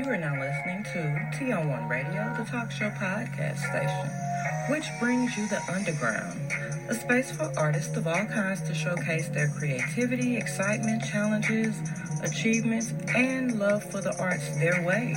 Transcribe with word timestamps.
You 0.00 0.08
are 0.08 0.16
now 0.16 0.40
listening 0.40 0.82
to 0.94 1.28
T 1.38 1.52
on 1.52 1.68
One 1.68 1.86
Radio, 1.86 2.34
the 2.34 2.44
talk 2.44 2.70
show 2.70 2.88
podcast 2.88 3.58
station, 3.58 4.08
which 4.70 4.86
brings 4.98 5.36
you 5.36 5.46
the 5.48 5.60
underground, 5.70 6.40
a 6.88 6.94
space 6.94 7.30
for 7.30 7.52
artists 7.58 7.94
of 7.98 8.06
all 8.06 8.24
kinds 8.24 8.62
to 8.62 8.72
showcase 8.72 9.28
their 9.28 9.48
creativity, 9.48 10.38
excitement, 10.38 11.04
challenges, 11.04 11.78
achievements, 12.22 12.94
and 13.14 13.58
love 13.58 13.84
for 13.84 14.00
the 14.00 14.18
arts 14.18 14.48
their 14.58 14.82
way. 14.86 15.16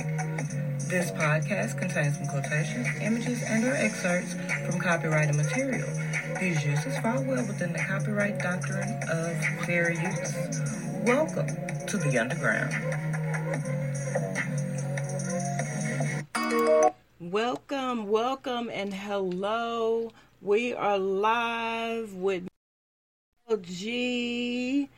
This 0.90 1.10
podcast 1.12 1.78
contains 1.78 2.18
some 2.18 2.26
quotations, 2.26 2.86
images, 3.00 3.42
and 3.42 3.64
or 3.64 3.74
excerpts 3.74 4.34
from 4.66 4.78
copyrighted 4.78 5.34
material. 5.34 5.88
These 6.38 6.62
uses 6.62 6.98
fall 6.98 7.24
well 7.24 7.46
within 7.46 7.72
the 7.72 7.78
copyright 7.78 8.38
doctrine 8.38 9.00
of 9.10 9.64
fair 9.64 9.92
use. 9.92 10.60
Welcome 11.06 11.48
to 11.86 11.96
the 11.96 12.18
underground. 12.18 13.13
Welcome, 17.30 18.08
welcome, 18.08 18.68
and 18.68 18.92
hello. 18.92 20.12
We 20.42 20.74
are 20.74 20.98
live 20.98 22.12
with 22.12 22.46
G. 23.62 24.90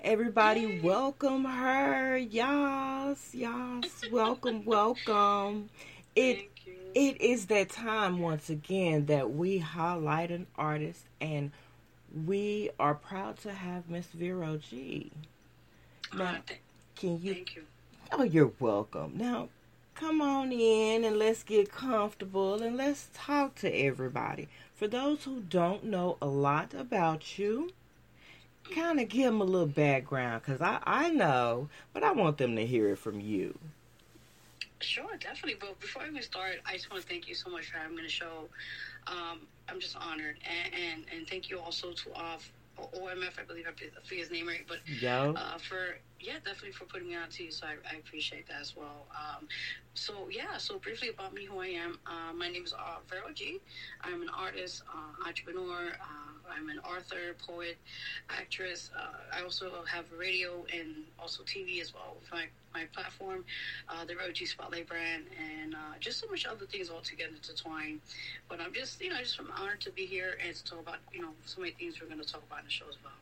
Everybody, 0.00 0.80
welcome 0.80 1.44
her. 1.44 2.16
Yes, 2.16 3.32
yes. 3.34 3.84
Welcome, 4.10 4.64
welcome. 4.64 5.68
It 6.16 6.48
it 6.94 7.20
is 7.20 7.46
that 7.46 7.68
time 7.68 8.20
once 8.20 8.48
again 8.48 9.04
that 9.06 9.32
we 9.32 9.58
highlight 9.58 10.30
an 10.30 10.46
artist, 10.56 11.04
and 11.20 11.50
we 12.24 12.70
are 12.80 12.94
proud 12.94 13.36
to 13.40 13.52
have 13.52 13.90
Miss 13.90 14.06
Vero 14.06 14.56
G. 14.56 15.12
Ah, 16.14 16.16
now, 16.16 16.36
can 16.96 17.20
you? 17.20 17.34
Thank 17.34 17.56
you. 17.56 17.64
Oh, 18.10 18.22
you're 18.22 18.52
welcome. 18.58 19.18
Now, 19.18 19.50
come 19.94 20.20
on 20.20 20.52
in 20.52 21.04
and 21.04 21.18
let's 21.18 21.42
get 21.42 21.70
comfortable 21.70 22.62
and 22.62 22.76
let's 22.76 23.08
talk 23.14 23.54
to 23.56 23.70
everybody. 23.74 24.48
For 24.74 24.88
those 24.88 25.24
who 25.24 25.40
don't 25.40 25.84
know 25.84 26.16
a 26.20 26.26
lot 26.26 26.74
about 26.74 27.38
you, 27.38 27.70
kind 28.70 29.00
of 29.00 29.08
give 29.08 29.26
them 29.26 29.40
a 29.40 29.44
little 29.44 29.66
background 29.66 30.42
because 30.42 30.60
I, 30.60 30.80
I 30.84 31.10
know, 31.10 31.68
but 31.92 32.02
I 32.02 32.12
want 32.12 32.38
them 32.38 32.56
to 32.56 32.66
hear 32.66 32.88
it 32.90 32.98
from 32.98 33.20
you. 33.20 33.58
Sure, 34.80 35.16
definitely. 35.20 35.56
But 35.60 35.78
before 35.78 36.02
we 36.12 36.20
start, 36.22 36.56
I 36.66 36.74
just 36.74 36.90
want 36.90 37.02
to 37.02 37.08
thank 37.08 37.28
you 37.28 37.34
so 37.34 37.50
much 37.50 37.70
for 37.70 37.78
having 37.78 37.94
me 37.94 38.00
on 38.00 38.04
the 38.04 38.10
show. 38.10 38.48
Um, 39.06 39.40
I'm 39.68 39.78
just 39.78 39.96
honored, 39.96 40.36
and, 40.44 40.74
and 40.74 41.04
and 41.14 41.28
thank 41.28 41.50
you 41.50 41.60
also 41.60 41.92
to 41.92 42.12
uh, 42.14 42.36
OMF, 42.78 43.38
I 43.38 43.44
believe 43.46 43.64
I 43.66 43.72
forget 43.72 43.92
his 44.10 44.30
name 44.30 44.46
right, 44.48 44.64
but 44.66 44.78
Yo. 44.86 45.34
uh, 45.36 45.58
for 45.58 45.98
yeah, 46.20 46.34
definitely 46.44 46.72
for 46.72 46.84
putting 46.84 47.08
me 47.08 47.16
on 47.16 47.28
to 47.30 47.44
you. 47.44 47.50
So 47.50 47.66
I, 47.66 47.72
I 47.92 47.98
appreciate 47.98 48.46
that 48.48 48.60
as 48.60 48.74
well. 48.76 49.08
Um, 49.10 49.48
so 49.94 50.28
yeah, 50.30 50.56
so 50.58 50.78
briefly 50.78 51.08
about 51.08 51.34
me, 51.34 51.44
who 51.44 51.60
I 51.60 51.66
am. 51.66 51.98
Uh, 52.06 52.32
my 52.32 52.48
name 52.48 52.64
is 52.64 52.72
uh, 52.72 52.98
Vero 53.08 53.32
G. 53.34 53.60
I'm 54.02 54.22
an 54.22 54.28
artist, 54.36 54.82
uh, 54.92 55.28
entrepreneur. 55.28 55.92
I'm 56.50 56.68
an 56.68 56.78
author, 56.80 57.34
poet, 57.46 57.76
actress. 58.30 58.90
Uh, 58.96 59.36
I 59.36 59.42
also 59.42 59.70
have 59.90 60.04
radio 60.16 60.64
and 60.72 61.04
also 61.18 61.42
TV 61.42 61.80
as 61.80 61.92
well 61.94 62.16
with 62.20 62.30
my, 62.32 62.44
my 62.74 62.86
platform, 62.92 63.44
uh, 63.88 64.04
the 64.04 64.14
G 64.32 64.46
Spotlight 64.46 64.88
brand, 64.88 65.24
and 65.38 65.74
uh, 65.74 65.78
just 66.00 66.20
so 66.20 66.26
much 66.28 66.46
other 66.46 66.66
things 66.66 66.90
all 66.90 67.00
together 67.00 67.32
intertwined. 67.34 68.00
But 68.48 68.60
I'm 68.60 68.72
just, 68.72 69.00
you 69.00 69.10
know, 69.10 69.18
just 69.18 69.38
I'm 69.38 69.50
honored 69.58 69.80
to 69.82 69.90
be 69.90 70.06
here 70.06 70.38
and 70.44 70.54
to 70.54 70.64
talk 70.64 70.80
about, 70.80 70.96
you 71.12 71.22
know, 71.22 71.30
so 71.44 71.60
many 71.60 71.72
things 71.72 72.00
we're 72.00 72.08
going 72.08 72.20
to 72.20 72.26
talk 72.26 72.42
about 72.46 72.60
in 72.60 72.66
the 72.66 72.70
show 72.70 72.86
as 72.88 72.96
well. 73.02 73.12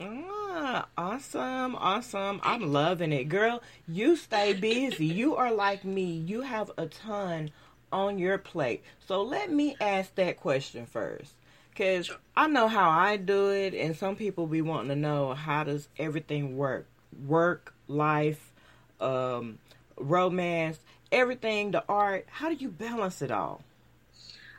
Ah, 0.00 0.86
awesome, 0.96 1.76
awesome. 1.76 2.40
I'm 2.42 2.72
loving 2.72 3.12
it. 3.12 3.24
Girl, 3.28 3.62
you 3.86 4.16
stay 4.16 4.54
busy. 4.54 5.04
you 5.06 5.36
are 5.36 5.52
like 5.52 5.84
me. 5.84 6.04
You 6.04 6.40
have 6.42 6.70
a 6.78 6.86
ton 6.86 7.50
on 7.92 8.18
your 8.18 8.38
plate. 8.38 8.82
So 9.06 9.22
let 9.22 9.50
me 9.50 9.76
ask 9.80 10.14
that 10.14 10.40
question 10.40 10.86
first. 10.86 11.34
Cause 11.76 12.10
I 12.36 12.48
know 12.48 12.68
how 12.68 12.90
I 12.90 13.16
do 13.16 13.50
it, 13.50 13.72
and 13.72 13.96
some 13.96 14.14
people 14.14 14.46
be 14.46 14.60
wanting 14.60 14.90
to 14.90 14.96
know 14.96 15.32
how 15.32 15.64
does 15.64 15.88
everything 15.98 16.56
work, 16.56 16.86
work, 17.26 17.72
life, 17.88 18.52
um, 19.00 19.58
romance, 19.96 20.78
everything, 21.10 21.70
the 21.70 21.82
art. 21.88 22.26
How 22.28 22.50
do 22.50 22.56
you 22.56 22.68
balance 22.68 23.22
it 23.22 23.30
all? 23.30 23.62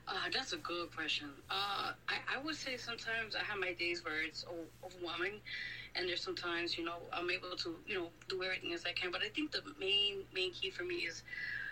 Uh, 0.07 0.13
that's 0.33 0.53
a 0.53 0.57
good 0.57 0.93
question. 0.95 1.29
Uh, 1.49 1.93
I, 2.09 2.15
I 2.35 2.41
would 2.43 2.55
say 2.55 2.77
sometimes 2.77 3.35
I 3.35 3.43
have 3.43 3.59
my 3.59 3.73
days 3.73 4.03
where 4.03 4.21
it's 4.21 4.45
overwhelming, 4.83 5.39
and 5.95 6.09
there's 6.09 6.21
sometimes 6.21 6.77
you 6.77 6.83
know 6.83 6.97
I'm 7.11 7.29
able 7.29 7.55
to 7.57 7.75
you 7.87 7.95
know 7.95 8.07
do 8.27 8.43
everything 8.43 8.73
as 8.73 8.85
I 8.85 8.91
can. 8.93 9.11
But 9.11 9.21
I 9.21 9.29
think 9.29 9.51
the 9.51 9.61
main 9.79 10.23
main 10.33 10.51
key 10.51 10.71
for 10.71 10.83
me 10.83 10.95
is 10.95 11.23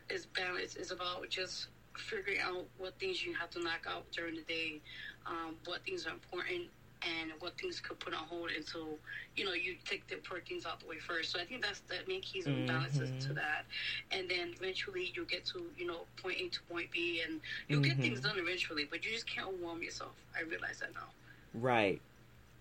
is 0.10 0.28
balance. 0.28 0.76
Is 0.76 0.92
about 0.92 1.30
just 1.30 1.68
figuring 2.02 2.40
out 2.42 2.66
what 2.78 2.98
things 3.00 3.24
you 3.24 3.34
have 3.34 3.50
to 3.52 3.64
knock 3.64 3.86
out 3.88 4.04
during 4.12 4.36
the 4.36 4.42
day 4.42 4.82
um, 5.26 5.56
what 5.66 5.84
things 5.86 6.06
are 6.06 6.12
important 6.12 6.68
and 7.04 7.32
what 7.40 7.58
things 7.60 7.80
could 7.80 8.00
put 8.00 8.14
on 8.14 8.24
hold 8.26 8.52
until 8.56 8.90
you 9.36 9.44
know 9.44 9.54
you 9.54 9.76
take 9.86 10.06
the 10.08 10.16
important 10.16 10.48
things 10.48 10.66
out 10.66 10.80
the 10.80 10.86
way 10.86 10.98
first. 11.00 11.32
So 11.32 11.40
I 11.40 11.46
think 11.46 11.64
that's 11.64 11.82
the 11.82 11.96
main 12.08 12.22
keys 12.22 12.46
and 12.46 12.68
balances 12.68 13.10
mm-hmm. 13.10 13.28
to 13.28 13.34
that, 13.34 13.66
and 14.12 14.30
then 14.30 14.54
eventually 14.56 15.12
you'll 15.16 15.26
get 15.26 15.46
to 15.48 15.66
you 15.78 15.88
know 15.88 16.02
point 16.22 16.38
A 16.40 16.50
to 16.50 16.60
point 16.70 16.92
B, 16.92 17.22
and 17.26 17.42
you'll 17.68 17.82
mm-hmm. 17.82 17.90
get 17.90 18.00
things 18.00 18.20
done 18.20 18.38
eventually. 18.38 18.88
But 18.90 19.06
you 19.06 19.12
just 19.12 19.28
can't 19.28 19.48
overwhelm 19.48 19.82
yourself. 19.82 20.14
I 20.38 20.44
realize 20.44 20.80
that 20.80 20.94
now. 20.94 21.08
Right. 21.54 22.02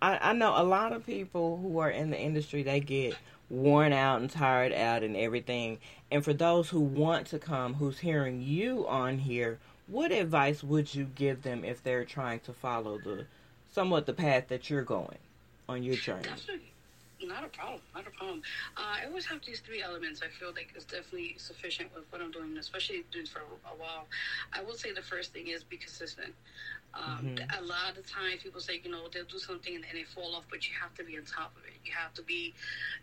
I, 0.02 0.30
I 0.30 0.32
know 0.32 0.54
a 0.56 0.64
lot 0.64 0.94
of 0.94 1.04
people 1.04 1.58
who 1.58 1.78
are 1.78 1.90
in 1.90 2.10
the 2.10 2.18
industry 2.18 2.62
they 2.62 2.80
get 2.80 3.16
worn 3.50 3.92
out 3.92 4.20
and 4.20 4.30
tired 4.30 4.72
out 4.72 5.02
and 5.02 5.16
everything. 5.16 5.78
And 6.10 6.24
for 6.24 6.32
those 6.32 6.70
who 6.70 6.80
want 6.80 7.26
to 7.28 7.38
come, 7.38 7.74
who's 7.74 7.98
hearing 7.98 8.40
you 8.40 8.86
on 8.88 9.18
here, 9.18 9.58
what 9.86 10.12
advice 10.12 10.62
would 10.62 10.94
you 10.94 11.04
give 11.04 11.42
them 11.42 11.64
if 11.64 11.82
they're 11.82 12.04
trying 12.04 12.40
to 12.40 12.52
follow 12.52 12.98
the 12.98 13.26
somewhat 13.72 14.06
the 14.06 14.12
path 14.12 14.48
that 14.48 14.70
you're 14.70 14.82
going 14.82 15.18
on 15.68 15.82
your 15.82 15.96
journey? 15.96 16.28
Not 17.22 17.44
a 17.44 17.48
problem. 17.48 17.80
Not 17.94 18.06
a 18.06 18.10
problem. 18.10 18.42
Uh, 18.76 19.02
I 19.02 19.06
always 19.06 19.26
have 19.26 19.44
these 19.44 19.60
three 19.60 19.82
elements. 19.82 20.22
I 20.22 20.28
feel 20.28 20.52
like 20.54 20.72
it's 20.74 20.84
definitely 20.84 21.34
sufficient 21.38 21.94
with 21.94 22.04
what 22.10 22.22
I'm 22.22 22.30
doing, 22.30 22.56
especially 22.56 23.04
doing 23.12 23.26
for 23.26 23.40
a 23.40 23.76
while. 23.76 24.06
I 24.52 24.62
will 24.62 24.74
say 24.74 24.92
the 24.92 25.02
first 25.02 25.32
thing 25.32 25.48
is 25.48 25.62
be 25.62 25.76
consistent. 25.76 26.32
Um, 26.94 27.36
mm-hmm. 27.36 27.62
A 27.62 27.66
lot 27.66 27.96
of 27.96 28.06
times 28.10 28.42
people 28.42 28.60
say, 28.60 28.80
you 28.82 28.90
know, 28.90 29.06
they'll 29.12 29.24
do 29.24 29.38
something 29.38 29.74
and, 29.74 29.84
and, 29.84 29.98
they 29.98 30.02
fall 30.02 30.34
off, 30.34 30.44
but 30.50 30.66
you 30.68 30.74
have 30.80 30.92
to 30.94 31.04
be 31.04 31.16
on 31.16 31.24
top 31.24 31.52
of 31.56 31.64
it. 31.64 31.74
You 31.84 31.92
have 31.96 32.12
to 32.14 32.22
be, 32.22 32.52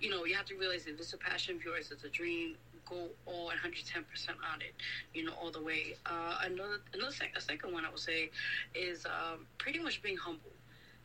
you 0.02 0.10
know, 0.10 0.26
you 0.26 0.36
have 0.36 0.46
to 0.48 0.56
realize 0.56 0.84
that 0.86 0.98
this 0.98 1.08
is 1.08 1.14
a 1.14 1.18
passion 1.18 1.56
of 1.56 1.64
yours, 1.64 1.90
it's 1.92 2.04
a 2.04 2.10
dream, 2.10 2.56
go 2.90 3.08
all 3.26 3.50
110% 3.50 4.00
on 4.30 4.62
it, 4.62 4.74
you 5.14 5.24
know, 5.24 5.34
all 5.42 5.52
the 5.52 5.62
way. 5.62 5.96
Uh, 6.06 6.40
another, 6.44 6.82
another 6.94 7.14
sec- 7.14 7.34
a 7.38 7.42
second 7.42 7.74
one 7.74 7.86
I 7.86 7.90
would 7.90 8.00
say 8.00 8.30
is 8.76 9.06
um, 9.06 9.46
pretty 9.58 9.80
much 9.80 10.02
being 10.02 10.18
humble. 10.18 10.52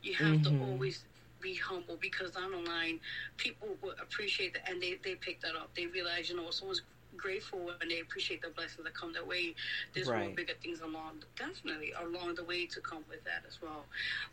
You 0.01 0.15
have 0.15 0.39
mm-hmm. 0.39 0.59
to 0.59 0.65
always 0.65 1.05
be 1.43 1.53
humble 1.55 1.97
because 2.01 2.31
down 2.31 2.51
the 2.51 2.57
line, 2.57 2.99
people 3.37 3.75
will 3.81 3.93
appreciate 4.01 4.53
that 4.53 4.67
and 4.69 4.81
they, 4.81 4.97
they 5.03 5.15
pick 5.15 5.41
that 5.41 5.55
up. 5.55 5.69
They 5.75 5.85
realize, 5.85 6.29
you 6.29 6.37
know, 6.37 6.49
someone's 6.49 6.81
grateful 7.15 7.71
and 7.79 7.91
they 7.91 7.99
appreciate 7.99 8.41
the 8.41 8.49
blessings 8.49 8.85
that 8.85 8.95
come 8.95 9.13
their 9.13 9.25
way. 9.25 9.53
There's 9.93 10.07
right. 10.07 10.25
more 10.25 10.35
bigger 10.35 10.53
things 10.63 10.79
along, 10.79 11.23
definitely 11.37 11.93
along 12.01 12.35
the 12.35 12.43
way 12.43 12.65
to 12.65 12.81
come 12.81 13.03
with 13.09 13.23
that 13.25 13.43
as 13.47 13.61
well. 13.61 13.85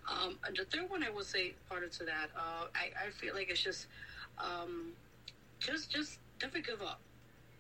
Um, 0.09 0.38
the 0.56 0.65
third 0.65 0.88
one 0.88 1.03
I 1.03 1.10
will 1.10 1.25
say, 1.25 1.53
part 1.69 1.84
of 1.84 1.91
to 1.98 2.04
that, 2.04 2.31
uh, 2.37 2.66
I, 2.75 3.09
I 3.09 3.10
feel 3.10 3.34
like 3.34 3.50
it's 3.50 3.62
just, 3.62 3.88
um, 4.38 4.92
just, 5.59 5.91
just 5.91 6.21
never 6.41 6.60
give 6.60 6.81
up 6.81 7.00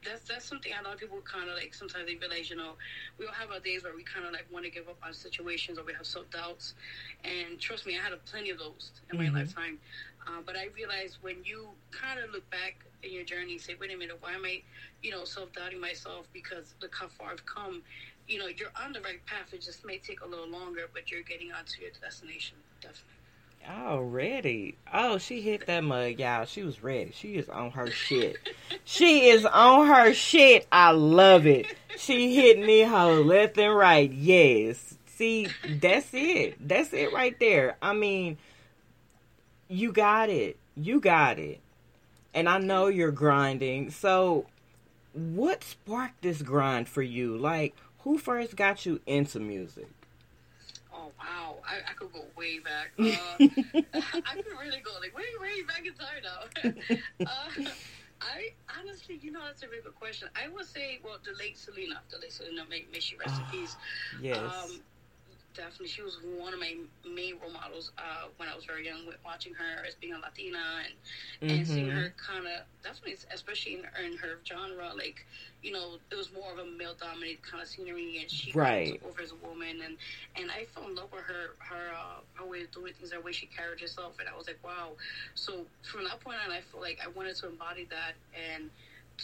that's 0.04 0.28
that's 0.28 0.44
something 0.44 0.72
a 0.72 0.82
lot 0.82 0.94
of 0.94 1.00
people 1.00 1.18
kind 1.20 1.48
of 1.48 1.56
like 1.56 1.74
sometimes 1.74 2.06
they 2.06 2.16
realize 2.16 2.48
you 2.48 2.56
know 2.56 2.72
we 3.18 3.26
all 3.26 3.32
have 3.32 3.50
our 3.50 3.60
days 3.60 3.84
where 3.84 3.94
we 3.94 4.02
kind 4.02 4.26
of 4.26 4.32
like 4.32 4.46
want 4.50 4.64
to 4.64 4.70
give 4.70 4.88
up 4.88 4.98
on 5.04 5.12
situations 5.12 5.78
or 5.78 5.84
we 5.84 5.92
have 5.92 6.06
self 6.06 6.28
doubts 6.30 6.74
and 7.24 7.58
trust 7.60 7.86
me 7.86 7.98
I 7.98 8.02
had 8.02 8.24
plenty 8.26 8.50
of 8.50 8.58
those 8.58 8.90
in 9.10 9.18
mm-hmm. 9.18 9.32
my 9.32 9.40
lifetime. 9.40 9.78
Uh, 10.26 10.42
but 10.44 10.54
I 10.54 10.68
realized 10.76 11.16
when 11.22 11.36
you 11.44 11.68
kind 11.90 12.20
of 12.20 12.30
look 12.30 12.48
back 12.50 12.76
in 13.02 13.12
your 13.12 13.24
journey 13.24 13.52
and 13.52 13.60
say 13.60 13.74
wait 13.80 13.92
a 13.92 13.96
minute 13.96 14.16
why 14.20 14.32
am 14.32 14.44
I 14.44 14.62
you 15.02 15.10
know 15.10 15.24
self 15.24 15.52
doubting 15.52 15.80
myself 15.80 16.26
because 16.32 16.74
look 16.80 16.94
how 16.94 17.08
far 17.08 17.32
I've 17.32 17.44
come? 17.46 17.82
You 18.28 18.38
know 18.38 18.46
you're 18.46 18.72
on 18.82 18.92
the 18.92 19.00
right 19.00 19.24
path. 19.26 19.52
It 19.52 19.62
just 19.62 19.84
may 19.84 19.98
take 19.98 20.20
a 20.20 20.26
little 20.26 20.48
longer 20.48 20.88
but 20.92 21.10
you're 21.10 21.22
getting 21.22 21.52
onto 21.52 21.82
your 21.82 21.90
destination 22.00 22.56
definitely 22.80 23.19
Already. 23.68 24.76
Oh, 24.92 25.18
she 25.18 25.40
hit 25.40 25.66
that 25.66 25.84
mug, 25.84 26.18
y'all. 26.18 26.44
She 26.44 26.62
was 26.62 26.82
ready. 26.82 27.12
She 27.14 27.36
is 27.36 27.48
on 27.48 27.70
her 27.72 27.90
shit. 27.90 28.36
she 28.84 29.28
is 29.28 29.44
on 29.44 29.86
her 29.86 30.12
shit. 30.12 30.66
I 30.72 30.90
love 30.92 31.46
it. 31.46 31.66
She 31.96 32.34
hit 32.34 32.58
me 32.58 32.82
hoe 32.82 33.20
left 33.22 33.58
and 33.58 33.74
right. 33.74 34.10
Yes. 34.10 34.94
See, 35.06 35.48
that's 35.68 36.08
it. 36.12 36.56
That's 36.66 36.92
it 36.92 37.12
right 37.12 37.38
there. 37.38 37.76
I 37.82 37.92
mean, 37.92 38.38
you 39.68 39.92
got 39.92 40.30
it. 40.30 40.56
You 40.74 41.00
got 41.00 41.38
it. 41.38 41.60
And 42.32 42.48
I 42.48 42.58
know 42.58 42.86
you're 42.86 43.10
grinding. 43.10 43.90
So, 43.90 44.46
what 45.12 45.62
sparked 45.62 46.22
this 46.22 46.42
grind 46.42 46.88
for 46.88 47.02
you? 47.02 47.36
Like, 47.36 47.74
who 48.00 48.18
first 48.18 48.56
got 48.56 48.86
you 48.86 49.00
into 49.06 49.40
music? 49.40 49.88
Oh 51.10 51.58
wow, 51.62 51.62
I, 51.66 51.90
I 51.90 51.94
could 51.94 52.12
go 52.12 52.32
way 52.36 52.60
back. 52.60 52.92
Uh, 53.92 54.22
I 54.26 54.36
could 54.36 54.52
really 54.60 54.80
go 54.80 54.92
like 55.00 55.14
way 55.16 55.24
way 55.40 55.62
back 55.66 55.82
in 55.86 55.94
time 55.94 56.22
now. 56.22 56.70
uh, 57.26 57.72
I 58.20 58.50
honestly, 58.78 59.18
you 59.20 59.32
know, 59.32 59.40
that's 59.46 59.62
a 59.62 59.68
really 59.68 59.82
good 59.82 59.94
question. 59.94 60.28
I 60.36 60.48
would 60.48 60.66
say, 60.66 61.00
well, 61.04 61.18
the 61.24 61.32
late 61.38 61.58
Selena, 61.58 62.02
the 62.10 62.18
late 62.18 62.32
Selena, 62.32 62.64
may, 62.68 62.86
may 62.92 63.00
she 63.00 63.16
rest 63.16 63.40
in 63.40 63.46
peace. 63.46 63.76
Yes. 64.20 64.80
Um, 64.80 64.84
definitely, 65.54 65.88
she 65.88 66.02
was 66.02 66.18
one 66.22 66.52
of 66.52 66.60
my 66.60 66.74
main 67.04 67.38
role 67.40 67.52
models 67.52 67.92
uh, 67.98 68.28
when 68.36 68.48
I 68.48 68.54
was 68.54 68.64
very 68.64 68.86
young. 68.86 69.06
With 69.06 69.18
watching 69.24 69.54
her 69.54 69.84
as 69.86 69.94
being 69.94 70.14
a 70.14 70.18
Latina 70.18 70.82
and 70.84 70.94
and 71.48 71.66
seeing 71.66 71.88
Mhm. 71.88 71.94
her 71.94 72.14
kind 72.16 72.46
of 72.46 72.64
definitely, 72.82 73.16
especially 73.32 73.74
in, 73.74 73.80
in 74.04 74.16
her 74.18 74.38
genre, 74.46 74.92
like 74.96 75.26
you 75.62 75.72
know, 75.72 75.98
it 76.10 76.16
was 76.16 76.32
more 76.32 76.52
of 76.52 76.58
a 76.58 76.64
male 76.64 76.94
dominated 76.98 77.42
kind 77.42 77.62
of 77.62 77.68
scenery, 77.68 78.18
and 78.20 78.30
she 78.30 78.54
Right. 78.54 79.00
over 79.04 79.20
as 79.22 79.32
a 79.32 79.36
woman, 79.46 79.80
and 79.84 79.96
and 80.36 80.50
I 80.50 80.64
fell 80.64 80.86
in 80.88 80.94
love 80.94 81.12
with 81.12 81.24
her 81.24 81.56
her 81.68 81.92
uh, 81.94 82.20
her 82.34 82.46
way 82.48 82.62
of 82.62 82.70
doing 82.70 82.92
things, 82.92 83.12
her 83.12 83.20
way 83.20 83.32
she 83.32 83.46
carried 83.46 83.80
herself, 83.80 84.16
and 84.18 84.28
I 84.28 84.36
was 84.36 84.46
like, 84.46 84.62
wow. 84.64 84.96
So 85.34 85.66
from 85.82 86.04
that 86.04 86.20
point 86.20 86.38
on, 86.44 86.50
I 86.52 86.60
feel 86.60 86.80
like 86.80 87.00
I 87.04 87.08
wanted 87.08 87.36
to 87.36 87.48
embody 87.48 87.86
that 87.90 88.14
and 88.34 88.70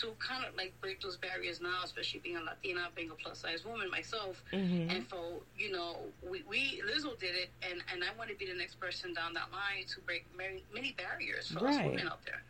to 0.00 0.12
kind 0.18 0.44
of 0.44 0.54
like 0.56 0.74
break 0.80 1.00
those 1.00 1.16
barriers 1.16 1.60
now, 1.60 1.80
especially 1.84 2.20
being 2.20 2.36
a 2.36 2.42
Latina, 2.42 2.88
being 2.94 3.10
a 3.10 3.14
plus 3.14 3.38
size 3.40 3.64
woman 3.64 3.90
myself. 3.90 4.42
Mhm. 4.52 4.90
And 4.90 5.04
so, 5.10 5.42
you 5.58 5.72
know, 5.72 5.98
we, 6.28 6.42
we 6.48 6.82
Lizzo 6.86 7.18
did 7.18 7.34
it, 7.34 7.50
and, 7.62 7.82
and 7.92 8.02
I 8.04 8.08
want 8.18 8.30
to 8.30 8.36
be 8.36 8.46
the 8.46 8.54
next 8.58 8.80
person 8.80 9.14
down 9.14 9.34
that 9.34 9.50
line 9.52 9.86
to 9.94 10.00
break 10.00 10.26
many, 10.36 10.64
many 10.74 10.92
barriers 10.92 11.48
for 11.48 11.60
us 11.66 11.78
women 11.84 12.06
out 12.08 12.24
there. 12.24 12.42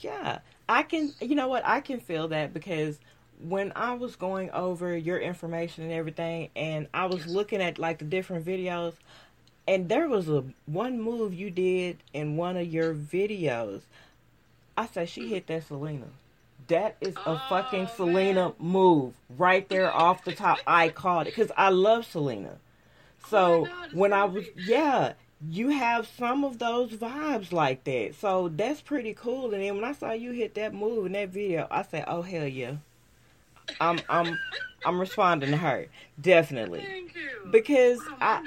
Yeah, 0.00 0.40
I 0.68 0.82
can. 0.82 1.14
You 1.20 1.34
know 1.34 1.48
what? 1.48 1.64
I 1.66 1.80
can 1.80 2.00
feel 2.00 2.28
that 2.28 2.52
because 2.52 3.00
when 3.40 3.72
I 3.74 3.94
was 3.94 4.16
going 4.16 4.50
over 4.50 4.96
your 4.96 5.18
information 5.18 5.84
and 5.84 5.92
everything, 5.92 6.50
and 6.56 6.86
I 6.94 7.06
was 7.06 7.22
Yes. 7.22 7.34
looking 7.34 7.60
at 7.62 7.78
like 7.78 7.98
the 7.98 8.04
different 8.04 8.44
videos, 8.46 8.94
and 9.66 9.88
there 9.88 10.08
was 10.08 10.28
a 10.28 10.44
one 10.66 11.00
move 11.00 11.32
you 11.34 11.50
did 11.50 11.98
in 12.12 12.36
one 12.36 12.56
of 12.56 12.66
your 12.66 12.94
videos. 12.94 13.82
I 14.76 14.86
said 14.86 15.08
she 15.08 15.28
hit 15.28 15.46
that 15.48 15.64
Selena. 15.64 16.08
That 16.70 16.96
is 17.00 17.14
a 17.16 17.30
Oh, 17.30 17.42
fucking 17.48 17.84
man. 17.84 17.94
Selena 17.94 18.52
move 18.58 19.14
right 19.36 19.68
there 19.68 19.92
off 19.94 20.24
the 20.24 20.32
top. 20.32 20.58
I 20.66 20.88
called 20.88 21.26
it 21.26 21.30
because 21.36 21.52
I 21.56 21.68
love 21.68 22.06
Selena. 22.06 22.56
Oh 23.24 23.28
so 23.28 23.38
Oh 23.38 23.64
God, 23.66 23.92
when 23.92 24.12
I 24.12 24.24
was 24.24 24.46
yeah, 24.56 25.12
you 25.48 25.70
have 25.70 26.06
some 26.06 26.44
of 26.44 26.58
those 26.58 26.92
vibes 26.92 27.52
like 27.52 27.84
that. 27.84 28.14
So 28.14 28.48
that's 28.48 28.80
pretty 28.80 29.14
cool. 29.14 29.52
And 29.52 29.62
then 29.62 29.74
when 29.74 29.84
I 29.84 29.92
saw 29.92 30.12
you 30.12 30.32
hit 30.32 30.54
that 30.54 30.72
move 30.72 31.06
in 31.06 31.12
that 31.12 31.28
video, 31.30 31.66
I 31.70 31.82
said, 31.82 32.04
"Oh 32.06 32.22
hell 32.22 32.46
yeah." 32.46 32.76
I'm 33.80 34.00
I'm 34.08 34.38
I'm 34.84 35.00
responding 35.00 35.50
to 35.50 35.56
her. 35.56 35.86
Definitely. 36.20 36.84
Thank 36.86 37.14
you. 37.14 37.50
Because 37.50 38.00
I. 38.20 38.46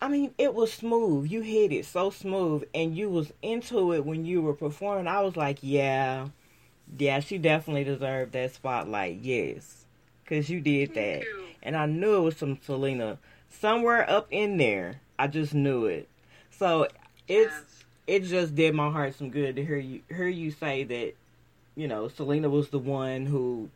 I 0.00 0.06
mean, 0.06 0.32
it 0.38 0.54
was 0.54 0.72
smooth. 0.72 1.28
You 1.28 1.40
hit 1.40 1.72
it 1.72 1.84
so 1.84 2.10
smooth 2.10 2.62
and 2.72 2.96
you 2.96 3.10
was 3.10 3.32
into 3.42 3.92
it 3.92 4.04
when 4.06 4.24
you 4.24 4.40
were 4.40 4.54
performing. 4.54 5.08
I 5.08 5.22
was 5.22 5.36
like, 5.36 5.58
"Yeah. 5.60 6.28
Yeah, 6.96 7.20
she 7.20 7.38
definitely 7.38 7.84
deserved 7.84 8.32
that 8.32 8.54
spotlight." 8.54 9.18
Yes. 9.22 9.84
Cuz 10.26 10.48
you 10.48 10.60
did 10.60 10.94
that. 10.94 11.24
And 11.62 11.76
I 11.76 11.86
knew 11.86 12.16
it 12.16 12.20
was 12.20 12.36
some 12.36 12.58
Selena 12.62 13.18
somewhere 13.50 14.08
up 14.08 14.28
in 14.30 14.56
there. 14.56 15.00
I 15.18 15.26
just 15.26 15.54
knew 15.54 15.86
it. 15.86 16.08
So 16.50 16.84
it's 17.26 17.52
Yes. 17.54 17.84
it 18.06 18.20
just 18.24 18.54
did 18.54 18.74
my 18.74 18.90
heart 18.90 19.14
some 19.14 19.30
good 19.30 19.56
to 19.56 19.64
hear 19.64 19.76
you 19.76 20.02
hear 20.08 20.28
you 20.28 20.50
say 20.50 20.84
that 20.84 21.14
you 21.74 21.88
know 21.88 22.08
Selena 22.08 22.48
was 22.48 22.70
the 22.70 22.78
one 22.78 23.26
who 23.26 23.70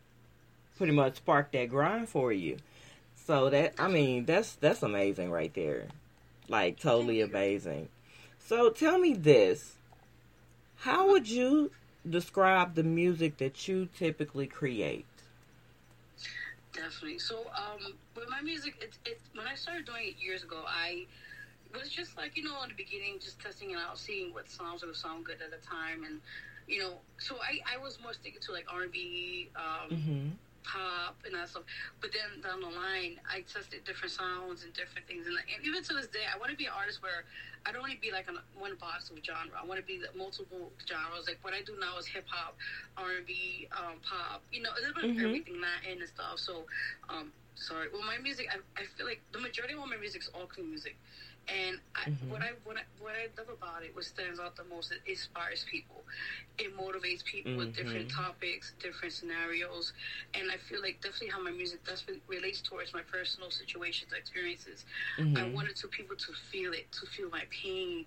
pretty 0.77 0.93
much 0.93 1.17
sparked 1.17 1.53
that 1.53 1.69
grind 1.69 2.09
for 2.09 2.31
you. 2.31 2.57
So 3.15 3.49
that 3.49 3.73
I 3.77 3.87
mean 3.87 4.25
that's 4.25 4.55
that's 4.55 4.83
amazing 4.83 5.31
right 5.31 5.53
there, 5.53 5.87
like 6.47 6.79
totally 6.79 7.21
amazing. 7.21 7.89
So 8.39 8.69
tell 8.69 8.97
me 8.99 9.13
this: 9.13 9.75
How 10.77 11.09
would 11.11 11.29
you 11.29 11.71
describe 12.09 12.75
the 12.75 12.83
music 12.83 13.37
that 13.37 13.67
you 13.67 13.87
typically 13.87 14.47
create? 14.47 15.05
Definitely. 16.73 17.19
So, 17.19 17.47
um, 17.55 17.93
with 18.15 18.29
my 18.29 18.41
music, 18.41 18.75
it, 18.81 18.97
it, 19.05 19.21
when 19.33 19.47
I 19.47 19.55
started 19.55 19.85
doing 19.85 20.07
it 20.09 20.15
years 20.21 20.43
ago, 20.43 20.63
I 20.67 21.05
was 21.73 21.89
just 21.89 22.17
like, 22.17 22.35
you 22.37 22.43
know, 22.43 22.61
in 22.63 22.69
the 22.69 22.75
beginning, 22.75 23.19
just 23.19 23.39
testing 23.39 23.71
it 23.71 23.77
out, 23.77 23.97
seeing 23.97 24.33
what 24.33 24.49
songs 24.49 24.83
would 24.83 24.95
sound 24.95 25.25
good 25.25 25.41
at 25.41 25.51
the 25.51 25.65
time. 25.65 26.03
And, 26.03 26.21
you 26.67 26.79
know, 26.79 26.93
so 27.19 27.37
I, 27.37 27.59
I 27.75 27.77
was 27.77 27.99
more 28.01 28.13
sticking 28.13 28.41
to 28.41 28.51
like 28.51 28.65
R&B, 28.71 29.49
um, 29.55 29.91
Mm-hmm. 29.91 30.29
Pop 30.63 31.15
and 31.25 31.35
that 31.35 31.49
stuff. 31.49 31.63
But 32.01 32.11
then 32.11 32.41
down 32.41 32.61
the 32.61 32.71
line, 32.71 33.19
I 33.27 33.41
tested 33.47 33.83
different 33.83 34.11
sounds 34.11 34.63
and 34.63 34.73
different 34.73 35.07
things. 35.07 35.27
And, 35.27 35.35
and 35.37 35.59
even 35.65 35.83
to 35.83 35.93
this 35.93 36.07
day, 36.07 36.25
I 36.27 36.37
want 36.37 36.51
to 36.51 36.57
be 36.57 36.65
an 36.65 36.75
artist 36.75 37.03
where 37.03 37.25
I 37.65 37.71
don't 37.71 37.81
want 37.81 37.93
to 37.93 37.99
be 37.99 38.11
like 38.11 38.27
on 38.27 38.39
one 38.57 38.75
box 38.75 39.09
of 39.09 39.17
genre. 39.23 39.55
I 39.55 39.65
want 39.65 39.79
to 39.79 39.85
be 39.85 39.99
the 39.99 40.11
multiple 40.17 40.71
genres. 40.87 41.27
Like 41.27 41.39
what 41.41 41.53
I 41.53 41.61
do 41.61 41.75
now 41.79 41.97
is 41.97 42.05
hip 42.05 42.25
hop, 42.27 42.55
R 42.97 43.17
and 43.17 43.25
B, 43.25 43.67
um, 43.71 43.99
pop. 44.03 44.43
You 44.51 44.63
know, 44.63 44.71
a 44.71 44.79
little 44.79 44.95
bit 44.95 45.05
of 45.11 45.17
everything 45.23 45.61
that 45.61 45.87
in 45.89 45.99
and 45.99 46.09
stuff. 46.09 46.39
So, 46.39 46.65
um, 47.09 47.31
sorry. 47.63 47.87
Well, 47.91 48.03
my 48.03 48.17
music, 48.17 48.47
I, 48.51 48.57
I 48.81 48.85
feel 48.85 49.05
like 49.07 49.21
the 49.31 49.39
majority 49.39 49.73
of 49.73 49.79
all 49.79 49.87
my 49.87 49.97
music 49.97 50.23
is 50.23 50.29
all 50.33 50.47
clean 50.47 50.69
music. 50.69 50.97
And 51.47 51.79
I, 51.95 52.07
Mhm. 52.07 52.29
what 52.29 52.43
I 52.43 52.51
what 52.63 52.77
I 52.77 52.83
what 52.99 53.15
I 53.15 53.27
love 53.37 53.49
about 53.49 53.83
it, 53.83 53.95
what 53.95 54.05
stands 54.05 54.39
out 54.39 54.55
the 54.55 54.63
most, 54.63 54.91
it 54.91 54.99
inspires 55.05 55.65
people. 55.69 56.05
It 56.59 56.75
motivates 56.75 57.23
people 57.23 57.57
with 57.57 57.73
different 57.73 58.07
Mhm. 58.07 58.09
topics, 58.09 58.73
different 58.79 59.13
scenarios, 59.13 59.93
and 60.33 60.51
I 60.51 60.57
feel 60.57 60.81
like 60.81 61.01
definitely 61.01 61.29
how 61.29 61.39
my 61.39 61.51
music 61.51 61.83
definitely 61.85 62.21
relates 62.27 62.61
towards 62.61 62.93
my 62.93 63.01
personal 63.01 63.51
situations, 63.51 64.11
experiences. 64.13 64.85
I 65.35 65.43
Mm-hmm. 65.43 65.53
wanted 65.53 65.75
to 65.77 65.87
people 65.87 66.15
to 66.15 66.33
feel 66.33 66.73
it, 66.73 66.91
to 66.93 67.05
feel 67.05 67.29
my 67.29 67.45
pain, 67.49 68.05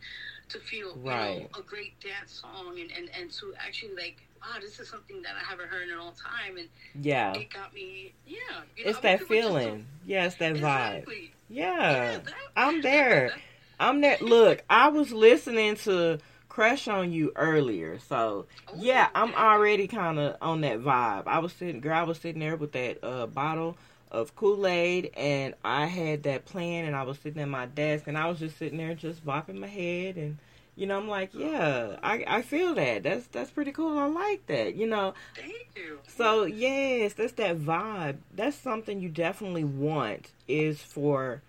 to 0.48 0.60
feel 0.60 0.98
you 1.04 1.14
know 1.14 1.48
a 1.56 1.62
great 1.62 1.92
dance 2.00 2.32
song, 2.40 2.78
and, 2.80 2.90
and 2.92 3.08
and 3.14 3.30
to 3.40 3.54
actually 3.58 3.94
like, 3.94 4.25
wow, 4.54 4.60
this 4.60 4.78
is 4.78 4.88
something 4.88 5.22
that 5.22 5.32
I 5.40 5.44
haven't 5.44 5.68
heard 5.68 5.88
in 5.88 5.96
a 5.96 6.02
long 6.02 6.12
time, 6.14 6.56
and 6.56 6.68
Yeah, 7.04 7.34
it 7.34 7.50
got 7.50 7.74
me, 7.74 8.12
yeah. 8.26 8.36
You 8.76 8.84
know, 8.84 8.90
it's 8.90 8.98
I 8.98 9.00
want 9.00 9.02
that 9.02 9.18
people 9.20 9.36
just 9.36 9.46
to- 9.46 9.60
feeling. 9.62 9.86
Yeah, 10.06 10.26
it's 10.26 10.34
that 10.36 10.54
vibe. 10.54 10.94
Exactly. 10.98 11.32
Yeah, 11.48 12.18
that- 12.24 12.34
I'm 12.56 12.82
there. 12.82 13.32
I'm 13.78 14.00
there. 14.00 14.18
Look, 14.20 14.62
I 14.70 14.88
was 14.88 15.12
listening 15.12 15.76
to 15.76 16.18
Crush 16.48 16.88
on 16.88 17.12
You 17.12 17.32
earlier, 17.36 17.98
so 17.98 18.46
yeah, 18.76 19.08
I'm 19.14 19.34
already 19.34 19.86
kind 19.88 20.18
of 20.18 20.36
on 20.40 20.62
that 20.62 20.80
vibe. 20.80 21.24
I 21.26 21.38
was 21.40 21.52
sitting, 21.52 21.80
girl, 21.80 21.98
I 21.98 22.02
was 22.04 22.18
sitting 22.18 22.40
there 22.40 22.56
with 22.56 22.72
that 22.72 22.98
uh, 23.04 23.26
bottle 23.26 23.76
of 24.10 24.34
Kool 24.36 24.66
Aid, 24.66 25.10
and 25.16 25.54
I 25.64 25.84
had 25.86 26.22
that 26.22 26.46
plan, 26.46 26.86
and 26.86 26.96
I 26.96 27.02
was 27.02 27.18
sitting 27.18 27.42
at 27.42 27.48
my 27.48 27.66
desk, 27.66 28.06
and 28.06 28.16
I 28.16 28.26
was 28.28 28.38
just 28.38 28.56
sitting 28.56 28.78
there, 28.78 28.94
just 28.94 29.26
bopping 29.26 29.56
my 29.58 29.66
head, 29.66 30.16
and 30.16 30.38
you 30.76 30.86
know, 30.86 30.98
I'm 30.98 31.08
like, 31.08 31.30
yeah, 31.34 31.96
I 32.02 32.24
I 32.26 32.42
feel 32.42 32.74
that. 32.74 33.02
That's 33.02 33.26
that's 33.28 33.50
pretty 33.50 33.72
cool. 33.72 33.98
I 33.98 34.06
like 34.06 34.46
that. 34.46 34.74
You 34.76 34.86
know, 34.86 35.14
Thank 35.34 35.68
you. 35.74 35.98
so 36.06 36.44
yes, 36.44 37.14
that's 37.14 37.32
that 37.34 37.58
vibe. 37.58 38.18
That's 38.34 38.56
something 38.56 39.00
you 39.00 39.08
definitely 39.08 39.64
want 39.64 40.30
is 40.46 40.80
for 40.82 41.42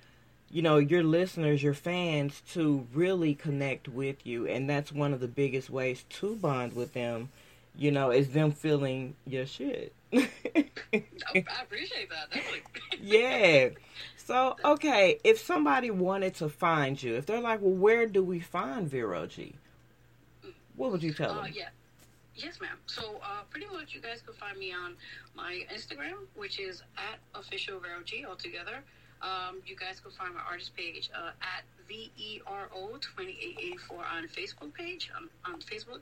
you 0.50 0.62
know 0.62 0.78
your 0.78 1.04
listeners, 1.04 1.62
your 1.62 1.74
fans 1.74 2.42
to 2.54 2.88
really 2.94 3.36
connect 3.36 3.88
with 3.90 4.26
you, 4.26 4.48
and 4.48 4.70
that's 4.70 4.92
one 4.92 5.14
of 5.14 5.20
the 5.20 5.28
biggest 5.28 5.70
ways 5.70 6.06
to 6.10 6.36
bond 6.36 6.74
with 6.74 6.94
them. 6.94 7.30
You 7.78 7.92
know, 7.92 8.10
is 8.12 8.30
them 8.30 8.52
feeling 8.54 9.16
your 9.28 9.46
shit. 9.46 9.94
I 10.14 10.24
appreciate 11.62 12.10
that. 12.10 12.32
Definitely. 12.32 12.62
yeah. 13.02 13.70
So 14.28 14.58
okay, 14.66 15.20
if 15.24 15.40
somebody 15.40 15.90
wanted 15.90 16.36
to 16.36 16.50
find 16.50 17.02
you, 17.02 17.16
if 17.16 17.26
they're 17.26 17.40
like, 17.40 17.62
well, 17.62 17.72
where 17.72 18.06
do 18.06 18.22
we 18.22 18.42
find 18.42 18.86
Vero 18.86 19.26
G? 19.26 19.56
What 20.76 20.92
would 20.92 21.02
you 21.02 21.14
tell 21.14 21.36
them? 21.36 21.46
Uh, 21.46 21.48
yeah. 21.48 21.70
Yes, 22.36 22.60
ma'am. 22.60 22.78
So, 22.88 23.22
uh, 23.24 23.44
pretty 23.50 23.68
much, 23.72 23.96
you 23.96 24.02
guys 24.02 24.22
can 24.22 24.34
find 24.34 24.60
me 24.60 24.74
on 24.74 24.96
my 25.34 25.62
Instagram, 25.74 26.28
which 26.36 26.60
is 26.60 26.84
at 26.98 27.20
official 27.40 27.80
Vero 27.80 28.04
G 28.04 28.26
altogether. 28.26 28.84
Um, 29.22 29.62
you 29.66 29.76
guys 29.76 30.00
can 30.00 30.12
find 30.12 30.34
my 30.34 30.40
artist 30.42 30.74
page 30.76 31.10
uh, 31.16 31.32
at 31.42 31.64
VERO 31.90 33.00
twenty 33.02 33.38
eight 33.42 33.58
eighty 33.60 33.78
four 33.78 34.00
on 34.00 34.28
Facebook 34.28 34.74
page 34.74 35.10
on, 35.16 35.30
on 35.52 35.60
Facebook. 35.62 36.02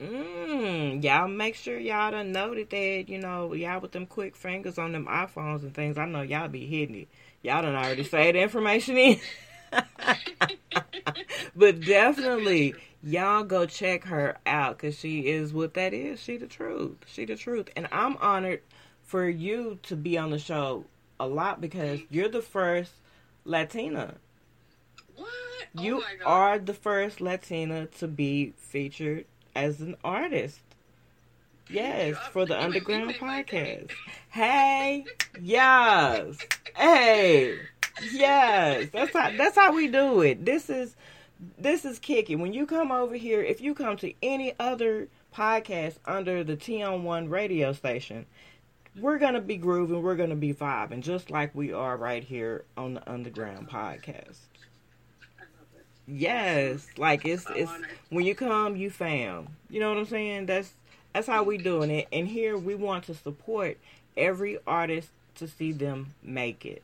Mm, 0.00 1.04
y'all 1.04 1.28
make 1.28 1.54
sure 1.54 1.78
y'all 1.78 2.10
done 2.10 2.32
noted 2.32 2.68
that, 2.70 3.04
you 3.08 3.18
know, 3.18 3.54
y'all 3.54 3.80
with 3.80 3.92
them 3.92 4.06
quick 4.06 4.34
fingers 4.34 4.76
on 4.76 4.90
them 4.92 5.06
iPhones 5.06 5.62
and 5.62 5.72
things. 5.72 5.96
I 5.96 6.06
know 6.06 6.22
y'all 6.22 6.48
be 6.48 6.66
hitting 6.66 7.02
it. 7.02 7.08
Y'all 7.42 7.62
done 7.62 7.76
already 7.76 8.02
say 8.02 8.32
the 8.32 8.40
information 8.40 8.96
in. 8.96 9.20
but 11.56 11.80
definitely, 11.80 12.74
y'all 13.02 13.44
go 13.44 13.66
check 13.66 14.04
her 14.04 14.36
out 14.46 14.78
because 14.78 14.98
she 14.98 15.28
is 15.28 15.52
what 15.52 15.74
that 15.74 15.92
is. 15.94 16.20
She 16.20 16.36
the 16.36 16.46
truth. 16.46 16.96
She 17.06 17.24
the 17.24 17.36
truth. 17.36 17.68
And 17.76 17.88
I'm 17.92 18.16
honored 18.18 18.60
for 19.02 19.28
you 19.28 19.78
to 19.84 19.96
be 19.96 20.18
on 20.18 20.30
the 20.30 20.38
show 20.38 20.84
a 21.20 21.26
lot 21.26 21.60
because 21.60 22.00
you're 22.10 22.28
the 22.28 22.42
first 22.42 22.92
Latina. 23.44 24.14
What? 25.16 25.28
You 25.74 25.96
oh 25.96 26.00
my 26.00 26.24
are 26.24 26.58
the 26.58 26.74
first 26.74 27.20
Latina 27.20 27.86
to 27.98 28.08
be 28.08 28.54
featured 28.56 29.26
as 29.54 29.80
an 29.80 29.96
artist. 30.02 30.60
Yes, 31.68 32.16
for 32.30 32.44
the 32.44 32.60
Underground 32.60 33.14
Podcast. 33.14 33.90
Hey, 34.28 35.06
yes, 35.40 36.36
hey, 36.76 37.58
yes. 38.12 38.88
That's 38.92 39.12
how 39.12 39.30
that's 39.36 39.56
how 39.56 39.74
we 39.74 39.88
do 39.88 40.22
it. 40.22 40.44
This 40.44 40.70
is 40.70 40.96
this 41.58 41.84
is 41.84 41.98
kicking. 41.98 42.40
When 42.40 42.52
you 42.52 42.66
come 42.66 42.92
over 42.92 43.14
here, 43.14 43.42
if 43.42 43.60
you 43.60 43.74
come 43.74 43.96
to 43.98 44.12
any 44.22 44.54
other 44.58 45.08
podcast 45.34 45.96
under 46.06 46.44
the 46.44 46.56
T 46.56 46.82
on 46.82 47.04
One 47.04 47.28
radio 47.28 47.72
station, 47.72 48.26
we're 48.98 49.18
gonna 49.18 49.40
be 49.40 49.56
grooving. 49.56 50.02
We're 50.02 50.16
gonna 50.16 50.36
be 50.36 50.54
vibing, 50.54 51.00
just 51.00 51.30
like 51.30 51.54
we 51.54 51.72
are 51.72 51.96
right 51.96 52.22
here 52.22 52.64
on 52.76 52.94
the 52.94 53.10
Underground 53.10 53.68
Podcast. 53.68 54.38
Yes, 56.06 56.86
like 56.98 57.24
it's 57.24 57.46
it's 57.54 57.72
when 58.10 58.24
you 58.26 58.34
come, 58.34 58.76
you 58.76 58.90
fam. 58.90 59.48
You 59.70 59.80
know 59.80 59.88
what 59.88 59.98
I'm 59.98 60.06
saying? 60.06 60.46
That's 60.46 60.72
that's 61.12 61.26
how 61.26 61.42
we 61.42 61.58
doing 61.58 61.90
it. 61.90 62.08
And 62.12 62.28
here 62.28 62.58
we 62.58 62.74
want 62.74 63.04
to 63.04 63.14
support 63.14 63.78
every 64.16 64.58
artist 64.66 65.08
to 65.36 65.48
see 65.48 65.72
them 65.72 66.14
make 66.22 66.66
it. 66.66 66.82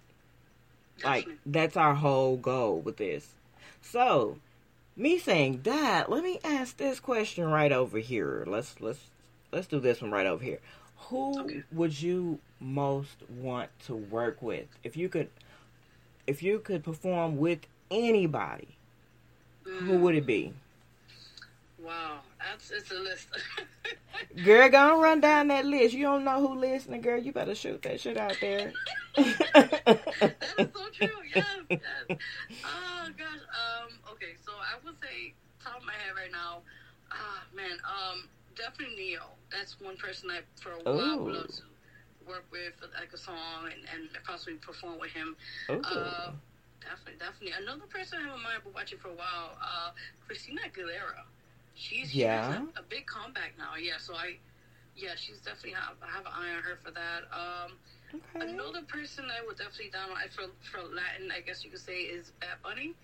Like 1.04 1.28
that's 1.46 1.76
our 1.76 1.94
whole 1.94 2.36
goal 2.36 2.80
with 2.80 2.96
this. 2.96 3.34
So, 3.82 4.38
me 4.96 5.18
saying 5.18 5.60
that, 5.64 6.10
let 6.10 6.22
me 6.22 6.38
ask 6.44 6.76
this 6.76 7.00
question 7.00 7.44
right 7.46 7.72
over 7.72 7.98
here. 7.98 8.44
Let's 8.46 8.80
let's 8.80 9.00
let's 9.52 9.66
do 9.66 9.80
this 9.80 10.00
one 10.00 10.10
right 10.10 10.26
over 10.26 10.42
here. 10.42 10.58
Who 11.08 11.40
okay. 11.40 11.62
would 11.72 12.00
you 12.00 12.38
most 12.60 13.16
want 13.28 13.70
to 13.86 13.94
work 13.94 14.42
with 14.42 14.66
if 14.84 14.96
you 14.96 15.08
could 15.08 15.28
if 16.26 16.42
you 16.42 16.58
could 16.58 16.84
perform 16.84 17.38
with 17.38 17.60
anybody? 17.90 18.68
Who 19.64 19.98
would 19.98 20.14
it 20.14 20.26
be? 20.26 20.52
Mm. 20.52 21.84
Wow, 21.84 22.18
that's 22.18 22.29
it's 22.70 22.90
a 22.90 22.94
list. 22.94 23.28
girl, 24.44 24.68
gonna 24.68 24.96
run 24.96 25.20
down 25.20 25.48
that 25.48 25.66
list. 25.66 25.94
You 25.94 26.04
don't 26.04 26.24
know 26.24 26.46
who 26.46 26.58
listening, 26.58 27.00
girl. 27.00 27.20
You 27.20 27.32
better 27.32 27.54
shoot 27.54 27.82
that 27.82 28.00
shit 28.00 28.16
out 28.16 28.36
there. 28.40 28.72
that 29.16 30.54
is 30.58 30.68
so 30.74 30.88
true. 30.92 31.08
Yes, 31.34 31.44
yes. 31.70 32.18
Oh 32.64 33.08
gosh. 33.16 33.42
Um. 33.50 33.98
Okay. 34.12 34.34
So 34.44 34.52
I 34.52 34.76
would 34.84 34.94
say 35.00 35.34
top 35.62 35.78
of 35.78 35.84
my 35.84 35.92
head 35.92 36.14
right 36.16 36.32
now. 36.32 36.62
Ah 37.10 37.44
man. 37.54 37.78
Um. 37.84 38.28
Definitely 38.56 38.96
Ne-Yo. 38.96 39.20
That's 39.50 39.80
one 39.80 39.96
person 39.96 40.28
I 40.30 40.40
for 40.60 40.72
a 40.72 40.82
while 40.82 41.18
Ooh. 41.18 41.24
would 41.24 41.34
love 41.34 41.46
to 41.48 41.62
work 42.26 42.44
with, 42.52 42.74
like 42.98 43.12
a 43.12 43.16
song, 43.16 43.64
and, 43.64 43.82
and 43.94 44.08
possibly 44.24 44.54
perform 44.54 44.98
with 44.98 45.10
him. 45.10 45.36
Ooh. 45.70 45.80
Uh, 45.82 46.32
definitely, 46.80 47.18
definitely. 47.18 47.52
Another 47.62 47.86
person 47.88 48.18
I 48.20 48.28
have 48.28 48.36
in 48.36 48.42
mind, 48.42 48.60
but 48.64 48.74
watching 48.74 48.98
for 48.98 49.08
a 49.08 49.14
while, 49.14 49.56
uh, 49.62 49.90
Christina 50.26 50.60
Aguilera. 50.62 51.24
She's 51.80 52.14
yeah 52.14 52.66
a, 52.76 52.80
a, 52.80 52.82
big 52.82 53.06
comeback 53.06 53.54
now. 53.56 53.74
Yeah, 53.80 53.96
so 53.98 54.14
I, 54.14 54.36
yeah, 54.94 55.12
she's 55.16 55.38
definitely 55.38 55.72
have, 55.72 55.96
I 56.02 56.10
have 56.14 56.26
an 56.26 56.32
eye 56.34 56.54
on 56.54 56.62
her 56.62 56.78
for 56.84 56.90
that. 56.90 57.22
Um, 57.32 57.72
okay. 58.36 58.52
Another 58.52 58.82
person 58.82 59.24
I 59.30 59.44
would 59.46 59.56
definitely 59.56 59.90
down 59.90 60.10
on 60.10 60.18
for 60.28 60.44
for 60.70 60.82
Latin, 60.82 61.32
I 61.34 61.40
guess 61.40 61.64
you 61.64 61.70
could 61.70 61.80
say, 61.80 62.02
is 62.02 62.32
Bad 62.38 62.60
Bunny. 62.62 62.94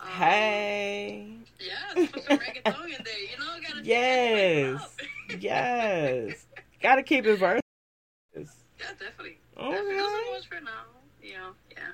Um, 0.00 0.08
hey. 0.08 1.28
Yes, 1.60 2.10
put 2.10 2.24
some 2.24 2.38
reggaeton 2.38 2.86
in 2.86 3.04
there. 3.04 3.20
You 3.20 3.38
know, 3.38 3.52
gotta 3.62 3.84
yes, 3.84 4.96
yes, 5.38 6.46
gotta 6.80 7.02
keep 7.02 7.26
it 7.26 7.36
versatile. 7.36 7.62
Yeah, 8.78 8.92
definitely. 9.00 9.38
Okay. 9.56 9.96
Those 9.96 10.44
are 10.44 10.58
for 10.58 10.62
now. 10.62 10.84
Yeah, 11.22 11.52
yeah. 11.70 11.92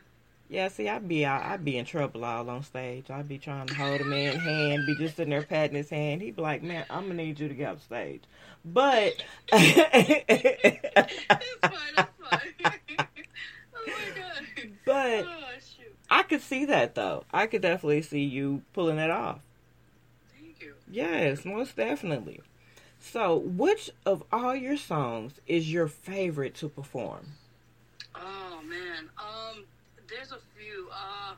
Yeah, 0.53 0.69
see, 0.69 0.87
I'd 0.87 1.09
be 1.09 1.25
out, 1.25 1.47
I'd 1.47 1.65
be 1.65 1.79
in 1.79 1.87
trouble 1.87 2.27
all 2.27 2.51
on 2.51 2.63
stage. 2.63 3.11
I'd 3.11 3.27
be 3.27 3.39
trying 3.39 3.69
to 3.69 3.75
hold 3.75 4.03
a 4.03 4.05
man's 4.05 4.43
hand, 4.43 4.85
be 4.85 4.95
just 4.97 5.17
sitting 5.17 5.31
there 5.31 5.45
patting 5.45 5.77
his 5.77 5.89
hand. 5.89 6.21
He'd 6.21 6.37
be 6.37 6.43
like, 6.43 6.63
"Man, 6.63 6.85
I'm 6.91 7.05
gonna 7.05 7.15
need 7.15 7.41
you 7.41 7.49
to 7.49 7.55
get 7.55 7.73
off 7.73 7.83
stage." 7.83 8.21
But 8.63 9.15
that's 9.51 9.73
fine. 10.95 11.11
That's 11.97 12.15
fine. 12.21 12.41
oh 12.67 12.77
my 13.87 14.11
god. 14.15 14.47
But 14.85 15.25
oh, 15.25 15.41
I 16.11 16.23
could 16.23 16.43
see 16.43 16.67
that 16.67 16.97
though. 16.97 17.25
I 17.33 17.47
could 17.47 17.63
definitely 17.63 18.03
see 18.03 18.23
you 18.23 18.61
pulling 18.75 18.99
it 18.99 19.11
off. 19.11 19.41
Thank 20.39 20.61
you. 20.61 20.75
Yes, 20.91 21.47
most 21.47 21.77
definitely. 21.77 22.43
So, 23.01 23.39
which 23.39 23.89
of 24.05 24.23
all 24.31 24.55
your 24.55 24.77
songs 24.77 25.33
is 25.47 25.73
your 25.73 25.89
favorite 25.89 26.55
to 26.57 26.69
perform? 26.69 27.29
Oh 28.15 28.61
man, 28.69 29.09
um 29.19 29.65
there's 30.13 30.33
a 30.33 30.41
few. 30.57 30.89
Uh, 30.93 31.35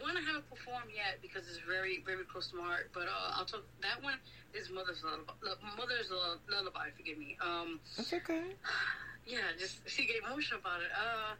one 0.00 0.16
I 0.16 0.20
haven't 0.20 0.50
performed 0.50 0.90
yet 0.92 1.22
because 1.22 1.48
it's 1.48 1.62
very, 1.64 2.02
very 2.04 2.24
close 2.24 2.50
to 2.50 2.56
my 2.56 2.66
heart. 2.66 2.90
But 2.92 3.08
uh, 3.08 3.38
I'll 3.40 3.48
talk. 3.48 3.64
That 3.80 4.02
one 4.02 4.20
is 4.52 4.68
Mother's 4.70 5.02
Lullaby. 5.02 5.32
Mother's 5.78 6.12
Lullaby. 6.12 6.92
Forgive 6.96 7.18
me. 7.18 7.36
Um, 7.40 7.80
That's 7.96 8.12
okay. 8.12 8.54
Yeah, 9.26 9.56
just 9.58 9.80
she 9.88 10.04
get 10.04 10.16
emotional 10.20 10.60
about 10.60 10.84
it. 10.84 10.92
Uh, 10.92 11.32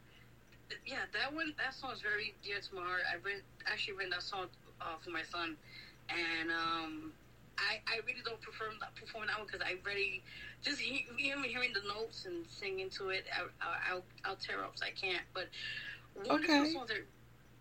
yeah, 0.87 1.05
that 1.13 1.29
one. 1.29 1.53
That 1.61 1.75
song 1.75 1.93
is 1.93 2.01
very 2.01 2.33
dear 2.41 2.57
to 2.57 2.69
my 2.73 2.81
heart. 2.81 3.05
I 3.05 3.21
read 3.21 3.45
actually 3.69 3.93
written 3.93 4.09
that 4.09 4.23
song 4.23 4.49
uh, 4.81 4.97
for 5.03 5.11
my 5.11 5.21
son, 5.21 5.55
and 6.09 6.49
um, 6.49 7.13
I, 7.57 7.79
I 7.85 8.01
really 8.05 8.25
don't 8.25 8.41
prefer 8.41 8.73
performing 8.95 9.29
that 9.29 9.37
one 9.37 9.47
because 9.47 9.61
I 9.61 9.77
really 9.85 10.23
just 10.63 10.79
he, 10.79 11.05
even 11.19 11.43
hearing 11.43 11.73
the 11.73 11.85
notes 11.87 12.25
and 12.25 12.45
singing 12.49 12.89
to 12.97 13.09
it, 13.09 13.25
I, 13.31 13.45
I, 13.61 13.93
will 13.93 14.03
I'll 14.25 14.35
tear 14.35 14.63
up. 14.63 14.73
So 14.75 14.85
I 14.85 14.91
can't. 14.91 15.23
But 15.33 15.47
one 16.15 16.39
okay. 16.39 16.59
or 16.59 16.65
two 16.65 16.71
songs 16.71 16.87
that 16.89 16.97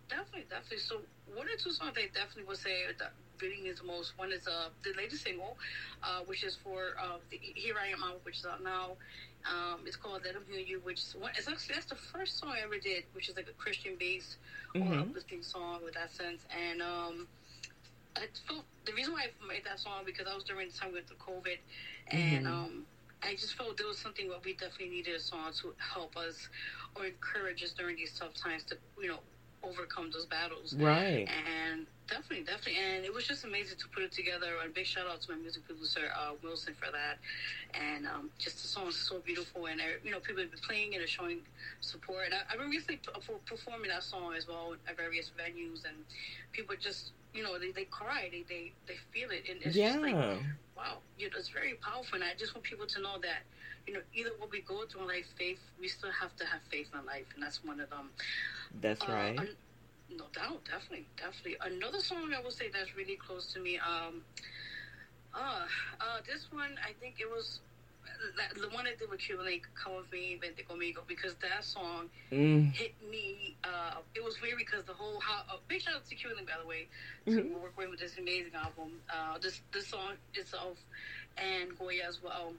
definitely, 0.09 0.47
definitely. 0.49 0.79
So 0.79 1.01
one 1.35 1.47
or 1.47 1.57
two 1.57 1.71
songs 1.71 1.93
they 1.95 2.07
definitely 2.07 2.45
would 2.45 2.59
say 2.59 2.85
that 2.99 3.13
really 3.41 3.69
is 3.69 3.81
the 3.81 3.87
most. 3.87 4.17
One 4.17 4.33
is 4.33 4.47
uh 4.47 4.69
the 4.83 4.93
latest 4.97 5.25
single, 5.25 5.57
uh, 6.03 6.21
which 6.27 6.45
is 6.45 6.57
for 6.57 6.95
uh 7.01 7.19
the 7.31 7.39
Here 7.43 7.75
I 7.81 7.89
Am 7.89 8.03
Out, 8.03 8.21
which 8.25 8.39
is 8.39 8.47
out 8.47 8.63
now. 8.63 8.97
Um, 9.45 9.81
it's 9.85 9.97
called 9.97 10.23
Let 10.25 10.35
Them 10.35 10.45
Hear 10.49 10.61
You, 10.61 10.81
which 10.85 11.01
is 11.01 11.15
one, 11.19 11.33
it's 11.37 11.49
actually 11.49 11.75
that's 11.75 11.87
the 11.87 11.97
first 11.97 12.39
song 12.39 12.55
I 12.57 12.65
ever 12.65 12.79
did, 12.79 13.05
which 13.13 13.29
is 13.29 13.37
like 13.37 13.49
a 13.49 13.53
Christian 13.53 13.97
based 13.99 14.37
mm-hmm. 14.75 14.93
or 14.93 15.01
uplifting 15.01 15.43
song 15.43 15.81
with 15.85 15.95
that 15.95 16.11
sense. 16.13 16.41
And 16.49 16.81
um, 16.81 17.29
I 18.17 18.23
felt 18.49 18.65
the 18.87 18.93
reason 18.93 19.13
why 19.13 19.27
I 19.29 19.47
made 19.47 19.65
that 19.65 19.81
song 19.81 20.03
because 20.07 20.27
I 20.27 20.35
was 20.35 20.45
during 20.45 20.69
the 20.69 20.75
time 20.75 20.93
with 20.93 21.09
the 21.09 21.15
COVID, 21.15 21.59
and 22.09 22.47
mm-hmm. 22.47 22.55
um, 22.55 22.87
I 23.27 23.35
just 23.35 23.55
felt 23.55 23.77
there 23.77 23.87
was 23.87 23.99
something 23.99 24.29
what 24.29 24.45
we 24.45 24.53
definitely 24.53 24.91
needed 24.91 25.15
a 25.17 25.21
song 25.21 25.53
to 25.63 25.75
help 25.79 26.17
us 26.17 26.49
or 26.97 27.07
encourage 27.07 27.63
us 27.63 27.73
during 27.73 27.97
these 27.97 28.13
tough 28.19 28.35
times 28.35 28.65
to, 28.65 28.77
you 29.01 29.09
know, 29.09 29.19
overcome 29.63 30.11
those 30.13 30.27
battles. 30.27 30.75
Right. 30.75 31.27
And 31.27 31.87
definitely, 32.09 32.45
definitely. 32.45 32.77
And 32.81 33.05
it 33.05 33.13
was 33.13 33.27
just 33.27 33.45
amazing 33.45 33.79
to 33.79 33.89
put 33.89 34.03
it 34.03 34.13
together. 34.13 34.53
And 34.63 34.75
big 34.75 34.87
shout 34.87 35.07
out 35.07 35.23
to 35.23 35.33
my 35.33 35.39
music 35.39 35.67
producer, 35.67 36.11
uh, 36.17 36.33
Wilson, 36.43 36.75
for 36.75 36.93
that. 36.93 37.19
And 37.73 38.07
um, 38.07 38.31
just 38.39 38.61
the 38.63 38.69
song 38.69 38.89
is 38.89 38.97
so 38.97 39.21
beautiful. 39.21 39.67
And, 39.67 39.81
uh, 39.81 39.85
you 40.05 40.11
know, 40.11 40.21
people 40.21 40.43
have 40.43 40.51
been 40.51 40.61
playing 40.61 40.93
it 40.93 41.01
and 41.01 41.09
showing 41.09 41.39
support. 41.81 42.27
And 42.27 42.35
I, 42.35 42.39
I've 42.53 42.59
been 42.59 42.71
recently 42.71 43.01
performing 43.47 43.89
that 43.89 44.03
song 44.03 44.35
as 44.35 44.47
well 44.47 44.75
at 44.87 44.97
various 44.97 45.31
venues. 45.39 45.85
And 45.85 45.97
people 46.53 46.75
just, 46.79 47.13
you 47.33 47.43
know, 47.43 47.59
they, 47.59 47.71
they 47.71 47.85
cry, 47.85 48.29
they, 48.31 48.45
they, 48.49 48.73
they 48.87 48.97
feel 49.13 49.31
it. 49.31 49.45
And 49.49 49.61
it's 49.63 49.77
yeah. 49.77 49.93
just 49.93 50.01
like, 50.01 50.39
wow, 50.77 50.99
you 51.19 51.31
know, 51.31 51.37
it's 51.39 51.49
very 51.49 51.75
powerful. 51.75 52.17
And 52.17 52.25
I 52.25 52.35
just 52.35 52.55
want 52.55 52.65
people 52.65 52.87
to 52.87 53.01
know 53.01 53.19
that, 53.23 53.43
you 53.87 53.95
know, 53.95 54.01
either 54.15 54.31
what 54.39 54.51
we 54.51 54.61
go 54.61 54.85
through 54.87 55.03
in 55.03 55.09
life, 55.09 55.27
faith, 55.39 55.61
we 55.81 55.89
still 55.89 56.11
have 56.13 56.35
to 56.37 56.47
have 56.47 56.61
faith 56.71 56.89
in 56.93 57.05
life. 57.07 57.27
And 57.35 57.43
that's 57.43 57.63
one 57.65 57.81
of 57.81 57.91
them. 57.91 58.11
That's 58.81 59.07
uh, 59.07 59.13
right. 59.13 59.39
Un- 59.39 59.57
no 60.11 60.27
doubt, 60.33 60.65
definitely, 60.65 61.07
definitely. 61.17 61.57
Another 61.61 62.01
song 62.01 62.33
I 62.35 62.41
would 62.41 62.53
say 62.53 62.69
that's 62.73 62.95
really 62.97 63.17
close 63.17 63.53
to 63.55 63.61
me. 63.61 63.79
Um, 63.79 64.23
uh, 65.35 65.67
uh, 66.01 66.21
this 66.27 66.47
one, 66.51 66.77
I 66.85 66.93
think 67.01 67.17
it 67.21 67.29
was 67.29 67.61
the 68.61 68.69
one 68.69 68.87
I 68.87 68.95
did 68.99 69.11
with 69.11 69.21
Link, 69.43 69.67
Come 69.75 69.97
With 69.97 70.13
Me, 70.13 70.39
Vente 70.41 70.63
Conmigo, 70.69 71.07
because 71.07 71.35
that 71.37 71.65
song 71.65 72.09
mm. 72.31 72.73
hit 72.73 72.95
me. 73.11 73.57
Uh, 73.65 74.01
it 74.15 74.23
was 74.23 74.41
weird 74.41 74.59
because 74.59 74.85
the 74.85 74.93
whole, 74.93 75.21
how, 75.21 75.43
uh, 75.53 75.59
big 75.69 75.83
shout 75.83 75.95
out 75.95 76.03
to 76.07 76.35
Link, 76.35 76.49
by 76.49 76.55
the 76.61 76.67
way, 76.67 76.87
mm-hmm. 77.27 77.55
to 77.55 77.59
work 77.59 77.77
with 77.77 77.99
this 77.99 78.19
amazing 78.19 78.55
album. 78.55 78.93
Uh, 79.13 79.39
this, 79.39 79.61
this 79.73 79.87
song 79.89 80.13
itself, 80.35 80.79
and 81.37 81.77
Goya 81.79 82.05
as 82.09 82.23
well, 82.23 82.53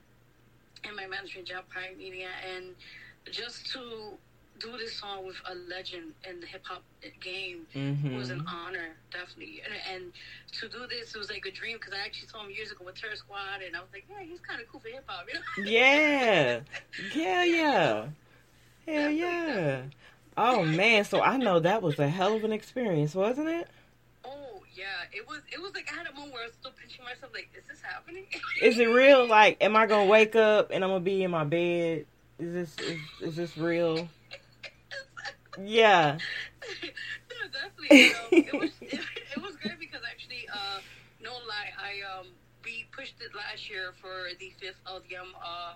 and 0.84 0.96
my 0.96 1.08
management 1.08 1.48
job, 1.48 1.64
Prime 1.70 1.98
Media, 1.98 2.30
and 2.56 2.76
just 3.32 3.72
to 3.74 4.14
do 4.60 4.78
this 4.78 4.94
song 4.94 5.26
with 5.26 5.36
a 5.50 5.56
legend 5.70 6.14
in 6.30 6.40
the 6.40 6.48
hip 6.48 6.62
hop 6.64 6.84
game 7.22 7.66
mm-hmm. 7.76 8.16
was 8.16 8.30
an 8.30 8.46
honor, 8.48 8.96
definitely. 9.12 9.62
And, 9.66 10.04
and, 10.04 10.14
to 10.60 10.70
do 10.70 10.88
this, 10.88 11.14
it 11.14 11.18
was 11.18 11.30
like 11.30 11.46
a 11.46 11.52
dream 11.52 11.78
because 11.78 11.94
I 11.94 12.06
actually 12.06 12.30
saw 12.30 12.46
him 12.46 12.52
years 12.52 12.72
ago 12.72 12.86
with 12.86 12.96
Terror 12.96 13.16
Squad, 13.16 13.62
and 13.66 13.76
I 13.76 13.80
was 13.80 13.90
like, 13.92 14.06
yeah, 14.10 14.24
he's 14.24 14.40
kind 14.40 14.62
of 14.62 14.68
cool 14.70 14.80
for 14.80 14.88
hip 14.88 15.04
hop. 15.06 15.26
You 15.28 15.64
know? 15.64 15.70
Yeah, 15.70 16.60
yeah, 17.14 17.44
yeah, 17.44 18.06
hell 18.88 19.12
yeah. 19.12 19.82
Oh 20.38 20.64
man, 20.64 21.06
so 21.06 21.22
I 21.22 21.38
know 21.38 21.60
that 21.60 21.82
was 21.82 21.98
a 22.00 22.08
hell 22.08 22.36
of 22.36 22.44
an 22.44 22.52
experience, 22.52 23.16
wasn't 23.16 23.50
it? 23.50 23.68
Oh 24.26 24.62
yeah, 24.76 24.84
it 25.14 25.28
was. 25.28 25.40
It 25.52 25.62
was 25.62 25.74
like 25.74 25.90
I 25.92 25.98
had 25.98 26.08
a 26.08 26.14
moment 26.14 26.34
where 26.34 26.44
I 26.44 26.48
was 26.48 26.56
still 26.60 26.72
pinching 26.80 27.04
myself, 27.04 27.32
like, 27.34 27.50
is 27.58 27.64
this 27.70 27.82
happening? 27.82 28.26
is 28.62 28.78
it 28.80 28.88
real? 28.88 29.28
Like, 29.36 29.58
am 29.62 29.76
I 29.76 29.86
gonna 29.86 30.06
wake 30.06 30.36
up 30.36 30.72
and 30.72 30.84
I'm 30.84 30.90
gonna 30.90 31.00
be 31.00 31.24
in 31.24 31.32
my 31.32 31.44
bed? 31.44 32.06
Is 32.38 32.54
this 32.54 32.76
is, 32.86 33.00
is 33.22 33.36
this 33.36 33.58
real? 33.58 34.08
Yeah. 35.64 36.18
no, 36.84 37.50
definitely. 37.52 38.04
You 38.04 38.12
know, 38.12 38.28
it 38.34 38.60
was 38.60 38.72
it, 38.82 39.00
it, 39.36 39.42
was 39.42 39.56
great 39.56 39.80
because 39.80 40.02
actually, 40.10 40.48
uh, 40.54 40.80
no 41.22 41.32
lie, 41.48 41.72
I 41.78 42.20
um 42.20 42.28
we 42.64 42.86
pushed 42.92 43.16
it 43.22 43.36
last 43.36 43.70
year 43.70 43.94
for 44.02 44.30
the 44.40 44.52
fifth 44.60 44.82
LDM. 44.88 45.28
Uh, 45.44 45.74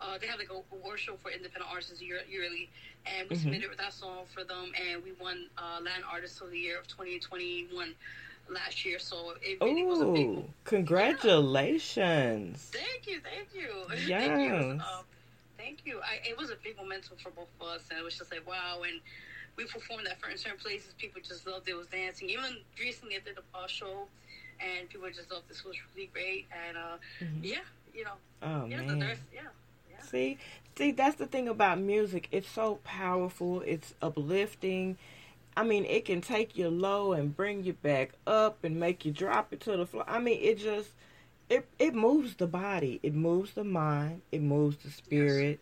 uh, 0.00 0.16
they 0.18 0.28
have 0.28 0.38
like 0.38 0.50
a 0.50 0.74
award 0.74 1.00
show 1.00 1.16
for 1.16 1.30
independent 1.30 1.68
artists 1.70 2.00
year, 2.00 2.20
yearly, 2.28 2.70
and 3.06 3.28
we 3.28 3.34
Mhm. 3.34 3.40
submitted 3.40 3.70
that 3.78 3.92
song 3.92 4.26
for 4.32 4.44
them, 4.44 4.72
and 4.78 5.02
we 5.02 5.12
won 5.12 5.50
uh, 5.58 5.80
Latin 5.82 6.04
Artist 6.04 6.40
of 6.40 6.50
the 6.50 6.58
Year 6.58 6.78
of 6.78 6.86
2021 6.86 7.94
last 8.48 8.84
year. 8.84 8.98
So 8.98 9.34
it 9.42 9.58
really 9.62 9.84
was 9.84 10.00
a 10.00 10.06
big. 10.06 10.28
Ooh, 10.28 10.44
congratulations. 10.64 12.70
Thank 12.72 13.06
you, 13.06 13.20
thank 13.20 13.54
you, 13.54 13.68
Yes. 14.06 14.22
thank 14.28 14.46
you. 14.46 14.54
Um, 14.80 15.04
you. 15.88 16.00
I, 16.04 16.20
it 16.28 16.36
was 16.36 16.50
a 16.50 16.56
big 16.62 16.76
momentum 16.76 17.16
for 17.16 17.30
both 17.30 17.48
of 17.60 17.66
us, 17.66 17.82
and 17.90 17.98
it 17.98 18.04
was 18.04 18.16
just 18.16 18.30
like 18.30 18.46
wow. 18.46 18.82
And 18.86 19.00
we 19.56 19.64
performed 19.64 20.06
that 20.06 20.20
for 20.20 20.28
in 20.30 20.38
certain 20.38 20.58
places. 20.58 20.94
People 20.98 21.20
just 21.26 21.46
loved 21.46 21.68
it. 21.68 21.72
It 21.72 21.76
was 21.76 21.86
dancing. 21.88 22.28
Even 22.30 22.58
recently, 22.78 23.16
I 23.16 23.20
did 23.24 23.38
a 23.38 23.58
uh, 23.58 23.66
show, 23.66 24.06
and 24.60 24.88
people 24.88 25.08
just 25.10 25.30
loved 25.32 25.48
this. 25.48 25.64
was 25.64 25.76
really 25.94 26.10
great. 26.12 26.46
And 26.66 26.76
uh, 26.76 26.96
Mhm. 27.20 27.40
yeah, 27.42 27.64
you 27.94 28.04
know, 28.04 28.16
Oh 28.42 28.66
yeah, 28.66 28.78
the 28.78 28.82
man. 28.84 28.98
nurse, 28.98 29.18
yeah, 29.34 29.40
yeah. 29.90 30.00
See, 30.00 30.38
see, 30.76 30.92
that's 30.92 31.16
the 31.16 31.26
thing 31.26 31.48
about 31.48 31.80
music. 31.80 32.28
It's 32.30 32.48
so 32.48 32.76
powerful. 32.84 33.62
It's 33.62 33.94
uplifting. 34.02 34.96
I 35.56 35.64
mean, 35.64 35.84
it 35.86 36.04
can 36.04 36.20
take 36.20 36.56
you 36.56 36.68
low 36.68 37.12
and 37.12 37.34
bring 37.34 37.64
you 37.64 37.72
back 37.72 38.12
up 38.28 38.62
and 38.62 38.78
make 38.78 39.04
you 39.04 39.10
drop 39.10 39.52
it 39.52 39.60
to 39.62 39.76
the 39.76 39.86
floor. 39.86 40.04
I 40.06 40.20
mean, 40.20 40.38
it 40.40 40.58
just 40.58 40.90
it 41.48 41.66
it 41.78 41.94
moves 41.94 42.36
the 42.36 42.46
body. 42.46 43.00
It 43.02 43.14
moves 43.14 43.54
the 43.54 43.64
mind. 43.64 44.22
It 44.30 44.42
moves 44.42 44.76
the 44.78 44.90
spirit. 44.90 45.58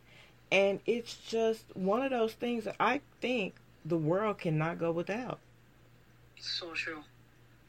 And 0.51 0.81
it's 0.87 1.17
just 1.17 1.75
one 1.77 2.03
of 2.03 2.11
those 2.11 2.35
things 2.35 2.65
that 2.65 2.77
I 2.81 3.03
think 3.21 3.57
the 3.85 3.97
world 3.99 4.39
cannot 4.39 4.79
go 4.79 4.91
without. 4.93 5.41
So 6.41 6.73
true. 6.75 7.03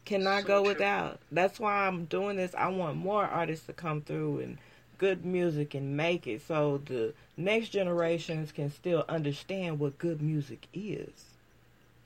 Cannot 0.06 0.44
So 0.44 0.48
go 0.48 0.64
true. 0.64 0.64
without. 0.64 1.22
That's 1.32 1.60
why 1.60 1.88
I'm 1.88 2.06
doing 2.06 2.38
this. 2.38 2.56
I 2.56 2.68
want 2.70 2.98
more 2.98 3.26
artists 3.26 3.66
to 3.68 3.74
come 3.74 4.02
through 4.02 4.40
and 4.40 4.58
good 4.98 5.26
music 5.26 5.74
and 5.74 5.96
make 5.96 6.28
it 6.28 6.42
so 6.42 6.78
the 6.78 7.14
next 7.38 7.70
generations 7.70 8.52
can 8.52 8.70
still 8.70 9.06
understand 9.08 9.80
what 9.80 9.98
good 9.98 10.22
music 10.22 10.68
is. 10.74 11.38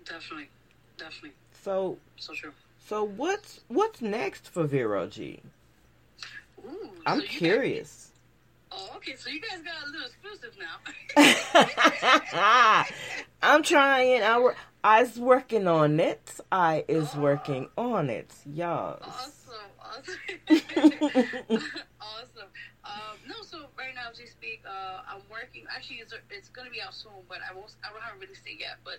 Definitely, 0.06 0.50
definitely. 0.98 1.34
So 1.52 2.00
So 2.18 2.34
true. 2.34 2.54
so 2.78 3.04
what's 3.04 3.62
what's 3.68 4.02
next 4.02 4.50
for 4.50 4.66
Vero 4.66 5.08
G? 5.08 5.42
Ooh, 6.64 6.92
I'm 7.06 7.22
so 7.22 7.24
curious. 7.24 8.11
Oh, 8.74 8.90
okay. 8.98 9.16
So 9.18 9.30
you 9.30 9.42
guys 9.42 9.62
got 9.62 9.84
a 9.86 9.90
little 9.92 10.08
exclusive 10.08 10.58
now. 10.60 10.78
I'm 13.42 13.64
trying. 13.64 14.24
I 14.24 14.54
I's 14.84 15.20
working 15.20 15.68
on 15.68 16.00
it. 16.00 16.40
I 16.52 16.86
is 16.88 17.12
Oh. 17.16 17.22
working 17.22 17.70
on 17.78 18.10
it. 18.10 18.34
Y'all. 18.46 19.00
awesome, 19.04 19.56
awesome, 19.80 20.16
awesome. 22.02 22.51
Um, 22.84 23.18
no, 23.28 23.36
so 23.44 23.70
right 23.78 23.94
now 23.94 24.10
as 24.12 24.18
we 24.20 24.26
speak, 24.26 24.64
uh, 24.66 25.02
I'm 25.08 25.22
working. 25.30 25.64
Actually, 25.70 25.98
it's, 25.98 26.14
it's 26.32 26.50
going 26.50 26.66
to 26.66 26.72
be 26.74 26.82
out 26.82 26.94
soon, 26.96 27.14
but 27.30 27.38
I 27.48 27.54
won't. 27.54 27.76
I 27.86 27.94
don't 27.94 28.02
have 28.02 28.18
a 28.18 28.20
release 28.20 28.42
date 28.42 28.58
yet. 28.60 28.78
But 28.84 28.98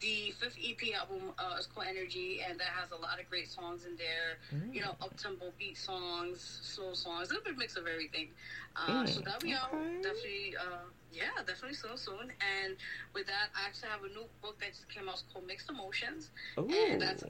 the 0.00 0.30
fifth 0.38 0.54
EP 0.62 0.94
album 0.94 1.34
uh, 1.38 1.56
is 1.58 1.66
called 1.66 1.86
Energy, 1.90 2.40
and 2.46 2.58
that 2.60 2.70
has 2.78 2.92
a 2.92 2.96
lot 2.96 3.18
of 3.18 3.28
great 3.28 3.48
songs 3.48 3.84
in 3.84 3.96
there. 3.96 4.38
You 4.72 4.82
know, 4.82 4.94
up 5.02 5.16
tempo 5.16 5.50
beat 5.58 5.76
songs, 5.76 6.38
slow 6.62 6.94
songs, 6.94 7.30
a 7.30 7.34
little 7.34 7.44
bit 7.50 7.58
mix 7.58 7.76
of 7.76 7.86
everything. 7.86 8.28
Uh, 8.76 9.02
Mm, 9.02 9.08
so 9.08 9.20
that'll 9.20 9.40
be 9.40 9.52
out 9.52 9.72
definitely. 10.02 10.54
Uh, 10.54 10.86
yeah, 11.12 11.34
definitely 11.46 11.74
soon, 11.74 11.96
soon. 11.96 12.30
And 12.62 12.76
with 13.14 13.26
that, 13.26 13.48
I 13.56 13.66
actually 13.66 13.88
have 13.88 14.04
a 14.04 14.08
new 14.08 14.26
book 14.42 14.58
that 14.60 14.68
just 14.70 14.88
came 14.88 15.08
out. 15.08 15.14
It's 15.14 15.24
called 15.32 15.46
Mixed 15.46 15.68
Emotions. 15.70 16.30
Ooh. 16.58 16.68
And 16.70 17.00
that's- 17.02 17.24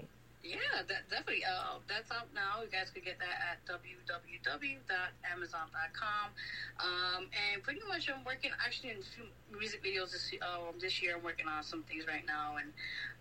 Yeah, 0.49 0.83
that 0.89 1.09
definitely. 1.11 1.45
Uh, 1.45 1.79
that's 1.89 2.11
out 2.13 2.29
now. 2.35 2.63
You 2.63 2.69
guys 2.71 2.91
could 2.91 3.05
get 3.05 3.19
that 3.19 3.41
at 3.51 3.67
www.amazon.com. 3.67 6.31
Um, 6.79 7.27
and 7.53 7.63
pretty 7.63 7.81
much, 7.89 8.09
I'm 8.11 8.23
working 8.25 8.51
actually 8.65 8.91
in 8.91 8.97
a 8.99 9.03
few 9.03 9.25
music 9.59 9.83
videos 9.85 10.13
this 10.13 10.31
um, 10.43 10.75
this 10.81 11.03
year. 11.03 11.17
I'm 11.17 11.23
working 11.25 11.49
on 11.49 11.63
some 11.63 11.83
things 11.85 12.07
right 12.07 12.25
now, 12.27 12.57
and 12.61 12.73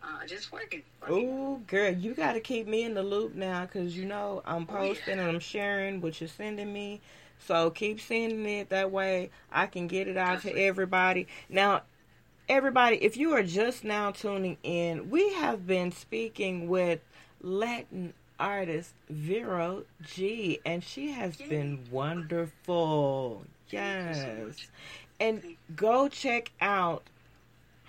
uh, 0.04 0.26
just 0.28 0.52
working. 0.52 0.84
working. 1.02 1.30
Ooh, 1.30 1.62
girl, 1.68 1.92
you 1.92 2.14
got 2.14 2.34
to 2.34 2.40
keep 2.40 2.68
me 2.68 2.84
in 2.84 2.94
the 2.94 3.04
loop 3.04 3.36
now 3.36 3.66
because 3.66 3.96
you 3.98 4.06
know 4.06 4.42
I'm 4.46 4.68
Oh, 4.70 4.74
yeah. 4.84 4.88
posting 4.90 5.20
and 5.20 5.30
I'm 5.30 5.40
sharing 5.40 6.02
what 6.02 6.20
you're 6.20 6.28
sending 6.28 6.72
me. 6.74 7.02
So 7.40 7.70
keep 7.70 8.00
sending 8.02 8.46
it. 8.46 8.70
That 8.70 8.92
way 8.92 9.30
I 9.52 9.68
can 9.68 9.88
get 9.88 10.08
it 10.08 10.18
out 10.18 10.42
to 10.44 10.56
everybody. 10.58 11.28
Now, 11.50 11.84
everybody, 12.50 12.98
if 13.04 13.18
you 13.18 13.34
are 13.34 13.44
just 13.44 13.84
now 13.84 14.12
tuning 14.12 14.58
in, 14.64 15.10
we 15.10 15.34
have 15.34 15.68
been 15.68 15.92
speaking 15.92 16.68
with 16.68 17.00
Latin 17.46 18.14
artist 18.40 18.94
Vero 19.08 19.84
G, 20.02 20.60
and 20.66 20.84
she 20.84 21.12
has 21.12 21.40
Yay. 21.40 21.48
been 21.48 21.80
wonderful. 21.92 23.44
So 23.70 23.78
Yes. 23.78 24.26
much. 24.40 24.68
And 25.20 25.56
go 25.76 26.08
check 26.10 26.52
out 26.60 27.04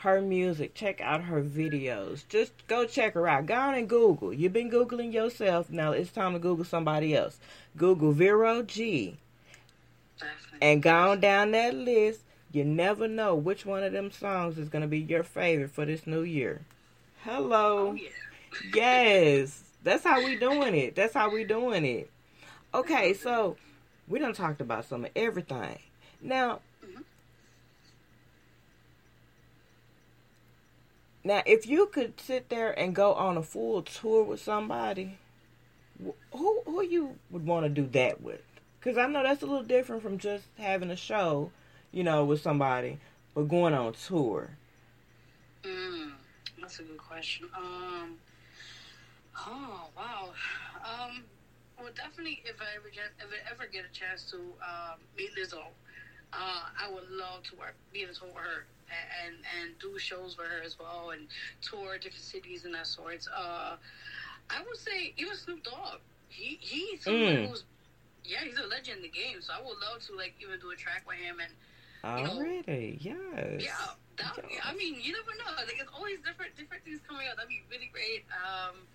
her 0.00 0.20
music. 0.20 0.74
Check 0.74 1.00
out 1.00 1.24
her 1.24 1.42
videos. 1.42 2.28
Just 2.28 2.52
go 2.68 2.84
check 2.86 3.14
her 3.14 3.26
out. 3.26 3.46
Go 3.46 3.54
on 3.54 3.74
and 3.74 3.88
Google. 3.88 4.32
You've 4.32 4.52
been 4.52 4.70
Googling 4.70 5.12
yourself. 5.12 5.70
Now 5.70 5.92
it's 5.92 6.12
time 6.12 6.34
to 6.34 6.38
Google 6.38 6.64
somebody 6.64 7.16
else. 7.16 7.38
Google 7.76 8.12
Vero 8.12 8.62
G. 8.62 9.16
Definitely. 10.20 10.58
And 10.60 10.82
go 10.82 10.94
on 11.10 11.20
down 11.20 11.50
that 11.52 11.74
list. 11.74 12.20
You 12.52 12.64
never 12.64 13.08
know 13.08 13.34
which 13.34 13.66
one 13.66 13.82
of 13.82 13.92
them 13.92 14.10
songs 14.10 14.56
is 14.58 14.68
going 14.68 14.82
to 14.82 14.88
be 14.88 15.00
your 15.00 15.22
favorite 15.22 15.70
for 15.70 15.84
this 15.84 16.06
new 16.06 16.22
year. 16.22 16.60
Hello. 17.24 17.88
Oh 17.88 17.94
yeah. 17.94 18.08
Yes. 18.72 19.62
That's 19.82 20.02
how 20.04 20.24
we 20.24 20.36
doing 20.36 20.74
it. 20.74 20.94
That's 20.96 21.14
how 21.14 21.30
we 21.30 21.44
doing 21.44 21.84
it. 21.84 22.10
Okay, 22.74 23.14
so 23.14 23.56
we 24.08 24.18
done 24.18 24.32
talked 24.34 24.60
about 24.60 24.84
some 24.84 25.04
of 25.04 25.10
everything. 25.14 25.78
Now, 26.20 26.60
Mhm. 26.84 27.04
now 31.24 31.42
if 31.46 31.66
you 31.66 31.86
could 31.86 32.20
sit 32.20 32.48
there 32.48 32.76
and 32.78 32.94
go 32.94 33.14
on 33.14 33.36
a 33.36 33.42
full 33.42 33.82
tour 33.82 34.24
with 34.24 34.40
somebody, 34.42 35.18
who 36.32 36.60
who 36.64 36.82
you 36.82 37.18
would 37.30 37.46
want 37.46 37.64
to 37.64 37.70
do 37.70 37.86
that 37.88 38.20
with? 38.20 38.42
Because 38.78 38.98
I 38.98 39.06
know 39.06 39.22
that's 39.22 39.42
a 39.42 39.46
little 39.46 39.62
different 39.62 40.02
from 40.02 40.18
just 40.18 40.44
having 40.58 40.90
a 40.90 40.96
show, 40.96 41.50
you 41.92 42.04
know, 42.04 42.24
with 42.24 42.40
somebody, 42.42 42.98
but 43.34 43.48
going 43.48 43.74
on 43.74 43.92
tour. 43.94 44.50
Mm, 45.62 46.12
that's 46.60 46.78
a 46.80 46.82
good 46.82 46.98
question. 46.98 47.48
Um. 47.56 48.18
Oh 49.36 49.88
wow. 49.96 50.32
Um. 50.84 51.24
Well, 51.78 51.90
definitely, 51.94 52.42
if 52.44 52.60
I 52.60 52.74
ever 52.76 52.88
get 52.88 53.10
if 53.18 53.28
I 53.30 53.50
ever 53.50 53.66
get 53.66 53.84
a 53.84 53.92
chance 53.92 54.30
to 54.30 54.36
um, 54.36 55.00
meet 55.16 55.30
Lizzo, 55.36 55.68
uh, 56.32 56.62
I 56.80 56.88
would 56.90 57.08
love 57.10 57.42
to 57.44 57.56
work, 57.56 57.74
be 57.92 58.02
in 58.02 58.08
a 58.10 58.12
tour 58.12 58.28
with 58.28 58.36
her, 58.42 58.66
and, 59.26 59.36
and 59.60 59.78
do 59.78 59.98
shows 59.98 60.36
with 60.36 60.46
her 60.46 60.62
as 60.62 60.78
well, 60.78 61.10
and 61.10 61.26
tour 61.60 61.98
different 61.98 62.24
cities 62.24 62.64
and 62.64 62.74
that 62.74 62.86
sorts. 62.86 63.28
Uh, 63.28 63.76
I 64.50 64.62
would 64.62 64.76
say 64.76 65.12
even 65.16 65.34
Snoop 65.34 65.62
Dogg. 65.62 66.00
He 66.28 66.58
he's 66.60 67.04
someone 67.04 67.36
Mm. 67.36 67.48
who's 67.48 67.64
yeah, 68.24 68.40
he's 68.44 68.58
a 68.58 68.66
legend 68.66 68.98
in 68.98 69.02
the 69.02 69.08
game. 69.08 69.40
So 69.40 69.52
I 69.54 69.60
would 69.60 69.78
love 69.78 70.00
to 70.08 70.16
like 70.16 70.34
even 70.40 70.58
do 70.60 70.70
a 70.70 70.76
track 70.76 71.04
with 71.06 71.16
him 71.16 71.40
and 71.40 71.52
know, 72.24 72.48
Already, 72.48 72.98
yes. 73.00 73.60
yeah, 73.60 73.94
that, 74.18 74.38
I 74.64 74.74
mean, 74.74 74.96
you 75.00 75.12
never 75.12 75.32
know. 75.38 75.52
Like, 75.56 75.72
it's 75.80 75.90
always 75.94 76.14
different, 76.20 76.56
different 76.56 76.84
things 76.84 77.00
coming 77.06 77.26
out. 77.26 77.36
That'd 77.36 77.48
be 77.48 77.62
really 77.70 77.88
great. 77.92 78.24
Um, 78.32 78.86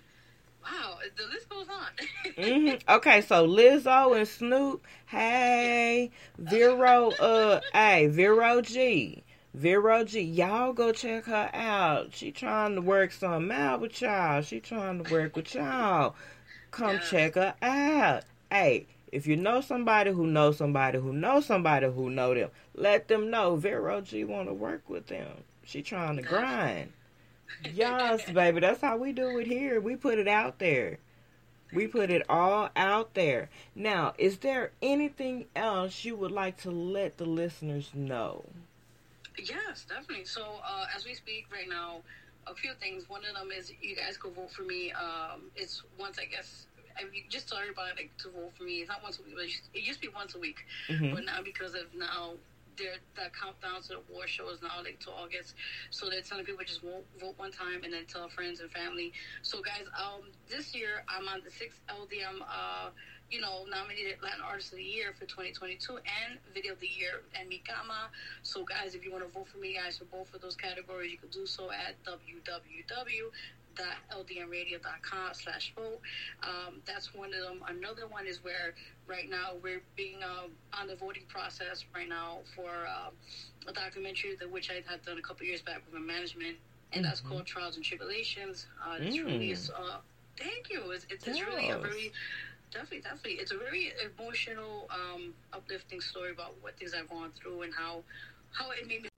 wow, 0.63 0.97
the 1.17 1.24
list 1.34 1.50
goes 1.50 1.67
on. 1.69 1.91
hmm 2.62 2.76
Okay, 2.89 3.21
so 3.21 3.47
Lizzo 3.47 4.17
and 4.17 4.28
Snoop. 4.28 4.86
Hey, 5.08 6.12
Vero. 6.38 7.10
Uh, 7.12 7.62
hey, 7.74 8.08
Vero 8.08 8.62
G. 8.62 9.24
Vero 9.54 10.04
G. 10.04 10.21
Y'all 10.21 10.74
go 10.74 10.91
check 10.91 11.26
her 11.26 11.50
out. 11.54 12.13
She 12.13 12.32
trying 12.32 12.76
to 12.76 12.82
work 12.82 13.12
something 13.12 13.52
out 13.52 13.82
with 13.82 14.02
y'all. 14.02 14.41
She 14.41 14.60
trying 14.60 15.04
to 15.04 15.12
work 15.12 15.36
with 15.36 15.54
y'all. 15.54 16.15
Come 16.71 16.95
Yes. 16.95 17.10
check 17.10 17.36
her 17.36 17.54
out. 17.62 18.24
Hey, 18.50 18.88
if 19.12 19.28
you 19.28 19.36
know 19.36 19.60
somebody 19.60 20.12
who 20.12 20.26
knows 20.26 20.58
somebody 20.58 21.00
who 21.00 21.12
knows 21.12 21.45
somebody 21.45 21.88
who 21.88 22.10
know 22.10 22.34
them, 22.34 22.50
let 22.76 23.10
them 23.10 23.30
know 23.30 23.58
Vero 23.58 24.00
G 24.02 24.24
want 24.24 24.47
to 24.47 24.54
work 24.54 24.89
with 24.89 25.08
them. 25.08 25.43
She 25.65 25.82
trying 25.82 26.15
to 26.15 26.21
grind. 26.21 26.93
Yes, 27.74 28.30
baby. 28.32 28.60
That's 28.60 28.82
how 28.82 28.98
we 28.98 29.12
do 29.12 29.38
it 29.40 29.48
here. 29.48 29.80
We 29.80 29.96
put 29.96 30.20
it 30.20 30.28
out 30.28 30.60
there. 30.60 31.00
We 31.74 31.88
put 31.88 32.10
it 32.10 32.24
all 32.30 32.70
out 32.76 33.14
there. 33.14 33.50
Now, 33.76 34.14
is 34.18 34.40
there 34.40 34.72
anything 34.82 35.46
else 35.56 36.04
you 36.04 36.16
would 36.18 36.32
like 36.32 36.58
to 36.64 36.72
let 36.72 37.18
the 37.18 37.26
listeners 37.26 37.92
know? 37.94 38.44
Yes, 39.38 39.86
definitely. 39.88 40.26
So 40.26 40.60
uh, 40.66 40.86
as 40.96 41.06
we 41.06 41.14
speak 41.14 41.48
right 41.52 41.70
now, 41.70 42.02
a 42.48 42.56
few 42.56 42.74
things. 42.80 43.10
One 43.10 43.22
of 43.26 43.36
them 43.36 43.52
is 43.52 43.72
you 43.82 43.96
guys 43.96 44.18
go 44.18 44.30
vote 44.30 44.52
for 44.52 44.64
me. 44.64 44.92
Um, 44.92 45.44
it's 45.56 45.84
once 46.00 46.18
I 46.20 46.26
guess. 46.26 46.66
I 47.00 47.04
mean, 47.06 47.24
just 47.30 47.48
tell 47.48 47.58
everybody 47.60 47.92
like, 47.96 48.18
to 48.18 48.30
vote 48.30 48.52
for 48.58 48.64
me. 48.64 48.80
It's 48.80 48.90
not 48.90 49.02
once 49.02 49.20
a 49.20 49.22
week. 49.22 49.36
But 49.36 49.46
it 49.46 49.84
used- 49.84 50.02
to 50.02 50.08
be 50.08 50.14
once 50.14 50.36
a 50.36 50.40
week, 50.40 50.58
hmm 50.88 51.14
but 51.14 51.26
now 51.26 51.42
because 51.44 51.74
of 51.74 51.94
now. 51.96 52.34
Their 52.78 52.96
the 53.16 53.30
countdown 53.32 53.82
to 53.84 53.88
the 53.88 53.98
award 54.10 54.30
show 54.30 54.50
is 54.50 54.62
now 54.62 54.82
like 54.84 55.00
to 55.02 55.12
August, 55.12 55.56
so 55.90 56.10
they're 56.10 56.22
telling 56.22 56.46
people 56.46 56.64
just 56.66 56.82
vote, 56.82 57.06
vote 57.20 57.36
one 57.38 57.52
time 57.52 57.84
and 57.84 57.94
then 57.94 58.06
tell 58.06 58.30
friends 58.30 58.60
and 58.60 58.72
family. 58.72 59.14
So 59.42 59.62
guys, 59.62 59.86
um, 59.98 60.32
this 60.50 60.76
year 60.76 61.04
I'm 61.08 61.28
on 61.28 61.42
the 61.44 61.52
sixth 61.52 61.80
LDM 61.90 62.42
uh, 62.42 62.90
you 63.32 63.40
know, 63.40 63.64
nominated 63.72 64.20
Latin 64.22 64.42
Artist 64.44 64.74
of 64.74 64.78
the 64.78 64.84
Year 64.84 65.14
for 65.18 65.26
2022 65.26 65.96
and 65.96 66.38
Video 66.54 66.74
of 66.74 66.80
the 66.82 66.88
Year 66.88 67.24
and 67.34 67.50
Mikama. 67.50 68.12
So, 68.44 68.66
guys, 68.66 68.94
if 68.94 69.06
you 69.06 69.12
want 69.12 69.24
to 69.24 69.32
vote 69.32 69.48
for 69.48 69.58
me, 69.58 69.80
guys, 69.82 69.98
for 69.98 70.06
both 70.06 70.34
of 70.36 70.42
those 70.42 70.56
categories, 70.56 71.14
you 71.14 71.18
can 71.18 71.30
do 71.30 71.46
so 71.46 71.72
at 71.72 71.96
www.ldnradio.com 73.76 75.34
slash 75.34 75.74
vote. 75.76 76.00
Um, 76.44 76.82
that's 76.86 77.14
one 77.14 77.34
of 77.34 77.42
them. 77.42 77.64
Another 77.68 78.08
one 78.08 78.28
is 78.28 78.44
where 78.44 78.74
right 79.08 79.30
now 79.30 79.52
we're 79.62 79.82
being 79.96 80.24
um, 80.24 80.52
on 80.74 80.88
the 80.88 80.96
voting 80.96 81.24
process 81.28 81.86
right 81.96 82.08
now 82.10 82.40
for 82.56 82.70
uh, 82.70 83.10
a 83.68 83.74
documentary 83.74 84.36
that 84.40 84.50
which 84.50 84.70
I 84.72 84.82
had 84.90 85.04
done 85.06 85.18
a 85.18 85.22
couple 85.22 85.46
years 85.46 85.62
back 85.62 85.82
with 85.86 85.94
my 85.94 86.00
management, 86.06 86.58
and 86.94 87.06
that's 87.06 87.22
Mhm. 87.22 87.30
called 87.30 87.46
Trials 87.46 87.76
and 87.76 87.86
Tribulations. 87.86 88.68
Uh, 88.84 88.98
it's 89.00 89.18
Mm. 89.18 89.26
really 89.26 89.52
is, 89.52 89.70
uh, 89.70 90.00
thank 90.38 90.70
you. 90.70 90.92
It's, 90.92 91.06
it's, 91.10 91.28
it's 91.28 91.42
really 91.42 91.70
a 91.70 91.78
very 91.78 92.12
definitely, 92.72 93.02
definitely. 93.02 93.34
It's 93.34 93.52
a 93.52 93.58
very 93.58 93.94
emotional, 94.02 94.88
um, 94.90 95.34
uplifting 95.54 96.02
story 96.02 96.32
about 96.32 96.56
what 96.62 96.78
things 96.78 96.94
I've 96.94 97.10
gone 97.10 97.32
through 97.34 97.64
and 97.64 97.74
how 97.74 98.04
how 98.54 98.70
it 98.72 98.86
made 98.86 99.04
me 99.04 99.11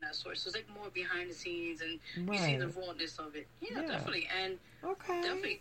that 0.00 0.14
sort. 0.14 0.38
So 0.38 0.48
it's 0.48 0.56
like 0.56 0.66
more 0.74 0.90
behind 0.90 1.30
the 1.30 1.34
scenes, 1.34 1.80
and 1.80 1.98
you 2.32 2.38
see 2.38 2.56
the 2.56 2.68
rawness 2.68 3.18
of 3.18 3.34
it. 3.36 3.46
Yeah, 3.60 3.80
Yeah. 3.80 3.88
definitely, 3.88 4.28
and 4.42 4.58
Okay. 4.82 5.20
definitely. 5.22 5.60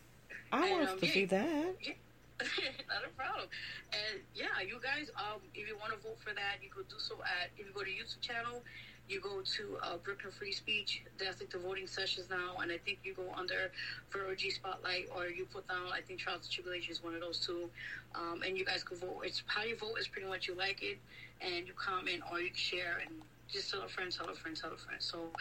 I 0.52 0.72
want 0.72 0.90
um, 0.90 1.00
to 1.00 1.06
yeah, 1.06 1.14
see 1.14 1.26
that. 1.26 1.76
Yeah. 1.82 1.94
Not 2.88 3.04
a 3.06 3.10
problem. 3.18 3.48
And 3.92 4.22
yeah, 4.34 4.62
you 4.66 4.80
guys, 4.82 5.10
um, 5.18 5.42
if 5.54 5.68
you 5.68 5.78
want 5.78 5.92
to 5.92 6.00
vote 6.00 6.18
for 6.20 6.34
that, 6.34 6.64
you 6.64 6.70
could 6.70 6.88
do 6.88 6.96
so 6.98 7.16
at 7.22 7.50
if 7.58 7.68
you 7.68 7.74
go 7.74 7.82
to 7.84 7.90
YouTube 7.90 8.22
channel, 8.22 8.64
you 9.10 9.20
go 9.20 9.42
to 9.42 9.78
uh, 9.84 9.98
Brooklyn 9.98 10.32
Free 10.32 10.54
Speech. 10.54 11.04
That's 11.18 11.42
like 11.42 11.50
the 11.50 11.58
voting 11.58 11.86
sessions 11.86 12.30
now, 12.30 12.56
and 12.62 12.72
I 12.72 12.78
think 12.78 13.00
you 13.04 13.14
go 13.14 13.30
under 13.36 13.72
Vero 14.12 14.34
G 14.36 14.50
Spotlight, 14.52 15.10
or 15.14 15.28
you 15.28 15.46
put 15.52 15.68
down 15.68 15.88
I 15.92 16.00
think 16.00 16.20
Trials 16.22 16.44
and 16.44 16.52
Tribulation 16.52 16.92
is 16.94 17.04
one 17.04 17.14
of 17.14 17.20
those 17.20 17.40
two, 17.46 17.70
um, 18.16 18.42
and 18.46 18.58
you 18.58 18.64
guys 18.66 18.84
can 18.84 18.98
vote. 18.98 19.22
It's 19.26 19.44
how 19.48 19.64
you 19.64 19.76
vote 19.76 19.98
is 20.00 20.08
pretty 20.08 20.28
much 20.28 20.48
you 20.48 20.56
like 20.56 20.82
it, 20.82 20.98
and 21.42 21.68
you 21.68 21.74
comment 21.76 22.22
or 22.32 22.40
you 22.40 22.52
share 22.54 23.00
and. 23.06 23.16
Just 23.52 23.72
tell 23.72 23.82
a 23.82 23.88
friend, 23.88 24.12
tell 24.12 24.30
a 24.30 24.34
friend, 24.36 24.56
tell 24.56 24.72
a 24.72 24.78
friend. 24.78 25.02
So 25.02 25.32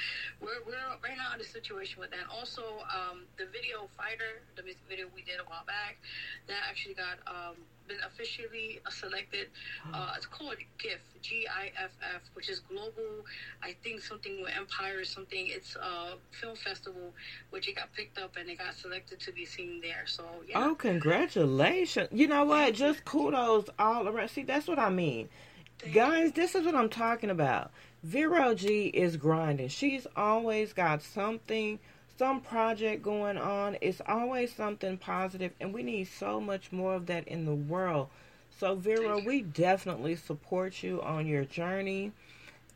we're, 0.40 0.64
we're 0.66 0.74
right 1.04 1.16
now 1.16 1.34
in 1.34 1.40
a 1.40 1.44
situation 1.44 2.00
with 2.00 2.10
that. 2.10 2.24
Also, 2.32 2.62
um, 2.88 3.22
the 3.36 3.44
video 3.46 3.88
fighter, 3.96 4.40
the 4.56 4.62
music 4.62 4.80
video 4.88 5.06
we 5.14 5.22
did 5.22 5.40
a 5.40 5.44
while 5.44 5.64
back, 5.66 5.98
that 6.46 6.56
actually 6.68 6.94
got 6.94 7.18
um, 7.26 7.56
been 7.86 7.98
officially 8.06 8.80
selected. 8.90 9.48
Uh, 9.92 10.14
it's 10.16 10.26
called 10.26 10.56
GIF, 10.78 11.00
G 11.20 11.46
I 11.48 11.70
F 11.82 11.90
F, 12.14 12.22
which 12.34 12.48
is 12.48 12.60
global. 12.60 13.26
I 13.62 13.76
think 13.82 14.00
something 14.00 14.40
with 14.40 14.52
Empire 14.56 15.00
or 15.00 15.04
something. 15.04 15.46
It's 15.48 15.76
a 15.76 16.14
film 16.30 16.56
festival, 16.56 17.12
which 17.50 17.68
it 17.68 17.76
got 17.76 17.92
picked 17.92 18.18
up 18.18 18.36
and 18.36 18.48
it 18.48 18.58
got 18.58 18.74
selected 18.74 19.20
to 19.20 19.32
be 19.32 19.44
seen 19.44 19.80
there. 19.82 20.04
So 20.06 20.24
yeah, 20.48 20.64
Oh, 20.64 20.74
congratulations. 20.74 22.08
You 22.12 22.26
know 22.26 22.44
what? 22.44 22.74
Just 22.74 23.04
kudos 23.04 23.66
all 23.78 24.08
around. 24.08 24.28
See, 24.28 24.44
that's 24.44 24.66
what 24.66 24.78
I 24.78 24.88
mean. 24.88 25.28
Thank 25.78 25.94
Guys, 25.94 26.32
this 26.32 26.54
is 26.54 26.64
what 26.64 26.74
I'm 26.74 26.88
talking 26.88 27.30
about. 27.30 27.70
Vero 28.02 28.54
G 28.54 28.86
is 28.86 29.16
grinding. 29.16 29.68
She's 29.68 30.06
always 30.16 30.72
got 30.72 31.02
something, 31.02 31.80
some 32.16 32.40
project 32.40 33.02
going 33.02 33.36
on. 33.36 33.76
It's 33.80 34.00
always 34.06 34.54
something 34.54 34.98
positive, 34.98 35.52
and 35.60 35.74
we 35.74 35.82
need 35.82 36.04
so 36.04 36.40
much 36.40 36.70
more 36.70 36.94
of 36.94 37.06
that 37.06 37.26
in 37.26 37.44
the 37.44 37.54
world. 37.54 38.08
So, 38.58 38.76
Vero, 38.76 39.20
we 39.20 39.42
definitely 39.42 40.16
support 40.16 40.82
you 40.82 41.02
on 41.02 41.26
your 41.26 41.44
journey. 41.44 42.12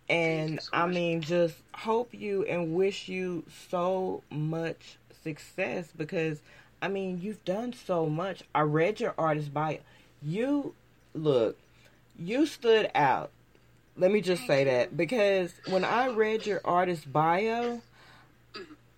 And 0.08 0.60
so 0.60 0.68
I 0.72 0.86
mean, 0.86 1.22
just 1.22 1.56
hope 1.74 2.12
you 2.12 2.44
and 2.44 2.74
wish 2.74 3.08
you 3.08 3.44
so 3.70 4.22
much 4.30 4.98
success 5.22 5.88
because, 5.96 6.40
I 6.80 6.88
mean, 6.88 7.20
you've 7.22 7.44
done 7.44 7.72
so 7.72 8.06
much. 8.06 8.42
I 8.54 8.62
read 8.62 9.00
your 9.00 9.14
artist 9.16 9.54
bio. 9.54 9.78
You, 10.20 10.74
look, 11.14 11.56
you 12.18 12.46
stood 12.46 12.90
out. 12.94 13.30
Let 13.96 14.10
me 14.10 14.20
just 14.20 14.46
say 14.46 14.64
that 14.64 14.96
because 14.96 15.52
when 15.68 15.84
I 15.84 16.08
read 16.08 16.46
your 16.46 16.60
artist 16.64 17.12
bio, 17.12 17.82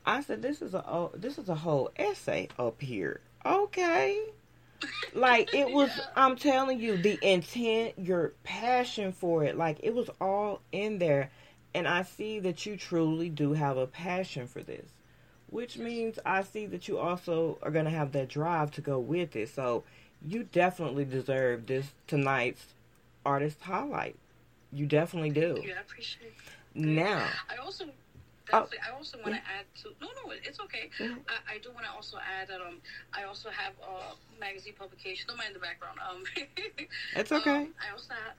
I 0.07 0.23
said 0.23 0.43
this 0.43 0.63
is 0.63 0.75
a 0.75 0.85
oh, 0.87 1.11
this 1.15 1.39
is 1.39 1.49
a 1.49 1.55
whole 1.55 1.91
essay 1.97 2.49
up 2.59 2.81
here. 2.81 3.21
Okay. 3.45 4.21
Like 5.15 5.53
it 5.55 5.71
was 5.71 5.91
Yeah. 5.97 6.05
I'm 6.17 6.37
telling 6.37 6.79
you 6.79 6.97
the 6.97 7.19
intent, 7.23 7.95
your 7.99 8.33
passion 8.45 9.13
for 9.13 9.45
it, 9.45 9.57
like 9.57 9.79
it 9.83 9.95
was 9.95 10.11
all 10.21 10.61
in 10.73 10.99
there 10.99 11.31
and 11.75 11.89
I 11.89 12.03
see 12.03 12.39
that 12.39 12.65
you 12.65 12.77
truly 12.77 13.29
do 13.29 13.53
have 13.53 13.77
a 13.77 13.87
passion 13.87 14.47
for 14.47 14.63
this. 14.63 14.87
Which 15.51 15.77
means 15.77 16.19
I 16.25 16.43
see 16.43 16.67
that 16.67 16.89
you 16.89 16.99
also 16.99 17.59
are 17.63 17.71
going 17.71 17.85
to 17.85 17.91
have 17.91 18.13
that 18.13 18.29
drive 18.29 18.71
to 18.73 18.81
go 18.81 18.99
with 18.99 19.37
it. 19.37 19.49
So 19.49 19.85
you 20.25 20.45
definitely 20.45 21.05
deserve 21.05 21.67
this 21.67 21.87
tonight's 22.07 22.67
artist 23.27 23.61
highlight. 23.61 24.17
You 24.75 24.87
definitely 24.87 25.31
do. 25.31 25.63
yeah, 25.65 25.75
I 25.79 25.81
appreciate. 25.81 26.33
it. 26.75 26.79
Now, 26.81 27.29
I 27.49 27.57
also. 27.63 27.87
Oh. 28.53 28.69
I 28.87 28.95
also 28.95 29.17
want 29.23 29.35
to 29.35 29.41
add 29.41 29.65
to 29.83 29.89
no, 30.03 30.09
no, 30.23 30.33
it's 30.45 30.61
okay. 30.61 30.91
I, 31.01 31.55
I 31.55 31.59
do 31.63 31.71
want 31.73 31.87
to 31.87 31.93
also 31.93 32.19
add 32.19 32.49
that 32.49 32.61
um, 32.61 32.77
I 33.15 33.25
also 33.25 33.49
have 33.49 33.73
a 33.81 34.39
magazine 34.39 34.75
publication. 34.79 35.27
Don't 35.29 35.39
mind 35.39 35.55
the 35.55 35.61
background. 35.61 35.99
Um, 36.07 36.25
it's 37.17 37.33
okay. 37.33 37.51
Um, 37.51 37.75
I 37.81 37.93
also 37.93 38.13
have. 38.13 38.35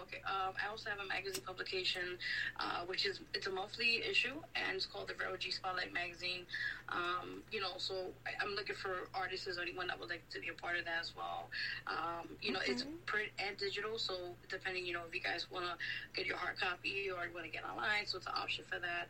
Okay. 0.00 0.22
Um, 0.24 0.54
I 0.56 0.70
also 0.70 0.90
have 0.90 0.98
a 0.98 1.06
magazine 1.06 1.42
publication, 1.44 2.18
uh, 2.58 2.84
which 2.86 3.06
is 3.06 3.20
it's 3.34 3.46
a 3.46 3.50
monthly 3.50 4.02
issue, 4.08 4.34
and 4.56 4.76
it's 4.76 4.86
called 4.86 5.08
the 5.08 5.14
Vero 5.14 5.36
G 5.36 5.50
Spotlight 5.50 5.92
Magazine. 5.92 6.46
Um, 6.88 7.42
you 7.50 7.60
know, 7.60 7.72
so 7.76 8.12
I, 8.26 8.30
I'm 8.42 8.54
looking 8.54 8.76
for 8.76 9.08
artists 9.14 9.48
or 9.48 9.62
anyone 9.62 9.86
that 9.88 9.98
would 9.98 10.08
like 10.08 10.28
to 10.30 10.40
be 10.40 10.48
a 10.48 10.54
part 10.54 10.78
of 10.78 10.84
that 10.84 11.00
as 11.00 11.12
well. 11.16 11.48
Um, 11.86 12.28
you 12.40 12.52
know, 12.52 12.60
it's 12.64 12.84
print 13.06 13.30
and 13.38 13.56
digital, 13.56 13.98
so 13.98 14.14
depending, 14.48 14.86
you 14.86 14.92
know, 14.92 15.02
if 15.08 15.14
you 15.14 15.20
guys 15.20 15.46
want 15.50 15.64
to 15.64 15.74
get 16.14 16.26
your 16.26 16.36
hard 16.36 16.58
copy 16.58 17.10
or 17.10 17.26
you 17.26 17.34
want 17.34 17.46
to 17.46 17.52
get 17.52 17.64
online, 17.64 18.06
so 18.06 18.18
it's 18.18 18.26
an 18.26 18.34
option 18.36 18.64
for 18.68 18.78
that. 18.78 19.08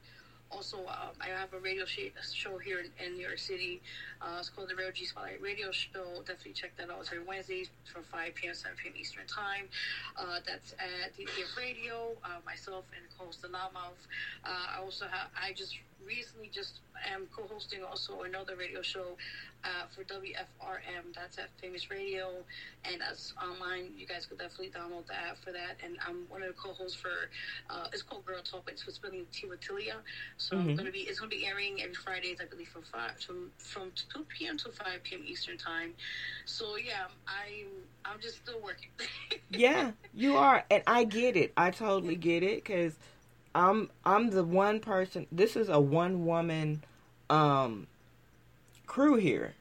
Also, 0.53 0.79
um, 0.81 1.17
I 1.21 1.29
have 1.29 1.53
a 1.55 1.59
radio 1.59 1.85
show 1.87 2.59
here 2.59 2.81
in, 2.81 2.91
in 3.05 3.15
New 3.15 3.23
York 3.27 3.39
City. 3.39 3.81
Uh, 4.21 4.37
it's 4.39 4.51
called 4.51 4.69
the 4.69 4.75
Vero 4.75 4.91
G 4.93 5.07
Spotlight 5.07 5.41
Radio 5.41 5.73
Show. 5.73 6.21
Definitely 6.27 6.53
check 6.53 6.77
that 6.77 6.91
out. 6.91 7.01
It's 7.01 7.11
every 7.11 7.25
Wednesdays 7.25 7.71
from 7.91 8.03
5 8.05 8.35
p.m. 8.35 8.55
7 8.55 8.77
p.m. 8.77 8.95
Eastern 8.99 9.27
Time. 9.27 9.67
Uh, 10.17 10.41
that's 10.47 10.73
at 10.75 11.17
DTF 11.17 11.57
Radio. 11.57 12.13
Uh, 12.23 12.39
myself 12.45 12.85
and 12.97 13.07
co-host 13.19 13.41
the. 13.43 13.49
Uh, 13.49 13.69
I 14.45 14.81
also 14.81 15.07
have. 15.07 15.31
I 15.41 15.53
just 15.53 15.79
recently 16.07 16.49
just 16.53 16.81
am 17.11 17.27
co-hosting 17.35 17.83
also 17.83 18.23
another 18.23 18.57
radio 18.57 18.83
show 18.83 19.17
uh, 19.65 19.87
for 19.89 20.03
WFRM. 20.05 21.13
That's 21.15 21.39
at 21.39 21.51
Famous 21.61 21.91
Radio, 21.91 22.45
and 22.85 23.01
that's 23.01 23.33
online. 23.43 23.93
You 23.97 24.07
guys 24.07 24.27
could 24.27 24.39
definitely 24.39 24.71
download 24.71 25.07
the 25.07 25.15
app 25.15 25.39
for 25.39 25.53
that. 25.53 25.77
And 25.83 25.97
I'm 26.07 26.27
one 26.29 26.43
of 26.43 26.49
the 26.49 26.55
co-hosts 26.55 26.97
for. 26.97 27.29
Uh, 27.71 27.87
it's 27.93 28.03
called 28.03 28.25
Girl 28.25 28.41
Talk. 28.43 28.69
It's 28.71 28.87
with 28.87 28.95
spelling 28.95 29.27
T 29.33 29.47
Tilia. 29.47 30.01
So 30.37 30.57
Mhm. 30.57 30.69
I'm 30.69 30.75
gonna 30.75 30.91
be. 30.91 31.01
It's 31.01 31.19
gonna 31.21 31.31
be 31.31 31.47
airing 31.47 31.83
every 31.83 31.95
Fridays, 31.95 32.41
I 32.41 32.45
believe, 32.47 32.69
from 32.69 32.83
five 32.83 33.19
from 33.21 33.51
from 33.59 33.93
2 34.09 34.47
p.m. 34.47 34.57
to 34.59 34.71
5 34.71 35.03
p.m. 35.15 35.23
Eastern 35.27 35.57
time. 35.57 35.95
So 36.45 36.77
yeah, 36.77 37.07
I'm 37.27 37.87
I'm 38.05 38.21
just 38.21 38.37
still 38.39 38.61
working. 38.61 38.91
yeah, 39.51 39.93
you 40.13 40.37
are, 40.37 40.65
and 40.71 40.83
I 40.87 41.05
get 41.05 41.37
it. 41.37 41.53
I 41.57 41.71
totally 41.71 42.17
get 42.17 42.43
it 42.43 42.65
because 42.65 42.99
I'm 43.55 43.91
I'm 44.05 44.31
the 44.31 44.45
one 44.45 44.81
person. 44.81 45.27
This 45.31 45.57
is 45.57 45.69
a 45.69 45.81
one 45.81 46.25
woman 46.27 46.83
um 47.31 47.87
crew 48.87 49.17
here 49.17 49.55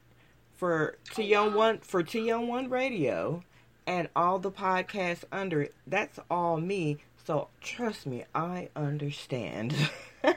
for 0.56 0.98
T 1.14 1.36
Oh, 1.36 1.44
on 1.46 1.52
wow. 1.52 1.58
one 1.58 1.78
for 1.80 2.04
T 2.04 2.32
on 2.32 2.48
one 2.48 2.70
radio 2.70 3.44
and 3.88 4.08
all 4.16 4.40
the 4.40 4.52
podcasts 4.52 5.24
under 5.32 5.62
it. 5.64 5.74
That's 5.88 6.20
all 6.30 6.60
me. 6.60 6.98
So 7.26 7.50
trust 7.62 8.06
me, 8.06 8.26
I 8.34 8.70
understand. 8.76 9.74
yes, 10.24 10.36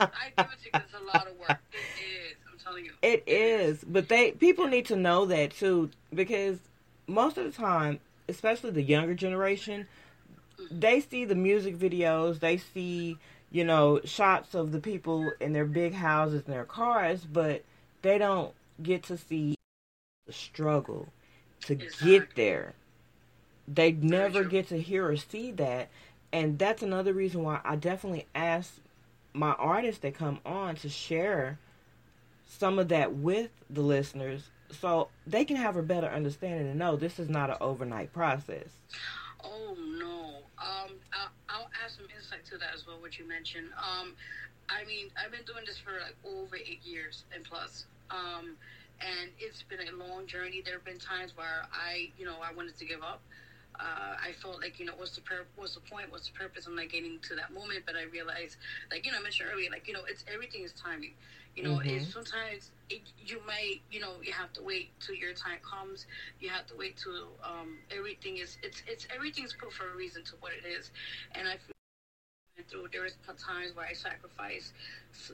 I 0.00 0.08
give 0.36 0.46
it 0.46 0.62
to 0.62 0.64
you. 0.64 0.70
It's 0.74 0.94
a 0.94 1.04
lot 1.16 1.26
of 1.28 1.38
work. 1.38 1.58
It 1.72 1.78
is. 2.00 2.36
I'm 2.50 2.58
telling 2.58 2.84
you. 2.84 2.92
It 3.02 3.22
is, 3.26 3.84
but 3.86 4.08
they 4.08 4.32
people 4.32 4.66
need 4.66 4.86
to 4.86 4.96
know 4.96 5.26
that 5.26 5.52
too 5.52 5.90
because 6.12 6.58
most 7.06 7.36
of 7.38 7.44
the 7.44 7.52
time, 7.52 8.00
especially 8.28 8.70
the 8.70 8.82
younger 8.82 9.14
generation, 9.14 9.86
they 10.70 11.00
see 11.00 11.24
the 11.24 11.34
music 11.34 11.78
videos, 11.78 12.40
they 12.40 12.56
see, 12.56 13.18
you 13.50 13.64
know, 13.64 14.00
shots 14.04 14.54
of 14.54 14.72
the 14.72 14.80
people 14.80 15.32
in 15.40 15.52
their 15.52 15.64
big 15.64 15.94
houses 15.94 16.42
and 16.46 16.54
their 16.54 16.64
cars, 16.64 17.24
but 17.24 17.64
they 18.02 18.18
don't 18.18 18.52
get 18.82 19.02
to 19.04 19.16
see 19.16 19.56
the 20.26 20.32
struggle 20.32 21.08
to 21.62 21.74
get 21.74 22.34
there. 22.34 22.74
They 23.66 23.92
never 23.92 24.44
get 24.44 24.68
to 24.68 24.80
hear 24.80 25.08
or 25.08 25.16
see 25.16 25.50
that, 25.52 25.88
and 26.32 26.58
that's 26.58 26.82
another 26.82 27.12
reason 27.12 27.42
why 27.42 27.60
I 27.64 27.76
definitely 27.76 28.26
ask 28.34 28.74
my 29.32 29.52
artists 29.52 30.02
that 30.02 30.14
come 30.14 30.40
on 30.44 30.76
to 30.76 30.88
share 30.88 31.58
some 32.46 32.78
of 32.78 32.88
that 32.88 33.14
with 33.14 33.50
the 33.70 33.80
listeners 33.80 34.50
so 34.70 35.08
they 35.26 35.44
can 35.44 35.56
have 35.56 35.76
a 35.76 35.82
better 35.82 36.06
understanding 36.06 36.68
and 36.68 36.78
know 36.78 36.96
this 36.96 37.18
is 37.18 37.28
not 37.28 37.50
an 37.50 37.56
overnight 37.60 38.12
process. 38.12 38.68
Oh. 39.42 39.76
Um, 40.64 40.96
I'll, 41.12 41.30
I'll 41.48 41.70
add 41.84 41.90
some 41.92 42.06
insight 42.16 42.44
to 42.50 42.58
that 42.58 42.72
as 42.74 42.86
well. 42.86 42.96
What 43.00 43.18
you 43.18 43.28
mentioned. 43.28 43.68
Um, 43.76 44.16
I 44.70 44.84
mean, 44.84 45.10
I've 45.20 45.30
been 45.30 45.44
doing 45.44 45.64
this 45.66 45.76
for 45.78 45.92
like 46.00 46.16
over 46.24 46.56
eight 46.56 46.80
years 46.84 47.24
and 47.34 47.44
plus. 47.44 47.84
Um, 48.10 48.56
and 49.00 49.30
it's 49.38 49.62
been 49.62 49.80
a 49.86 49.92
long 49.92 50.26
journey. 50.26 50.62
There 50.64 50.74
have 50.74 50.84
been 50.84 50.98
times 50.98 51.36
where 51.36 51.66
I, 51.72 52.10
you 52.16 52.24
know, 52.24 52.36
I 52.42 52.52
wanted 52.54 52.78
to 52.78 52.86
give 52.86 53.02
up. 53.02 53.20
Uh, 53.78 54.14
I 54.22 54.32
felt 54.40 54.60
like, 54.62 54.78
you 54.78 54.86
know, 54.86 54.94
what's 54.96 55.16
the 55.16 55.20
pur- 55.22 55.46
what's 55.56 55.74
the 55.74 55.80
point? 55.80 56.10
What's 56.10 56.28
the 56.30 56.38
purpose? 56.38 56.66
I'm 56.66 56.76
not 56.76 56.88
getting 56.88 57.18
to 57.28 57.34
that 57.34 57.52
moment, 57.52 57.82
but 57.84 57.96
I 57.96 58.04
realized, 58.04 58.56
like, 58.90 59.04
you 59.04 59.10
know, 59.12 59.18
I 59.18 59.22
mentioned 59.22 59.50
earlier, 59.52 59.68
like, 59.70 59.88
you 59.88 59.94
know, 59.94 60.04
it's 60.08 60.24
everything 60.32 60.62
is 60.62 60.72
timing. 60.72 61.14
You 61.56 61.64
know, 61.64 61.78
Mhm. 61.82 61.86
it's 61.86 62.06
sometimes 62.12 62.70
you 62.90 63.40
might, 63.46 63.80
you 63.90 64.00
know, 64.00 64.14
you 64.22 64.32
have 64.32 64.52
to 64.54 64.62
wait 64.62 64.90
till 65.00 65.14
your 65.14 65.32
time 65.32 65.58
comes. 65.68 66.06
You 66.40 66.48
have 66.50 66.66
to 66.66 66.74
wait 66.76 66.96
till 66.96 67.32
um, 67.42 67.78
everything 67.90 68.38
is. 68.38 68.56
It's 68.62 68.82
it's 68.86 69.06
everything's 69.14 69.52
put 69.54 69.72
for 69.72 69.90
a 69.90 69.96
reason 69.96 70.22
to 70.24 70.32
what 70.40 70.52
it 70.52 70.66
is, 70.66 70.90
and 71.34 71.48
I 71.48 71.56
through 72.68 72.86
there 72.92 73.02
was 73.02 73.14
times 73.38 73.74
where 73.74 73.86
I 73.86 73.92
sacrifice 73.92 74.72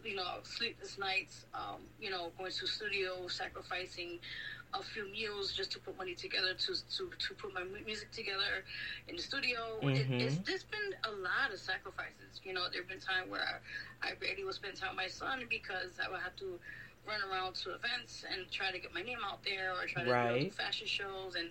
you 0.04 0.16
know, 0.16 0.38
sleepless 0.42 0.98
nights, 0.98 1.44
um, 1.54 1.80
you 2.00 2.10
know, 2.10 2.30
going 2.38 2.50
to 2.50 2.66
studio, 2.66 3.26
sacrificing 3.28 4.18
a 4.74 4.82
few 4.82 5.10
meals 5.10 5.52
just 5.52 5.70
to 5.72 5.78
put 5.78 5.96
money 5.96 6.14
together 6.14 6.54
to 6.54 6.72
to, 6.96 7.10
to 7.18 7.34
put 7.34 7.52
my 7.54 7.62
music 7.84 8.10
together 8.12 8.64
in 9.08 9.16
the 9.16 9.22
studio. 9.22 9.80
Mhm. 9.82 9.96
It, 9.96 10.06
it's 10.18 10.38
there's 10.46 10.64
been 10.64 10.94
a 11.04 11.10
lot 11.10 11.52
of 11.52 11.58
sacrifices. 11.58 12.40
You 12.44 12.52
know, 12.54 12.66
there've 12.72 12.88
been 12.88 13.00
times 13.00 13.30
where 13.30 13.60
I, 14.02 14.10
I 14.10 14.14
barely 14.14 14.44
would 14.44 14.54
spend 14.54 14.76
time 14.76 14.90
with 14.90 14.96
my 14.96 15.08
son 15.08 15.44
because 15.48 15.98
I 16.04 16.10
would 16.10 16.20
have 16.20 16.36
to 16.36 16.58
run 17.10 17.20
around 17.30 17.54
to 17.56 17.74
events 17.74 18.24
and 18.30 18.50
try 18.50 18.70
to 18.70 18.78
get 18.78 18.94
my 18.94 19.02
name 19.02 19.18
out 19.24 19.42
there 19.44 19.72
or 19.72 19.86
try 19.86 20.04
to 20.04 20.10
know, 20.10 20.38
do 20.38 20.50
fashion 20.50 20.86
shows 20.86 21.34
and 21.34 21.48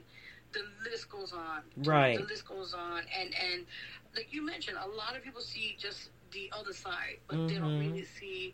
the 0.54 0.62
list 0.90 1.10
goes 1.10 1.34
on. 1.34 1.62
Right. 1.78 2.18
The 2.18 2.24
list 2.26 2.48
goes 2.48 2.74
on. 2.74 3.02
And 3.20 3.34
and 3.36 3.66
like 4.16 4.28
you 4.32 4.46
mentioned, 4.46 4.78
a 4.84 4.88
lot 4.88 5.16
of 5.16 5.24
people 5.24 5.42
see 5.42 5.76
just 5.80 6.10
the 6.32 6.52
other 6.58 6.74
side, 6.74 7.18
but 7.28 7.48
they 7.48 7.56
don't 7.56 7.78
Mhm. 7.80 7.92
really 7.92 8.06
see 8.06 8.54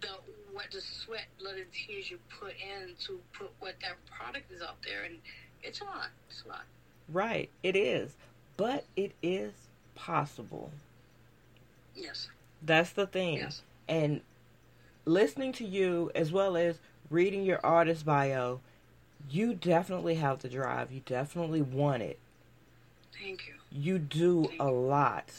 the 0.00 0.08
what 0.52 0.70
the 0.72 0.80
sweat, 0.80 1.26
blood, 1.38 1.56
and 1.56 1.70
tears 1.72 2.10
you 2.10 2.18
put 2.40 2.54
in 2.56 2.94
to 3.06 3.20
put 3.32 3.50
what 3.60 3.74
that 3.80 3.96
product 4.06 4.50
is 4.50 4.62
out 4.62 4.82
there, 4.82 5.04
and 5.04 5.18
it's 5.62 5.80
a 5.80 5.84
lot. 5.84 6.08
It's 6.30 6.42
a 6.44 6.48
lot. 6.48 6.64
Right, 7.08 7.50
it 7.62 7.76
is. 7.76 8.16
But 8.56 8.84
it 8.96 9.12
is 9.22 9.52
possible. 9.94 10.72
Yes. 11.94 12.28
That's 12.62 12.90
the 12.92 13.06
thing. 13.06 13.36
Yes. 13.38 13.62
And 13.88 14.20
listening 15.08 15.52
to 15.54 15.64
you 15.64 16.10
as 16.14 16.30
well 16.32 16.56
as 16.56 16.78
reading 17.10 17.42
your 17.44 17.60
artist 17.64 18.04
bio, 18.04 18.60
you 19.30 19.54
definitely 19.54 20.16
have 20.16 20.40
the 20.40 20.48
drive. 20.48 20.92
You 20.92 21.00
definitely 21.04 21.62
want 21.62 22.02
it. 22.02 22.18
Thank 23.18 23.48
you. 23.48 23.54
You 23.70 23.98
do 23.98 24.52
a 24.60 24.70
lot. 24.70 25.30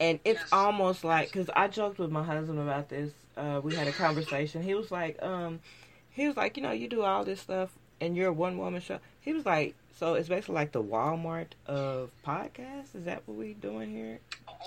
And 0.00 0.18
it's 0.24 0.40
Yes. 0.40 0.48
almost 0.52 1.04
like, 1.04 1.30
because 1.32 1.48
I 1.54 1.68
joked 1.68 1.98
with 1.98 2.10
my 2.10 2.22
husband 2.24 2.58
about 2.58 2.88
this. 2.88 3.12
Uh, 3.36 3.60
we 3.62 3.74
had 3.74 3.88
a 3.88 3.92
conversation. 3.92 4.62
He 4.62 4.74
was 4.74 4.90
like, 4.90 5.22
um, 5.22 5.60
he 6.10 6.26
was 6.26 6.36
like, 6.36 6.56
you 6.56 6.62
know, 6.62 6.72
you 6.72 6.88
do 6.88 7.02
all 7.02 7.24
this 7.24 7.40
stuff 7.40 7.70
and 8.00 8.16
you're 8.16 8.28
a 8.28 8.32
one 8.32 8.58
woman 8.58 8.80
show. 8.80 8.98
He 9.20 9.32
was 9.32 9.46
like, 9.46 9.74
so 9.98 10.14
it's 10.14 10.28
basically 10.28 10.54
like 10.54 10.72
the 10.72 10.82
Walmart 10.82 11.48
of 11.66 12.10
podcasts. 12.26 12.94
Is 12.94 13.04
that 13.04 13.22
what 13.26 13.36
we 13.36 13.54
doing 13.54 13.90
here? 13.90 14.18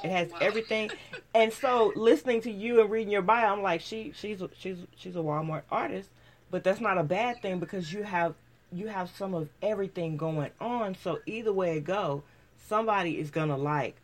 It 0.04 0.10
has 0.10 0.30
Oh, 0.34 0.38
everything. 0.42 0.92
And 1.34 1.52
so 1.52 1.92
listening 1.96 2.42
to 2.42 2.52
you 2.52 2.80
and 2.80 2.90
reading 2.90 3.12
your 3.12 3.22
bio, 3.22 3.52
I'm 3.52 3.62
like, 3.62 3.82
she 3.82 4.14
she's 4.16 4.42
a, 4.42 4.50
she's 4.58 4.78
she's 4.96 5.16
a 5.16 5.20
Walmart 5.20 5.64
artist, 5.70 6.10
but 6.50 6.64
that's 6.64 6.80
not 6.80 6.98
a 6.98 7.04
bad 7.04 7.42
thing 7.42 7.60
because 7.60 7.92
you 7.92 8.04
have 8.04 8.36
you 8.72 8.88
have 8.88 9.10
some 9.10 9.34
of 9.34 9.50
everything 9.62 10.16
going 10.18 10.52
on. 10.62 10.96
So 10.96 11.20
either 11.26 11.52
way 11.52 11.78
it 11.78 11.84
go, 11.84 12.24
somebody 12.68 13.20
is 13.20 13.32
gonna 13.32 13.58
like 13.58 13.96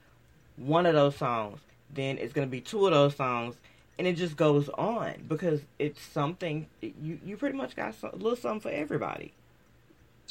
one 0.58 0.86
of 0.86 0.94
those 0.94 1.16
songs. 1.16 1.60
Then 1.94 2.18
it's 2.18 2.34
gonna 2.34 2.48
be 2.48 2.62
two 2.62 2.86
of 2.86 2.92
those 2.92 3.16
songs, 3.16 3.56
and 3.98 4.06
it 4.08 4.18
just 4.18 4.36
goes 4.36 4.68
on 4.70 5.24
because 5.28 5.62
it's 5.80 6.02
something 6.02 6.68
you 6.82 7.20
you 7.24 7.38
pretty 7.38 7.58
much 7.58 7.76
got 7.76 7.96
some, 7.96 8.12
a 8.12 8.16
little 8.16 8.36
something 8.36 8.60
for 8.72 8.76
everybody. 8.76 9.34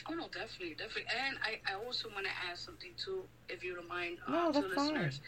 Oh 0.08 0.14
no, 0.14 0.28
definitely, 0.28 0.74
definitely. 0.74 1.04
And 1.14 1.36
I, 1.42 1.60
I 1.70 1.74
also 1.74 2.08
want 2.08 2.24
to 2.26 2.32
add 2.50 2.58
something 2.58 2.92
too, 2.96 3.24
if 3.48 3.62
you 3.62 3.74
don't 3.74 3.88
mind, 3.88 4.18
uh, 4.26 4.30
No, 4.32 4.52
to 4.52 4.60
that's 4.60 4.74
fine. 4.74 4.92
listeners. 4.92 5.20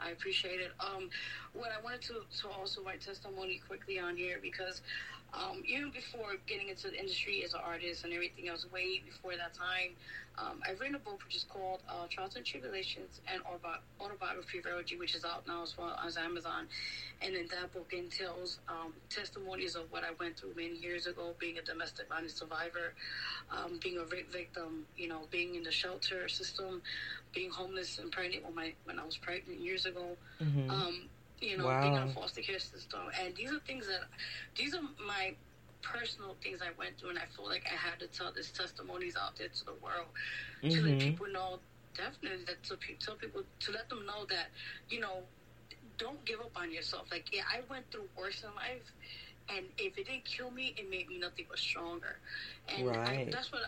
I 0.00 0.10
appreciate 0.10 0.60
it. 0.60 0.70
Um, 0.80 1.08
what 1.52 1.70
I 1.70 1.80
wanted 1.82 2.02
to, 2.02 2.22
to 2.42 2.48
also 2.48 2.82
write 2.82 3.00
testimony 3.00 3.60
quickly 3.66 3.98
on 3.98 4.16
here 4.16 4.38
because 4.40 4.80
um, 5.32 5.62
even 5.66 5.90
before 5.90 6.36
getting 6.46 6.68
into 6.68 6.88
the 6.88 6.98
industry 6.98 7.42
as 7.44 7.52
an 7.52 7.60
artist 7.64 8.04
and 8.04 8.12
everything 8.12 8.48
else, 8.48 8.66
way 8.72 9.02
before 9.04 9.32
that 9.36 9.52
time, 9.52 9.92
um, 10.38 10.60
I've 10.66 10.80
written 10.80 10.94
a 10.94 10.98
book 10.98 11.20
which 11.24 11.36
is 11.36 11.44
called 11.44 11.80
uh, 11.88 12.06
Trials 12.08 12.36
and 12.36 12.46
Tribulations 12.46 13.20
and 13.32 13.42
Autobiography 14.00 14.58
of 14.58 14.66
Errol 14.66 14.82
which 14.98 15.14
is 15.14 15.24
out 15.24 15.46
now 15.46 15.62
as 15.62 15.76
well 15.76 15.98
as 16.04 16.16
Amazon. 16.16 16.66
And 17.20 17.34
in 17.34 17.46
that 17.48 17.72
book 17.72 17.92
entails 17.92 18.60
um, 18.68 18.94
testimonies 19.10 19.74
of 19.74 19.90
what 19.90 20.04
I 20.04 20.10
went 20.18 20.38
through 20.38 20.54
many 20.56 20.76
years 20.76 21.06
ago, 21.06 21.34
being 21.38 21.58
a 21.58 21.62
domestic 21.62 22.08
violence 22.08 22.34
survivor, 22.34 22.94
um, 23.50 23.78
being 23.82 23.98
a 23.98 24.04
rape 24.04 24.32
victim, 24.32 24.86
you 24.96 25.08
know, 25.08 25.22
being 25.30 25.56
in 25.56 25.62
the 25.62 25.72
shelter 25.72 26.28
system, 26.28 26.80
being 27.34 27.50
homeless 27.50 27.98
and 27.98 28.10
pregnant 28.10 28.44
when 28.44 28.54
my 28.54 28.72
when 28.84 28.98
I 28.98 29.04
was 29.04 29.16
pregnant 29.16 29.60
years 29.60 29.84
ago, 29.84 30.16
hmm 30.38 30.70
um, 30.70 31.08
you 31.40 31.56
know, 31.56 31.74
being 31.80 31.94
in 31.94 32.00
Wow. 32.00 32.04
a 32.04 32.06
foster 32.06 32.40
care 32.42 32.58
system, 32.58 33.00
and 33.20 33.34
these 33.34 33.52
are 33.52 33.60
things 33.60 33.86
that 33.86 34.02
these 34.56 34.74
are 34.74 34.82
my 35.06 35.34
personal 35.82 36.36
things 36.42 36.60
I 36.62 36.70
went 36.78 36.98
through, 36.98 37.10
and 37.10 37.18
I 37.18 37.26
feel 37.26 37.46
like 37.46 37.66
I 37.70 37.76
had 37.76 37.98
to 38.00 38.06
tell 38.08 38.32
these 38.32 38.50
testimonies 38.50 39.16
out 39.16 39.36
there 39.36 39.48
to 39.48 39.64
the 39.64 39.74
world 39.74 40.08
to 40.70 40.82
let 40.82 40.98
hmm 40.98 40.98
people 40.98 41.26
know 41.32 41.60
definitely 41.94 42.44
that 42.46 42.62
to 42.64 42.76
pe- 42.76 42.94
tell 42.94 43.16
people 43.16 43.42
to 43.60 43.72
let 43.72 43.88
them 43.88 44.06
know 44.06 44.24
that 44.30 44.48
you 44.88 45.00
know 45.00 45.24
don't 45.98 46.24
give 46.24 46.40
up 46.40 46.52
on 46.56 46.70
yourself. 46.72 47.08
Like 47.10 47.28
yeah 47.32 47.42
i 47.52 47.60
went 47.68 47.90
through 47.90 48.08
worse 48.16 48.42
in 48.42 48.54
life 48.54 48.92
and 49.48 49.66
if 49.78 49.98
it 49.98 50.06
didn't 50.06 50.24
kill 50.24 50.50
me 50.50 50.74
it 50.76 50.88
made 50.88 51.08
me 51.08 51.18
nothing 51.18 51.46
but 51.48 51.58
stronger. 51.58 52.20
And 52.68 52.96
I, 53.04 53.26
that's 53.30 53.52
what 53.52 53.62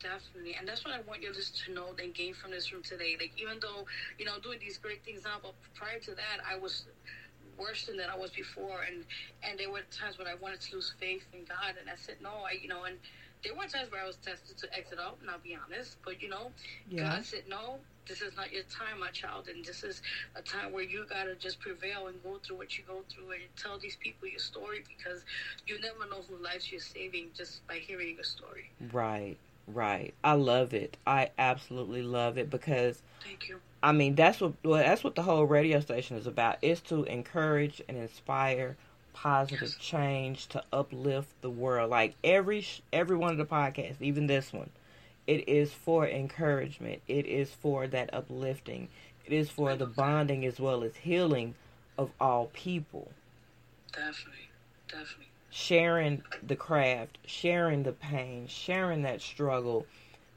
definitely 0.00 0.54
and 0.58 0.68
that's 0.68 0.84
what 0.84 0.94
i 0.94 1.00
want 1.00 1.22
you 1.22 1.32
just 1.32 1.64
to 1.64 1.72
know 1.72 1.94
and 2.02 2.14
gain 2.14 2.34
from 2.34 2.50
this 2.50 2.72
room 2.72 2.82
today 2.82 3.16
like 3.20 3.32
even 3.40 3.58
though 3.60 3.84
you 4.18 4.24
know 4.24 4.38
doing 4.38 4.58
these 4.60 4.78
great 4.78 5.02
things 5.04 5.24
now 5.24 5.36
but 5.42 5.54
prior 5.74 5.98
to 5.98 6.14
that 6.14 6.38
i 6.48 6.56
was 6.56 6.86
worse 7.58 7.86
than 7.86 7.96
that 7.96 8.08
i 8.10 8.16
was 8.16 8.30
before 8.30 8.82
and 8.82 9.04
and 9.42 9.58
there 9.58 9.70
were 9.70 9.80
times 9.90 10.18
when 10.18 10.26
i 10.26 10.34
wanted 10.34 10.60
to 10.60 10.74
lose 10.74 10.92
faith 10.98 11.26
in 11.32 11.44
god 11.44 11.74
and 11.78 11.88
i 11.90 11.94
said 11.96 12.16
no 12.22 12.44
i 12.48 12.52
you 12.60 12.68
know 12.68 12.84
and 12.84 12.98
there 13.42 13.54
were 13.54 13.64
times 13.66 13.90
where 13.90 14.02
I 14.02 14.06
was 14.06 14.16
tested 14.16 14.58
to 14.58 14.76
exit 14.76 14.98
out, 14.98 15.16
and 15.20 15.30
I'll 15.30 15.38
be 15.38 15.56
honest. 15.56 15.96
But 16.04 16.20
you 16.20 16.28
know, 16.28 16.52
Yeah. 16.90 17.08
God 17.14 17.24
said, 17.24 17.46
"No, 17.48 17.80
this 18.06 18.20
is 18.20 18.36
not 18.36 18.52
your 18.52 18.64
time, 18.64 18.98
my 19.00 19.10
child, 19.10 19.48
and 19.48 19.64
this 19.64 19.82
is 19.82 20.02
a 20.34 20.42
time 20.42 20.72
where 20.72 20.82
you 20.82 21.06
gotta 21.06 21.34
just 21.36 21.58
prevail 21.58 22.06
and 22.08 22.22
go 22.22 22.38
through 22.38 22.56
what 22.56 22.76
you 22.76 22.84
go 22.84 23.02
through 23.08 23.30
and 23.30 23.42
tell 23.56 23.78
these 23.78 23.96
people 23.96 24.28
your 24.28 24.40
story 24.40 24.80
because 24.86 25.24
you 25.66 25.78
never 25.80 26.06
know 26.06 26.22
who 26.22 26.36
lives 26.36 26.70
you're 26.70 26.80
saving 26.80 27.30
just 27.34 27.66
by 27.66 27.78
hearing 27.78 28.14
your 28.14 28.24
story." 28.24 28.70
Right, 28.92 29.38
right. 29.74 30.14
I 30.24 30.34
love 30.34 30.74
it. 30.74 30.96
I 31.06 31.30
absolutely 31.38 32.02
love 32.02 32.38
it 32.38 32.50
because 32.50 33.02
Thank 33.22 33.48
you. 33.48 33.60
I 33.82 33.92
mean 33.92 34.14
that's 34.14 34.40
what 34.40 34.54
well, 34.64 34.82
that's 34.82 35.04
what 35.04 35.14
the 35.14 35.22
whole 35.22 35.44
radio 35.44 35.80
station 35.80 36.16
is 36.16 36.26
about. 36.26 36.58
Is 36.62 36.80
to 36.82 37.04
encourage 37.04 37.82
and 37.88 37.96
inspire 37.96 38.76
positive 39.12 39.74
Yes. 39.76 39.76
change 39.78 40.46
to 40.48 40.62
uplift 40.72 41.40
the 41.42 41.50
world. 41.50 41.90
Like 41.90 42.14
every 42.24 42.60
sh- 42.62 42.82
every 42.92 43.16
one 43.16 43.32
of 43.32 43.38
the 43.38 43.46
podcasts, 43.46 44.00
even 44.00 44.26
this 44.26 44.52
one, 44.52 44.70
it 45.26 45.48
is 45.48 45.72
for 45.72 46.06
encouragement. 46.06 47.02
It 47.08 47.26
is 47.26 47.50
for 47.52 47.86
that 47.88 48.12
uplifting. 48.12 48.88
It 49.26 49.32
is 49.32 49.50
for 49.50 49.76
the 49.76 49.86
bonding 49.86 50.44
as 50.44 50.60
well 50.60 50.82
as 50.84 50.96
healing 50.96 51.54
of 51.98 52.10
all 52.20 52.46
people. 52.52 53.12
Definitely, 53.92 54.50
definitely. 54.88 55.29
Sharing 55.50 56.22
the 56.46 56.56
craft, 56.56 57.18
sharing 57.26 57.82
the 57.82 57.92
pain, 57.92 58.46
sharing 58.46 59.02
that 59.02 59.20
struggle, 59.20 59.86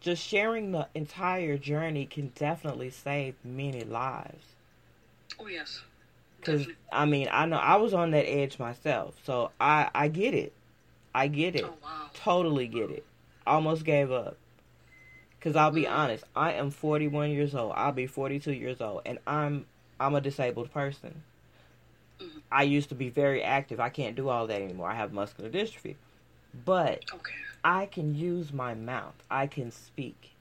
just 0.02 0.21
sharing 0.21 0.71
the 0.71 0.88
entire 0.95 1.58
journey 1.58 2.06
can 2.06 2.32
definitely 2.36 2.89
save 2.89 3.36
many 3.43 3.84
lives. 3.84 4.45
Oh 5.39 5.47
yes, 5.47 5.82
Because. 6.39 6.67
I 6.91 7.06
mean, 7.06 7.28
I 7.32 7.45
know 7.45 7.58
I 7.58 7.78
was 7.78 7.93
on 7.93 8.12
that 8.12 8.28
edge 8.28 8.60
myself, 8.60 9.15
so 9.23 9.52
I 9.60 9.89
I 9.95 10.08
get 10.10 10.34
it. 10.34 10.54
I 11.15 11.28
get 11.28 11.56
it. 11.56 11.63
Oh 11.63 11.73
wow. 11.84 12.10
Totally 12.13 12.67
get 12.67 12.89
it. 12.89 13.06
Almost 13.45 13.84
gave 13.86 14.12
up. 14.12 14.38
Cause 15.41 15.58
I'll 15.58 15.71
be 15.71 15.84
mm-hmm. 15.84 15.93
honest, 15.93 16.23
I 16.36 16.54
am 16.54 16.71
41 16.71 17.32
years 17.32 17.54
old. 17.54 17.73
I'll 17.76 17.91
be 17.91 18.08
42 18.08 18.54
years 18.54 18.80
old, 18.80 19.02
and 19.06 19.19
I'm 19.28 19.65
I'm 19.99 20.15
a 20.15 20.21
disabled 20.21 20.71
person. 20.71 21.23
Mhm. 22.23 22.41
I 22.51 22.63
used 22.63 22.89
to 22.89 22.95
be 22.95 23.09
very 23.09 23.43
active. 23.43 23.79
I 23.79 23.89
can't 23.89 24.15
do 24.15 24.29
all 24.29 24.47
that 24.47 24.62
anymore. 24.62 24.89
I 24.89 24.95
have 24.95 25.13
muscular 25.13 25.49
dystrophy, 25.49 25.95
but 26.65 27.05
Okay. 27.13 27.33
I 27.63 27.86
can 27.86 28.15
use 28.15 28.51
my 28.53 28.73
mouth. 28.73 29.15
I 29.29 29.47
can 29.47 29.71
speak. 29.71 30.31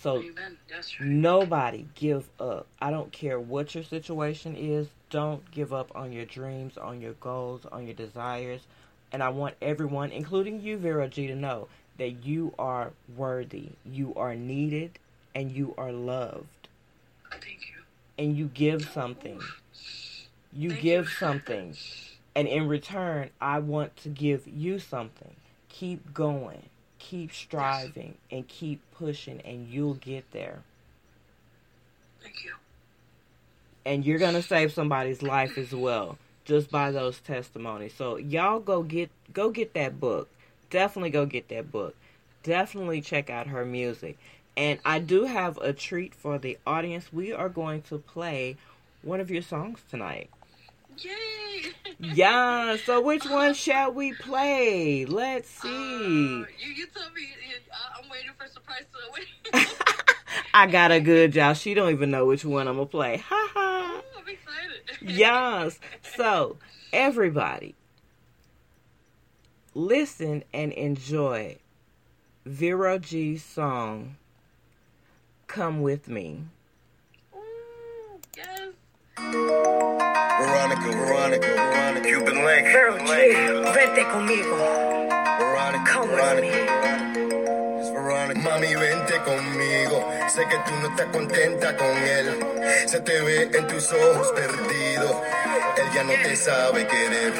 So 0.00 0.18
right. 0.20 0.56
Nobody 1.00 1.86
give 1.94 2.28
up. 2.38 2.66
I 2.80 2.90
don't 2.90 3.10
care 3.12 3.40
what 3.40 3.74
your 3.74 3.84
situation 3.84 4.54
is. 4.56 4.88
Don't 5.10 5.50
give 5.50 5.72
up 5.72 5.90
on 5.94 6.12
your 6.12 6.24
dreams, 6.24 6.76
on 6.78 7.00
your 7.00 7.14
goals, 7.14 7.66
on 7.66 7.86
your 7.86 7.94
desires. 7.94 8.62
And 9.10 9.22
I 9.22 9.30
want 9.30 9.56
everyone, 9.62 10.12
including 10.12 10.60
you, 10.60 10.76
Vero 10.76 11.08
G, 11.08 11.26
to 11.26 11.34
know 11.34 11.68
that 11.96 12.24
you 12.24 12.54
are 12.58 12.92
worthy, 13.16 13.70
you 13.84 14.14
are 14.14 14.34
needed, 14.36 14.98
and 15.34 15.50
you 15.50 15.74
are 15.78 15.92
loved. 15.92 16.68
Thank 17.30 17.44
you. 17.68 17.82
And 18.18 18.36
you 18.36 18.46
give 18.46 18.88
something. 18.88 19.40
You 20.58 20.70
Thank 20.70 20.82
give 20.82 21.04
you. 21.06 21.10
something. 21.20 21.76
And 22.34 22.48
in 22.48 22.68
return, 22.68 23.30
I 23.40 23.60
want 23.60 23.96
to 23.98 24.08
give 24.08 24.46
you 24.48 24.80
something. 24.80 25.36
keep 25.68 26.12
going, 26.14 26.64
keep 26.98 27.32
striving, 27.32 28.16
and 28.30 28.48
keep 28.48 28.80
pushing, 28.92 29.40
and 29.42 29.68
you'll 29.68 29.94
get 29.94 30.30
there. 30.32 30.62
Thank 32.22 32.44
you. 32.44 32.54
And 33.86 34.04
you're 34.04 34.18
gonna 34.18 34.42
save 34.42 34.72
somebody's 34.72 35.22
life 35.22 35.58
as 35.58 35.72
well 35.72 36.18
just 36.44 36.70
by 36.70 36.90
those 36.92 37.20
testimonies. 37.20 37.94
So 37.94 38.16
y'all 38.16 38.60
go 38.60 38.82
get 38.82 39.10
go 39.32 39.50
get 39.50 39.74
that 39.74 40.00
book. 40.00 40.28
Definitely 40.70 41.10
go 41.10 41.26
get 41.26 41.48
that 41.50 41.70
book. 41.72 41.96
Definitely 42.42 43.02
check 43.02 43.30
out 43.30 43.48
her 43.48 43.64
music. 43.64 44.18
And 44.56 44.80
I 44.84 44.98
do 45.00 45.24
have 45.24 45.58
a 45.58 45.72
treat 45.72 46.14
for 46.14 46.38
the 46.38 46.58
audience. 46.66 47.12
We 47.12 47.32
are 47.32 47.48
going 47.48 47.82
to 47.82 47.98
play 47.98 48.56
one 49.02 49.20
of 49.20 49.30
your 49.30 49.42
songs 49.42 49.80
tonight. 49.90 50.30
Yay! 51.02 51.72
Yeah, 52.00 52.76
so 52.84 53.00
which 53.00 53.24
one 53.24 53.54
shall 53.54 53.92
we 53.92 54.12
play? 54.12 55.04
Let's 55.04 55.48
see. 55.50 55.68
Uh, 55.68 56.46
you, 56.58 56.72
you 56.76 56.86
told 56.86 57.12
me 57.12 57.26
uh, 57.72 58.00
I'm 58.02 58.08
waiting 58.08 58.30
for 58.38 58.46
surprise 58.46 58.84
to 58.92 59.12
wait. 59.12 59.66
I 60.54 60.66
got 60.68 60.92
a 60.92 61.00
good 61.00 61.32
job. 61.32 61.56
She 61.56 61.74
don't 61.74 61.90
even 61.90 62.12
know 62.12 62.24
which 62.26 62.44
one 62.44 62.68
I'm 62.68 62.76
gonna 62.76 62.86
play. 62.86 63.16
Ha 63.16 63.48
ha. 63.52 64.00
Ooh, 64.00 64.18
I'm 64.20 64.28
excited. 64.28 65.16
Yes. 65.16 65.80
So 66.16 66.56
everybody, 66.92 67.74
listen 69.74 70.44
and 70.54 70.72
enjoy 70.72 71.58
Vero 72.46 72.98
G's 72.98 73.44
song 73.44 74.16
"Come 75.48 75.82
with 75.82 76.08
Me." 76.08 76.44
Veronica, 79.18 80.86
Veronica, 80.86 81.48
Veronica, 81.48 82.08
Cuban 82.08 82.36
link. 82.46 82.66
Cuban 82.72 83.06
G, 83.74 84.12
conmigo. 84.12 84.56
Veronica, 85.38 85.92
Come 85.92 86.12
with 86.12 86.20
Veronica. 86.20 86.92
Es 87.80 87.92
Veronica. 87.92 88.40
Mami, 88.40 88.74
vente 88.76 89.18
conmigo. 89.24 90.08
Sé 90.28 90.46
que 90.46 90.56
tú 90.58 90.74
no 90.80 90.88
estás 90.90 91.06
contenta 91.06 91.76
con 91.76 91.88
él. 91.88 92.38
Se 92.86 93.00
te 93.00 93.20
ve 93.20 93.50
en 93.52 93.66
tus 93.66 93.92
ojos 93.92 94.32
perdido. 94.36 95.22
Él 95.76 95.86
ya 95.92 96.04
no 96.04 96.12
te 96.12 96.36
sabe 96.36 96.86
querer. 96.86 97.32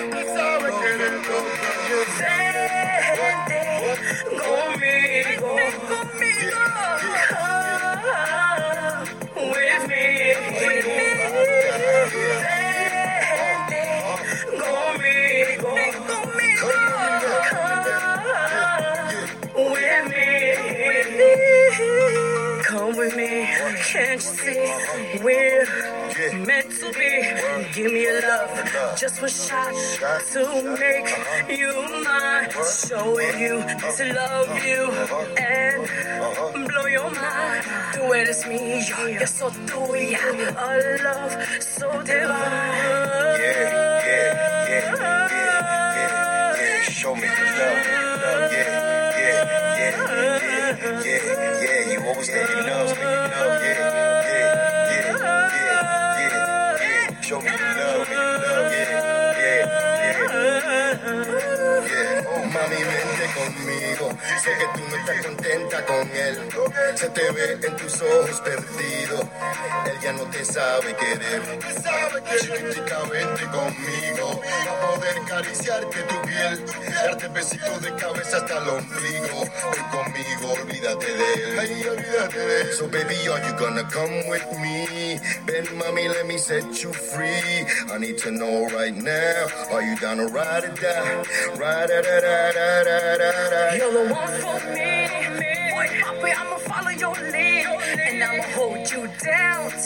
Can't 23.99 24.23
you 24.23 24.31
see 24.31 25.19
we're 25.25 25.67
meant 26.47 26.71
to 26.79 26.87
be? 26.95 27.11
Give 27.75 27.93
me 27.93 28.07
a 28.07 28.21
love, 28.21 28.97
just 28.97 29.21
one 29.21 29.29
shot 29.29 29.75
to 30.35 30.43
make 30.79 31.11
you 31.59 31.73
mine. 32.05 32.49
Showing 32.87 33.39
you 33.41 33.57
to 33.97 34.05
love 34.15 34.65
you 34.65 34.83
and 35.37 36.69
blow 36.69 36.87
your 36.87 37.11
mind. 37.11 37.65
Tú 37.93 38.15
eres 38.15 38.45
mío, 38.47 39.09
yo 39.19 39.27
soy 39.27 39.51
tuya. 39.67 40.21
A 40.55 41.03
love 41.03 41.35
so 41.59 41.91
divine. 42.03 42.39
Yeah, 43.43 43.67
yeah, 44.07 44.71
yeah, 44.71 44.95
yeah, 45.35 46.57
yeah. 46.57 46.83
Show 46.83 47.15
me 47.17 47.23
the 47.23 47.45
love, 47.59 47.83
love, 48.23 48.53
yeah, 48.53 48.71
yeah, 49.19 49.43
yeah, 49.79 49.95
yeah, 50.47 51.03
yeah, 51.05 51.63
yeah. 51.63 51.93
You 51.93 51.99
always 52.07 52.29
think 52.31 52.49
you 52.49 52.63
know, 52.63 52.87
think 52.87 53.28
Sé 63.99 64.51
que 64.59 64.79
tú 64.79 64.89
no 64.89 64.97
estás 64.97 65.27
contenta 65.27 65.85
con 65.85 66.09
él. 66.09 66.39
Se 66.95 67.09
te 67.11 67.31
ve 67.33 67.59
en 67.67 67.77
tus 67.77 68.01
ojos 68.01 68.41
perdido. 68.43 69.21
Él 69.87 70.01
ya 70.01 70.13
no 70.13 70.23
te 70.31 70.45
sabe 70.45 70.95
querer. 70.95 71.43
Chiquitica, 72.37 72.99
vente 73.11 73.45
conmigo. 73.47 74.41
A 74.69 74.87
poder 74.87 75.19
acariciarte 75.25 76.03
tu 76.03 76.23
piel. 76.23 76.65
Darte 76.93 77.29
besitos 77.29 77.81
de 77.83 77.95
cabeza 77.95 78.37
hasta 78.39 78.59
el 78.59 78.69
ombligo. 78.69 79.41
Ven 79.73 79.85
conmigo, 79.91 80.53
olvídate 80.53 81.07
de 81.07 81.35
él. 81.35 81.59
Ay, 81.59 81.89
olvídate 81.89 82.39
de 82.39 82.61
él. 82.63 82.73
So 82.73 82.87
baby, 82.89 83.17
are 83.29 83.41
you 83.47 83.55
gonna 83.59 83.85
come 83.91 84.29
with 84.29 84.47
me? 84.61 85.19
Ven, 85.47 85.65
mami, 85.79 86.09
let 86.09 86.27
me 86.27 86.39
set 86.39 86.83
you 86.83 86.93
free. 86.93 87.67
I 87.93 87.99
need 87.99 88.19
to 88.19 88.31
know 88.31 88.67
right 88.69 88.95
now. 88.95 89.47
Are 89.73 89.83
you 89.83 89.97
down 89.97 90.19
to 90.19 90.27
ride 90.27 90.65
or 90.65 90.75
die? 90.75 91.25
Ride 91.57 91.89
da 91.89 92.03
da 92.03 92.21
da 92.21 92.53
da 92.53 92.85
da 92.85 93.17
da 93.17 93.51
da. 93.51 93.75
You're 93.75 93.93
the 93.93 94.15
one 94.15 94.33
for 94.41 94.75
me. 94.75 94.98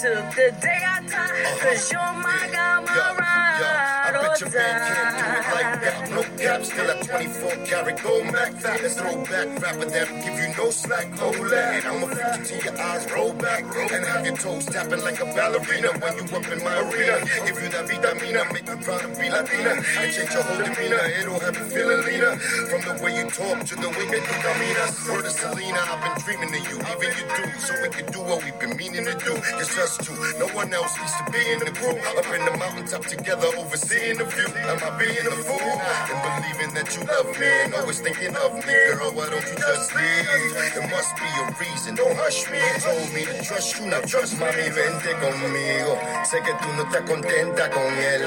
Till 0.02 0.14
the 0.34 0.50
day 0.60 0.82
I 0.82 0.98
die. 1.06 1.14
Uh-huh. 1.14 1.62
Cause 1.62 1.92
you're 1.92 2.00
my 2.00 2.48
guy, 2.50 2.80
my. 2.80 3.22
Ride 3.62 4.21
or 4.32 4.38
your 4.40 4.50
band 4.50 4.78
can't 4.88 5.12
do 5.18 5.24
it 5.36 5.46
like 5.52 5.80
that. 5.82 6.10
No 6.10 6.22
cap, 6.38 6.64
still 6.64 6.90
at 6.90 7.02
24 7.02 7.66
karat 7.66 8.02
gold 8.02 8.24
Mac 8.32 8.52
fat. 8.54 8.82
Let's 8.82 8.96
throw 8.96 9.16
back 9.24 9.48
rapper 9.62 9.84
that'll 9.84 10.16
give 10.24 10.38
you 10.40 10.48
no 10.56 10.70
slack. 10.70 11.08
Hold. 11.18 11.52
And 11.52 11.86
I'ma 11.86 12.06
flick 12.06 12.38
you 12.38 12.44
till 12.44 12.64
your 12.64 12.80
eyes 12.80 13.12
roll 13.12 13.32
back. 13.34 13.62
And 13.64 14.04
have 14.04 14.24
your 14.26 14.36
toes 14.36 14.66
tapping 14.66 15.02
like 15.02 15.20
a 15.20 15.26
ballerina 15.26 15.90
when 16.00 16.16
you 16.16 16.24
up 16.36 16.46
in 16.48 16.58
my 16.64 16.76
arena. 16.80 17.16
Give 17.44 17.62
you 17.62 17.68
that 17.68 17.84
vitamina, 17.88 18.42
make 18.52 18.66
you 18.68 18.76
proud 18.76 19.02
to 19.02 19.08
be 19.20 19.28
Latina. 19.28 19.72
And 20.00 20.12
change 20.12 20.32
your 20.32 20.42
whole 20.42 20.62
demeanor, 20.64 21.04
it'll 21.20 21.40
have 21.40 21.56
you 21.56 21.64
feeling 21.68 22.02
leaner. 22.06 22.36
From 22.70 22.80
the 22.88 22.94
way 23.04 23.12
you 23.16 23.26
talk 23.28 23.58
to 23.68 23.74
the 23.76 23.88
way 23.92 24.06
that 24.08 24.22
you 24.24 24.36
camina. 24.40 24.84
Word 25.12 25.26
of 25.26 25.32
Selena, 25.32 25.80
I've 25.92 26.00
been 26.00 26.16
dreaming 26.24 26.52
of 26.56 26.64
you, 26.72 26.76
even 26.80 27.10
you 27.20 27.26
do. 27.36 27.44
So 27.60 27.72
we 27.82 27.88
can 27.90 28.06
do 28.12 28.20
what 28.24 28.44
we've 28.44 28.60
been 28.60 28.76
meaning 28.76 29.04
to 29.04 29.14
do. 29.20 29.34
It's 29.60 29.76
us 29.76 29.98
two, 30.00 30.16
no 30.38 30.48
one 30.56 30.72
else 30.72 30.96
needs 30.96 31.16
to 31.20 31.24
be 31.32 31.42
in 31.52 31.58
the 31.60 31.72
group. 31.76 31.98
Up 32.16 32.26
in 32.32 32.44
the 32.44 32.56
mountaintop 32.56 33.04
together, 33.06 33.48
overseeing 33.58 34.21
view. 34.24 34.48
Am 34.70 34.78
I 34.78 34.90
being 34.98 35.26
a 35.26 35.36
fool? 35.46 35.72
And 36.10 36.20
believing 36.22 36.74
that 36.74 36.88
you 36.94 37.02
love 37.04 37.30
me 37.38 37.50
and 37.64 37.74
always 37.74 38.00
thinking 38.00 38.34
of 38.36 38.54
me, 38.66 38.76
girl. 38.94 39.12
Why 39.12 39.26
don't 39.30 39.46
you 39.46 39.56
just 39.56 39.94
leave? 39.94 40.26
There 40.74 40.88
must 40.88 41.12
be 41.16 41.28
a 41.42 41.44
reason. 41.60 41.94
Don't 41.94 42.16
hush 42.16 42.50
me. 42.50 42.58
You 42.58 42.80
told 42.80 43.08
me 43.14 43.22
to 43.24 43.44
trust 43.44 43.78
you, 43.78 43.86
now 43.86 44.00
trust 44.02 44.34
mami, 44.38 44.68
vente 44.70 45.12
conmigo. 45.20 45.92
Sé 46.24 46.38
que 46.42 46.54
tú 46.62 46.68
no 46.76 46.82
estás 46.84 47.02
contenta 47.02 47.70
con 47.70 47.92
él. 47.98 48.22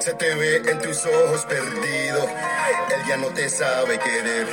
Se 0.00 0.14
te 0.14 0.34
ve 0.34 0.56
en 0.70 0.78
tus 0.78 1.04
ojos 1.06 1.44
perdido. 1.46 2.28
Él 2.94 3.02
ya 3.08 3.16
no 3.16 3.28
te 3.28 3.48
sabe 3.48 3.98
querer. 3.98 4.46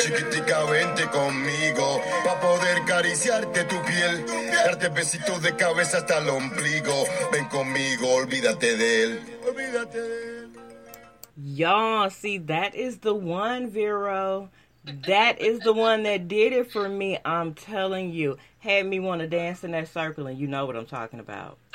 Chiquitica, 0.00 0.64
vente 0.64 1.06
conmigo. 1.08 2.02
Pa' 2.24 2.40
poder 2.40 2.78
acariciarte 2.82 3.64
tu 3.64 3.82
piel. 3.84 4.26
Darte 4.52 4.88
besitos 4.88 5.42
de 5.42 5.54
cabeza 5.56 5.98
hasta 5.98 6.18
el 6.18 6.28
ombligo. 6.28 7.04
Ven 7.32 7.46
conmigo, 7.46 8.14
olvídate 8.14 8.76
de 8.76 9.02
él. 9.02 9.37
Olvídate. 9.58 10.48
Y'all, 11.36 12.10
see, 12.10 12.38
that 12.38 12.74
is 12.74 12.98
the 12.98 13.14
one, 13.14 13.68
Vero. 13.70 14.50
That 15.06 15.40
is 15.40 15.60
the 15.60 15.72
one 15.72 16.04
that 16.04 16.28
did 16.28 16.52
it 16.52 16.70
for 16.70 16.88
me. 16.88 17.18
I'm 17.24 17.54
telling 17.54 18.12
you. 18.12 18.38
Had 18.60 18.86
me 18.86 18.98
want 18.98 19.20
to 19.20 19.28
dance 19.28 19.62
in 19.62 19.70
that 19.72 19.88
circle, 19.88 20.26
and 20.26 20.38
you 20.38 20.48
know 20.48 20.66
what 20.66 20.76
I'm 20.76 20.86
talking 20.86 21.20
about. 21.20 21.58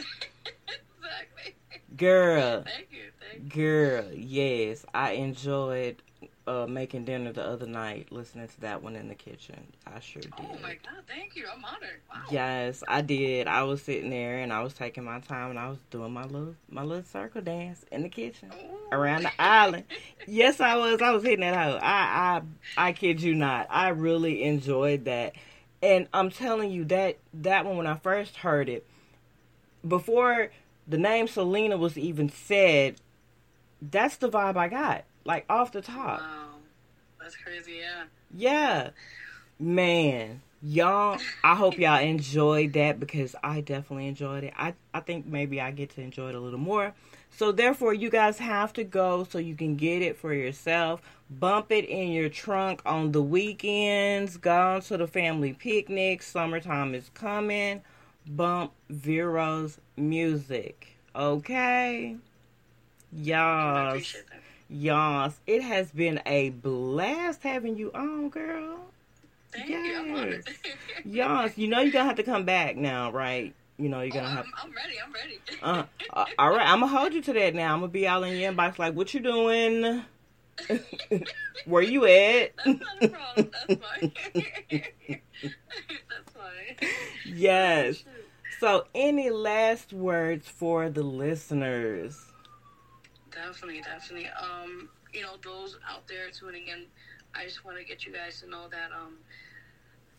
Exactly. 1.05 1.55
Girl, 1.95 2.63
Thank 2.63 2.87
you. 2.91 3.03
Thank 3.19 3.43
you. 3.43 3.49
girl, 3.61 4.05
yes. 4.13 4.83
I 4.95 5.11
enjoyed 5.11 6.01
uh, 6.45 6.65
making 6.67 7.05
dinner 7.05 7.31
the 7.31 7.43
other 7.43 7.65
night, 7.65 8.11
listening 8.11 8.47
to 8.47 8.61
that 8.61 8.83
one 8.83 8.95
in 8.95 9.07
the 9.07 9.15
kitchen. 9.15 9.63
I 9.87 9.99
sure 9.99 10.21
did. 10.21 10.33
Oh 10.39 10.57
my 10.61 10.73
God. 10.83 11.03
Thank 11.07 11.35
you. 11.35 11.45
I'm 11.53 11.63
honored. 11.63 12.01
Wow. 12.13 12.21
Yes, 12.31 12.83
I 12.87 13.01
did. 13.01 13.47
I 13.47 13.63
was 13.63 13.81
sitting 13.81 14.09
there 14.09 14.39
and 14.39 14.51
I 14.51 14.61
was 14.61 14.73
taking 14.73 15.05
my 15.05 15.19
time 15.19 15.51
and 15.51 15.59
I 15.59 15.69
was 15.69 15.79
doing 15.89 16.11
my 16.11 16.23
little 16.23 16.55
my 16.69 16.83
little 16.83 17.05
circle 17.05 17.41
dance 17.41 17.85
in 17.91 18.03
the 18.03 18.09
kitchen 18.09 18.51
Ooh. 18.53 18.95
around 18.95 19.23
the 19.23 19.31
island. 19.41 19.85
Yes, 20.27 20.59
I 20.59 20.75
was. 20.75 21.01
I 21.01 21.11
was 21.11 21.23
hitting 21.23 21.41
that 21.41 21.55
hoe. 21.55 21.79
I 21.81 22.41
I 22.77 22.89
I 22.89 22.91
kid 22.93 23.21
you 23.21 23.35
not. 23.35 23.67
I 23.69 23.89
really 23.89 24.43
enjoyed 24.43 25.05
that. 25.05 25.33
And 25.81 26.07
I'm 26.13 26.29
telling 26.29 26.71
you 26.71 26.85
that 26.85 27.17
that 27.33 27.65
one 27.65 27.77
when 27.77 27.87
I 27.87 27.95
first 27.95 28.37
heard 28.37 28.67
it, 28.69 28.85
before 29.87 30.51
the 30.87 30.97
name 30.97 31.27
Selena 31.27 31.77
was 31.77 31.97
even 31.97 32.29
said, 32.29 32.95
that's 33.81 34.17
the 34.17 34.29
vibe 34.29 34.57
I 34.57 34.67
got. 34.67 35.05
Like 35.25 35.45
off 35.49 35.71
the 35.71 35.81
top. 35.81 36.19
Wow. 36.19 36.47
That's 37.21 37.35
crazy. 37.37 37.79
Yeah. 37.79 38.03
Yeah. 38.35 38.89
Man, 39.59 40.41
y'all 40.65 41.19
i 41.43 41.55
hope 41.55 41.77
y'all 41.77 41.99
enjoyed 41.99 42.71
that 42.71 42.97
because 42.97 43.35
i 43.43 43.59
definitely 43.59 44.07
enjoyed 44.07 44.45
it 44.45 44.53
i 44.55 44.73
i 44.93 45.01
think 45.01 45.25
maybe 45.25 45.59
i 45.59 45.71
get 45.71 45.89
to 45.89 45.99
enjoy 45.99 46.29
it 46.29 46.35
a 46.35 46.39
little 46.39 46.57
more 46.57 46.93
so 47.29 47.51
therefore 47.51 47.93
you 47.93 48.09
guys 48.09 48.37
have 48.39 48.71
to 48.71 48.81
go 48.81 49.25
so 49.29 49.37
you 49.37 49.55
can 49.55 49.75
get 49.75 50.01
it 50.01 50.15
for 50.15 50.33
yourself 50.33 51.01
bump 51.29 51.69
it 51.69 51.83
in 51.83 52.13
your 52.13 52.29
trunk 52.29 52.81
on 52.85 53.11
the 53.11 53.21
weekends 53.21 54.37
go 54.37 54.79
to 54.79 54.95
the 54.95 55.05
family 55.05 55.51
picnic 55.51 56.23
summertime 56.23 56.95
is 56.95 57.09
coming 57.13 57.81
bump 58.25 58.71
vero's 58.89 59.79
music 59.97 60.95
okay 61.13 62.15
Y'all. 63.15 63.93
I 63.93 64.03
Yes. 64.73 65.39
appreciate 65.39 65.55
It 65.61 65.61
has 65.67 65.91
been 65.91 66.21
a 66.25 66.49
blast 66.49 67.43
having 67.43 67.77
you 67.77 67.91
on, 67.93 68.29
girl. 68.29 68.79
Thank 69.51 69.69
you. 69.69 69.97
I'm 69.99 70.15
honored. 70.15 70.47
Yes. 71.05 71.57
You 71.57 71.67
know 71.67 71.81
you're 71.81 71.91
gonna 71.91 72.05
have 72.05 72.15
to 72.17 72.23
come 72.23 72.43
back 72.43 72.75
now, 72.75 73.11
right? 73.11 73.53
You 73.77 73.89
know 73.89 74.01
you're 74.01 74.15
Oh, 74.17 74.19
gonna 74.21 74.35
have 74.35 74.45
I'm, 74.63 74.69
I'm 74.69 74.75
ready. 74.75 74.95
I'm 75.05 75.13
ready. 75.13 75.39
uh, 75.61 75.83
uh 76.11 76.25
all 76.39 76.49
right, 76.51 76.67
I'm 76.67 76.79
gonna 76.79 76.91
hold 76.97 77.13
you 77.13 77.21
to 77.21 77.33
that 77.33 77.53
now. 77.53 77.73
I'm 77.73 77.81
gonna 77.81 77.91
be 77.91 78.07
all 78.07 78.23
in 78.23 78.35
your 78.37 78.51
inbox 78.51 78.79
like 78.79 78.95
what 78.95 79.13
you 79.13 79.19
doing? 79.19 80.03
Where 81.65 81.83
you 81.83 82.05
at? 82.05 82.53
That's 82.57 82.67
not 82.67 83.03
a 83.03 83.07
problem. 83.09 83.51
That's 83.67 83.81
fine. 83.81 84.11
That's 86.09 86.31
fine. 86.33 86.89
yes. 87.25 88.03
So 88.59 88.85
any 88.95 89.29
last 89.29 89.93
words 89.93 90.47
for 90.47 90.89
the 90.89 91.03
listeners? 91.03 92.32
Definitely, 93.33 93.81
definitely. 93.81 94.29
Um, 94.29 94.89
you 95.13 95.21
know, 95.21 95.35
those 95.43 95.77
out 95.89 96.07
there 96.07 96.29
tuning 96.29 96.67
in, 96.67 96.85
I 97.33 97.45
just 97.45 97.65
want 97.65 97.77
to 97.77 97.83
get 97.83 98.05
you 98.05 98.13
guys 98.13 98.41
to 98.41 98.49
know 98.49 98.67
that 98.69 98.91
um, 98.93 99.17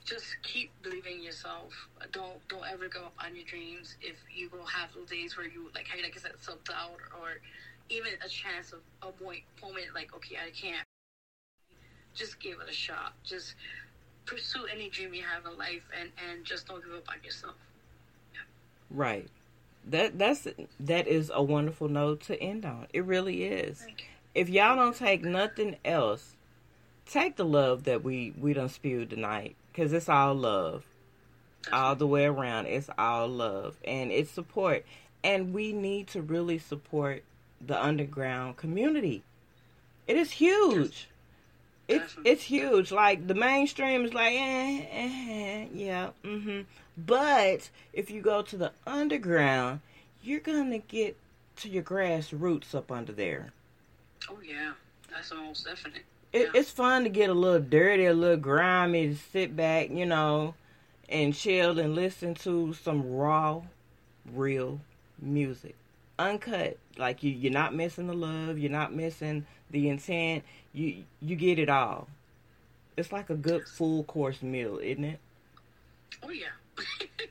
just 0.04 0.24
keep 0.42 0.70
believing 0.82 1.18
in 1.18 1.22
yourself. 1.22 1.72
Don't 2.12 2.46
don't 2.48 2.66
ever 2.70 2.88
give 2.88 3.02
up 3.02 3.14
on 3.24 3.36
your 3.36 3.44
dreams. 3.44 3.96
If 4.00 4.16
you 4.34 4.50
will 4.50 4.66
have 4.66 4.90
those 4.94 5.08
days 5.08 5.36
where 5.36 5.46
you 5.46 5.70
like, 5.74 5.86
hey, 5.86 6.02
like 6.02 6.14
I 6.16 6.20
said, 6.20 6.32
self 6.40 6.62
doubt 6.64 6.98
or 7.20 7.40
even 7.88 8.12
a 8.24 8.28
chance 8.28 8.72
of 8.72 8.80
a 9.02 9.12
moment 9.22 9.94
like, 9.94 10.14
okay, 10.16 10.36
I 10.36 10.50
can't. 10.50 10.84
Just 12.14 12.40
give 12.40 12.60
it 12.60 12.68
a 12.68 12.72
shot. 12.72 13.14
Just 13.24 13.54
pursue 14.26 14.66
any 14.72 14.88
dream 14.88 15.14
you 15.14 15.22
have 15.22 15.50
in 15.50 15.58
life, 15.58 15.82
and 15.98 16.10
and 16.28 16.44
just 16.44 16.66
don't 16.66 16.84
give 16.84 16.94
up 16.94 17.08
on 17.08 17.22
yourself. 17.24 17.56
Right. 18.90 19.28
That 19.88 20.18
that's 20.18 20.48
that 20.80 21.06
is 21.06 21.30
a 21.34 21.42
wonderful 21.42 21.88
note 21.88 22.22
to 22.22 22.40
end 22.40 22.64
on. 22.64 22.86
It 22.92 23.04
really 23.04 23.44
is. 23.44 23.84
If 24.34 24.48
y'all 24.48 24.76
don't 24.76 24.96
take 24.96 25.22
nothing 25.22 25.76
else, 25.84 26.34
take 27.06 27.36
the 27.36 27.44
love 27.44 27.84
that 27.84 28.02
we 28.02 28.32
we 28.38 28.54
done 28.54 28.68
spewed 28.68 29.10
tonight, 29.10 29.56
cause 29.74 29.92
it's 29.92 30.08
all 30.08 30.34
love, 30.34 30.84
all 31.72 31.94
the 31.96 32.06
way 32.06 32.24
around. 32.24 32.66
It's 32.66 32.90
all 32.96 33.28
love, 33.28 33.76
and 33.84 34.10
it's 34.10 34.30
support, 34.30 34.84
and 35.22 35.52
we 35.52 35.72
need 35.72 36.08
to 36.08 36.22
really 36.22 36.58
support 36.58 37.22
the 37.60 37.82
underground 37.82 38.56
community. 38.56 39.22
It 40.06 40.16
is 40.16 40.32
huge. 40.32 41.08
It's 41.88 42.16
it's 42.24 42.42
huge. 42.42 42.90
Like 42.90 43.26
the 43.26 43.34
mainstream 43.34 44.04
is 44.04 44.14
like, 44.14 44.34
eh, 44.34 44.86
eh, 44.90 45.66
yeah, 45.72 46.10
mm-hmm. 46.24 46.62
But 46.96 47.70
if 47.92 48.10
you 48.10 48.20
go 48.22 48.42
to 48.42 48.56
the 48.56 48.72
underground, 48.86 49.80
you're 50.22 50.40
gonna 50.40 50.78
get 50.78 51.16
to 51.56 51.68
your 51.68 51.82
grassroots 51.82 52.74
up 52.74 52.90
under 52.90 53.12
there. 53.12 53.52
Oh 54.28 54.38
yeah, 54.44 54.72
that's 55.10 55.32
almost 55.32 55.66
most 55.66 55.76
definite. 55.76 56.04
It, 56.32 56.42
Yeah. 56.42 56.60
It's 56.60 56.70
fun 56.70 57.04
to 57.04 57.10
get 57.10 57.30
a 57.30 57.34
little 57.34 57.60
dirty, 57.60 58.06
a 58.06 58.14
little 58.14 58.36
grimy, 58.36 59.08
to 59.08 59.16
sit 59.16 59.54
back, 59.54 59.90
you 59.90 60.06
know, 60.06 60.54
and 61.08 61.34
chill 61.34 61.78
and 61.78 61.94
listen 61.94 62.34
to 62.34 62.72
some 62.72 63.14
raw, 63.14 63.62
real 64.32 64.80
music, 65.20 65.76
uncut. 66.18 66.78
Like 66.96 67.22
you, 67.22 67.30
you're 67.30 67.52
not 67.52 67.74
missing 67.74 68.06
the 68.06 68.14
love, 68.14 68.58
you're 68.58 68.70
not 68.70 68.94
missing 68.94 69.46
the 69.70 69.88
intent. 69.88 70.44
You 70.72 71.04
you 71.20 71.36
get 71.36 71.58
it 71.58 71.68
all. 71.68 72.08
It's 72.96 73.12
like 73.12 73.30
a 73.30 73.34
good 73.34 73.66
full 73.68 74.04
course 74.04 74.42
meal, 74.42 74.78
isn't 74.78 75.04
it? 75.04 75.18
Oh 76.22 76.30
yeah. 76.30 76.46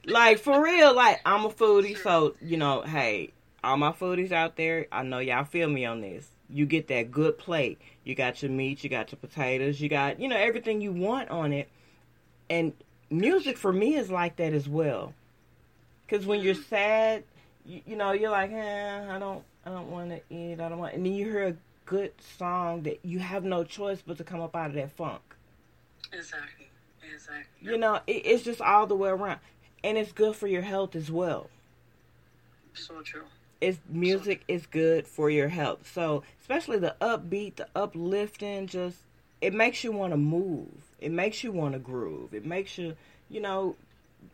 Like 0.06 0.39
for 0.39 0.62
real, 0.64 0.94
like 0.96 1.22
I'm 1.26 1.46
a 1.46 1.50
foodie, 1.50 1.98
so 1.98 2.36
you 2.41 2.58
know, 2.58 2.82
hey, 2.82 3.32
all 3.64 3.78
my 3.78 3.91
foodies 3.91 4.32
out 4.32 4.58
there, 4.58 4.88
I 4.91 5.04
know 5.04 5.20
y'all 5.20 5.46
feel 5.46 5.70
me 5.70 5.86
on 5.86 6.02
this. 6.02 6.28
You 6.50 6.66
get 6.66 6.88
that 6.89 7.12
good 7.12 7.38
plate. 7.38 7.80
You 8.04 8.16
got 8.16 8.41
your 8.41 8.52
meat, 8.52 8.84
you 8.84 8.89
got 8.89 9.12
your 9.12 9.20
potatoes, 9.20 9.80
you 9.80 9.89
got 9.89 10.20
you 10.20 10.28
know 10.28 10.36
everything 10.36 10.82
you 10.82 10.91
want 10.91 11.30
on 11.30 11.54
it. 11.54 11.70
And 12.50 12.74
music 13.10 13.58
for 13.58 13.72
me 13.72 13.96
is 13.96 14.10
like 14.10 14.36
that 14.38 14.54
as 14.54 14.68
well. 14.68 15.14
Cause 16.10 16.26
when 16.26 16.41
you're 16.41 16.54
sad, 16.54 17.24
you, 17.66 17.82
you 17.86 17.96
know 17.96 18.12
you're 18.12 18.30
like, 18.30 18.52
eh, 18.52 19.08
I 19.10 19.18
don't, 19.20 19.44
I 19.66 19.70
don't 19.70 19.89
want 19.89 20.10
to 20.10 20.22
eat, 20.30 20.60
I 20.60 20.70
don't 20.70 20.78
want. 20.78 20.94
And 20.94 21.06
then 21.06 21.14
you 21.14 21.26
hear 21.26 21.48
a 21.48 21.56
good 21.86 22.12
song 22.38 22.84
that 22.84 23.00
you 23.04 23.20
have 23.20 23.44
no 23.44 23.64
choice 23.64 24.04
but 24.06 24.18
to 24.18 24.24
come 24.24 24.41
up 24.41 24.56
out 24.56 24.68
of 24.68 24.76
that 24.76 24.91
funk. 24.91 25.22
Exactly. 26.12 26.62
Exactly. 27.14 27.72
You 27.72 27.78
know, 27.78 28.01
it, 28.07 28.26
it's 28.26 28.43
just 28.43 28.61
all 28.61 28.88
the 28.88 28.95
way 28.95 29.09
around, 29.09 29.39
and 29.84 29.97
it's 29.97 30.11
good 30.11 30.36
for 30.36 30.47
your 30.47 30.61
health 30.64 30.95
as 30.95 31.11
well. 31.11 31.49
So 32.74 33.01
true. 33.01 33.24
it's 33.61 33.80
music 33.89 34.43
is 34.47 34.66
good 34.66 35.07
for 35.07 35.30
your 35.30 35.49
health. 35.49 35.89
So 35.91 36.24
especially 36.41 36.80
the 36.80 36.95
upbeat, 37.01 37.55
the 37.55 37.68
uplifting, 37.76 38.68
just 38.68 38.97
it 39.41 39.53
makes 39.53 39.84
you 39.84 39.91
want 39.91 40.14
to 40.14 40.18
move. 40.18 40.70
It 40.99 41.11
makes 41.11 41.43
you 41.43 41.51
want 41.51 41.74
to 41.74 41.80
groove. 41.80 42.34
It 42.34 42.45
makes 42.45 42.78
you, 42.78 42.95
you 43.30 43.41
know, 43.41 43.76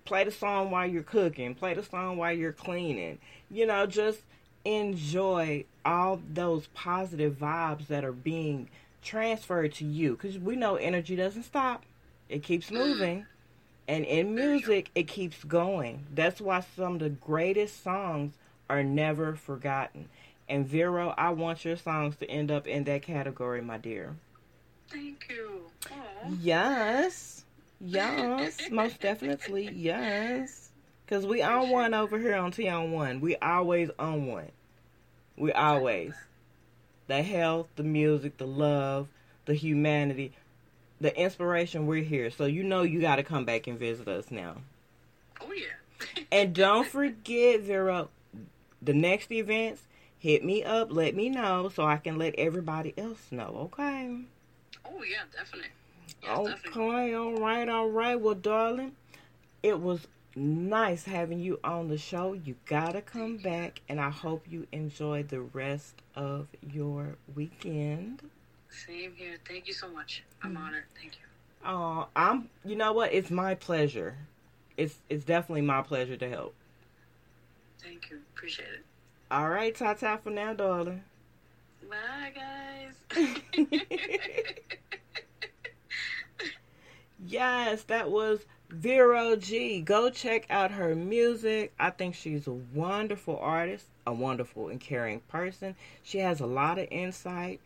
play 0.05 0.23
the 0.23 0.32
song 0.32 0.71
while 0.71 0.88
you're 0.88 1.03
cooking, 1.03 1.55
play 1.55 1.73
the 1.73 1.84
song 1.84 2.17
while 2.17 2.34
you're 2.34 2.53
cleaning. 2.53 3.19
You 3.49 3.65
know, 3.65 3.86
just 3.86 4.21
enjoy 4.65 5.65
all 5.86 6.21
those 6.34 6.67
positive 6.67 7.36
vibes 7.39 7.88
that 7.88 8.03
are 8.05 8.11
being 8.11 8.69
transferred 9.01 9.73
to 9.75 9.86
you 9.86 10.11
because 10.11 10.38
we 10.38 10.55
know 10.55 10.75
energy 10.75 11.15
doesn't 11.15 11.43
stop. 11.43 11.84
It 12.30 12.43
keeps 12.43 12.71
moving. 12.71 13.25
And 13.88 14.05
in 14.05 14.36
music, 14.36 14.91
it 14.93 15.07
keeps 15.07 15.43
going. 15.43 16.05
That's 16.13 16.39
why 16.39 16.63
some 16.75 16.93
of 16.93 16.99
the 16.99 17.09
greatest 17.09 17.84
songs 17.84 18.36
are 18.69 18.84
never 18.84 19.36
forgotten. 19.36 20.09
And 20.47 20.67
Vero, 20.67 21.13
I 21.17 21.32
want 21.32 21.65
your 21.65 21.75
songs 21.75 22.15
to 22.17 22.30
end 22.30 22.51
up 22.51 22.67
in 22.67 22.84
that 22.84 23.01
category, 23.01 23.61
my 23.61 23.77
dear. 23.80 24.15
Thank 24.89 25.27
you. 25.30 25.63
Aw. 25.91 26.30
Yes. 26.39 27.45
Yes. 27.80 28.59
most 28.71 28.99
definitely. 28.99 29.69
Yes. 29.73 30.69
Because 31.05 31.25
we 31.25 31.41
on 31.41 31.69
one 31.69 31.95
over 31.95 32.19
here 32.19 32.36
on 32.36 32.51
TN1. 32.51 33.21
We 33.21 33.36
always 33.38 33.89
on 33.97 34.27
one. 34.27 34.51
We 35.36 35.51
always. 35.51 36.13
The 37.07 37.23
health, 37.23 37.69
the 37.75 37.84
music, 37.84 38.38
the 38.38 38.45
love, 38.45 39.07
the 39.45 39.55
humanity, 39.55 40.34
the 41.02 41.18
inspiration, 41.18 41.88
we're 41.88 42.04
here. 42.04 42.30
So 42.32 42.45
you 42.45 42.64
know 42.64 42.82
you 42.84 43.02
got 43.02 43.18
to 43.18 43.24
come 43.24 43.45
back 43.45 43.68
and 43.68 43.78
visit 43.78 44.08
us 44.08 44.32
now. 44.32 44.58
Oh 45.41 45.52
yeah. 45.54 45.66
And 46.32 46.54
don't 46.54 46.88
forget, 46.88 47.62
Vero 47.62 48.10
the 48.82 48.93
next 48.93 49.32
events, 49.32 49.84
hit 50.18 50.43
me 50.43 50.64
up, 50.64 50.91
let 50.91 51.16
me 51.16 51.30
know 51.30 51.70
so 51.70 51.86
I 51.86 51.97
can 51.97 52.18
let 52.18 52.36
everybody 52.36 52.93
else 52.97 53.32
know, 53.32 53.70
okay? 53.74 54.18
Oh 54.86 55.04
yeah, 55.04 55.24
definitely. 55.36 55.70
Yes, 56.24 56.47
definitely. 56.47 56.82
Okay, 56.82 57.14
all 57.14 57.36
right, 57.36 57.70
all 57.70 57.89
right. 57.89 58.20
Well, 58.20 58.36
darling, 58.36 58.93
it 59.64 59.80
was 59.80 60.08
nice 60.36 61.06
having 61.06 61.39
you 61.39 61.60
on 61.64 61.88
the 61.88 61.97
show. 61.97 62.34
You 62.34 62.56
gotta 62.66 63.02
come 63.02 63.38
back, 63.38 63.82
and 63.88 64.00
I 64.00 64.10
hope 64.10 64.45
you 64.50 64.68
enjoy 64.72 65.24
the 65.24 65.41
rest 65.41 66.02
of 66.16 66.47
your 66.62 67.16
weekend. 67.36 68.22
Same 68.70 69.13
here. 69.15 69.38
Thank 69.47 69.67
you 69.67 69.74
so 69.74 69.89
much. 69.89 70.24
I'm 70.43 70.55
Mm. 70.55 70.59
honored. 70.59 70.86
Thank 70.95 71.13
you. 71.20 71.26
Oh, 71.65 72.07
I'm. 72.15 72.49
You 72.63 72.76
know 72.76 72.93
what? 72.93 73.13
It's 73.13 73.30
my 73.32 73.55
pleasure. 73.55 74.15
It's 74.78 74.99
it's 75.09 75.26
definitely 75.26 75.61
my 75.61 75.82
pleasure 75.82 76.15
to 76.17 76.30
help. 76.30 76.55
Thank 77.82 78.09
you. 78.09 78.22
Appreciate 78.36 78.70
it. 78.70 78.86
All 79.32 79.49
right, 79.49 79.76
ta 79.76 79.93
ta 79.93 80.17
for 80.17 80.30
now, 80.30 80.53
darling. 80.53 81.03
Bye 81.89 82.32
guys. 82.36 82.95
Yes, 87.26 87.84
that 87.84 88.09
was 88.09 88.45
Vero 88.70 89.36
G. 89.36 89.82
Go 89.82 90.09
check 90.09 90.45
out 90.49 90.72
her 90.72 90.95
music. 90.95 91.74
I 91.78 91.89
think 91.89 92.15
she's 92.15 92.47
a 92.47 92.51
wonderful 92.53 93.38
artist, 93.39 93.88
a 94.07 94.13
wonderful 94.13 94.70
and 94.70 94.80
caring 94.80 95.20
person. 95.22 95.76
She 96.01 96.20
has 96.20 96.39
a 96.39 96.45
lot 96.45 96.80
of 96.80 96.88
insight. 96.89 97.59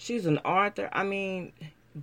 She's 0.00 0.26
an 0.26 0.38
author. 0.38 0.88
I 0.92 1.02
mean, 1.02 1.52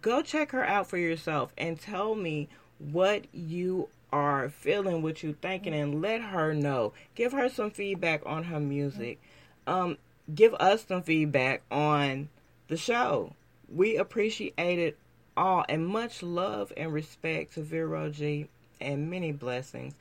go 0.02 0.22
check 0.22 0.52
her 0.52 0.66
out 0.66 0.88
for 0.88 0.98
yourself 0.98 1.54
and 1.58 1.80
tell 1.80 2.14
me 2.14 2.50
what 2.78 3.24
you 3.34 3.88
are 4.12 4.50
feeling, 4.50 5.02
what 5.02 5.24
you're 5.24 5.32
thinking, 5.32 5.74
and 5.74 6.02
let 6.02 6.22
her 6.22 6.54
know. 6.54 6.92
Give 7.16 7.32
her 7.32 7.48
some 7.48 7.72
feedback 7.72 8.22
on 8.26 8.44
her 8.44 8.60
music. 8.60 9.22
Um, 9.66 9.98
give 10.34 10.54
us 10.56 10.86
some 10.86 11.04
feedback 11.04 11.62
on 11.72 12.28
the 12.68 12.76
show. 12.76 13.32
We 13.74 13.96
appreciate 13.96 14.54
it 14.58 14.98
all, 15.38 15.64
and 15.70 15.88
much 15.88 16.22
love 16.22 16.74
and 16.76 16.92
respect 16.92 17.54
to 17.54 17.62
Vero 17.62 18.10
G, 18.10 18.50
and 18.82 19.10
many 19.10 19.32
blessings. 19.32 19.94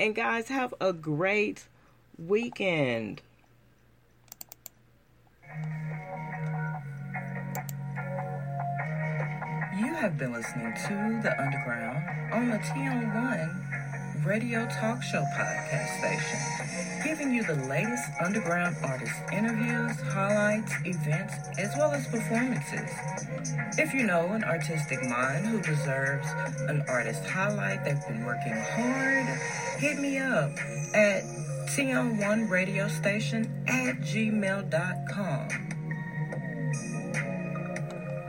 And 0.00 0.14
guys, 0.14 0.48
have 0.48 0.72
a 0.80 0.94
great 0.94 1.66
weekend. 2.18 3.20
You 9.78 9.94
have 9.94 10.18
been 10.18 10.32
listening 10.34 10.74
to 10.86 11.20
The 11.22 11.34
Underground 11.40 12.04
on 12.30 12.50
the 12.50 12.58
TN1 12.58 14.26
Radio 14.26 14.66
Talk 14.66 15.02
Show 15.02 15.24
podcast 15.34 15.98
station, 15.98 17.02
giving 17.02 17.32
you 17.32 17.42
the 17.42 17.54
latest 17.66 18.04
underground 18.22 18.76
artist 18.84 19.14
interviews, 19.32 19.98
highlights, 20.12 20.74
events, 20.84 21.34
as 21.58 21.74
well 21.78 21.92
as 21.92 22.06
performances. 22.06 22.90
If 23.78 23.94
you 23.94 24.06
know 24.06 24.26
an 24.26 24.44
artistic 24.44 25.02
mind 25.08 25.46
who 25.46 25.62
deserves 25.62 26.28
an 26.68 26.84
artist 26.86 27.24
highlight, 27.24 27.82
they've 27.82 28.06
been 28.06 28.26
working 28.26 28.52
hard, 28.52 29.26
hit 29.78 29.98
me 29.98 30.18
up 30.18 30.52
at 30.94 31.22
TN1 31.70 32.50
Radio 32.50 32.88
Station 32.88 33.50
at 33.66 33.96
gmail.com 34.02 35.71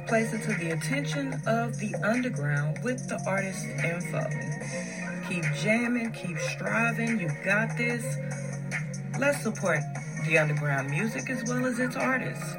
place 0.07 0.33
it 0.33 0.41
to 0.43 0.53
the 0.53 0.71
attention 0.71 1.33
of 1.47 1.77
the 1.79 1.93
underground 2.03 2.79
with 2.83 3.07
the 3.07 3.21
artist 3.27 3.65
info. 3.83 4.23
Keep 5.29 5.43
jamming, 5.61 6.11
keep 6.11 6.37
striving, 6.39 7.19
you 7.19 7.29
got 7.45 7.77
this. 7.77 8.17
Let's 9.19 9.41
support 9.41 9.79
the 10.25 10.37
underground 10.37 10.89
music 10.89 11.29
as 11.29 11.43
well 11.49 11.65
as 11.65 11.79
its 11.79 11.95
artists. 11.95 12.55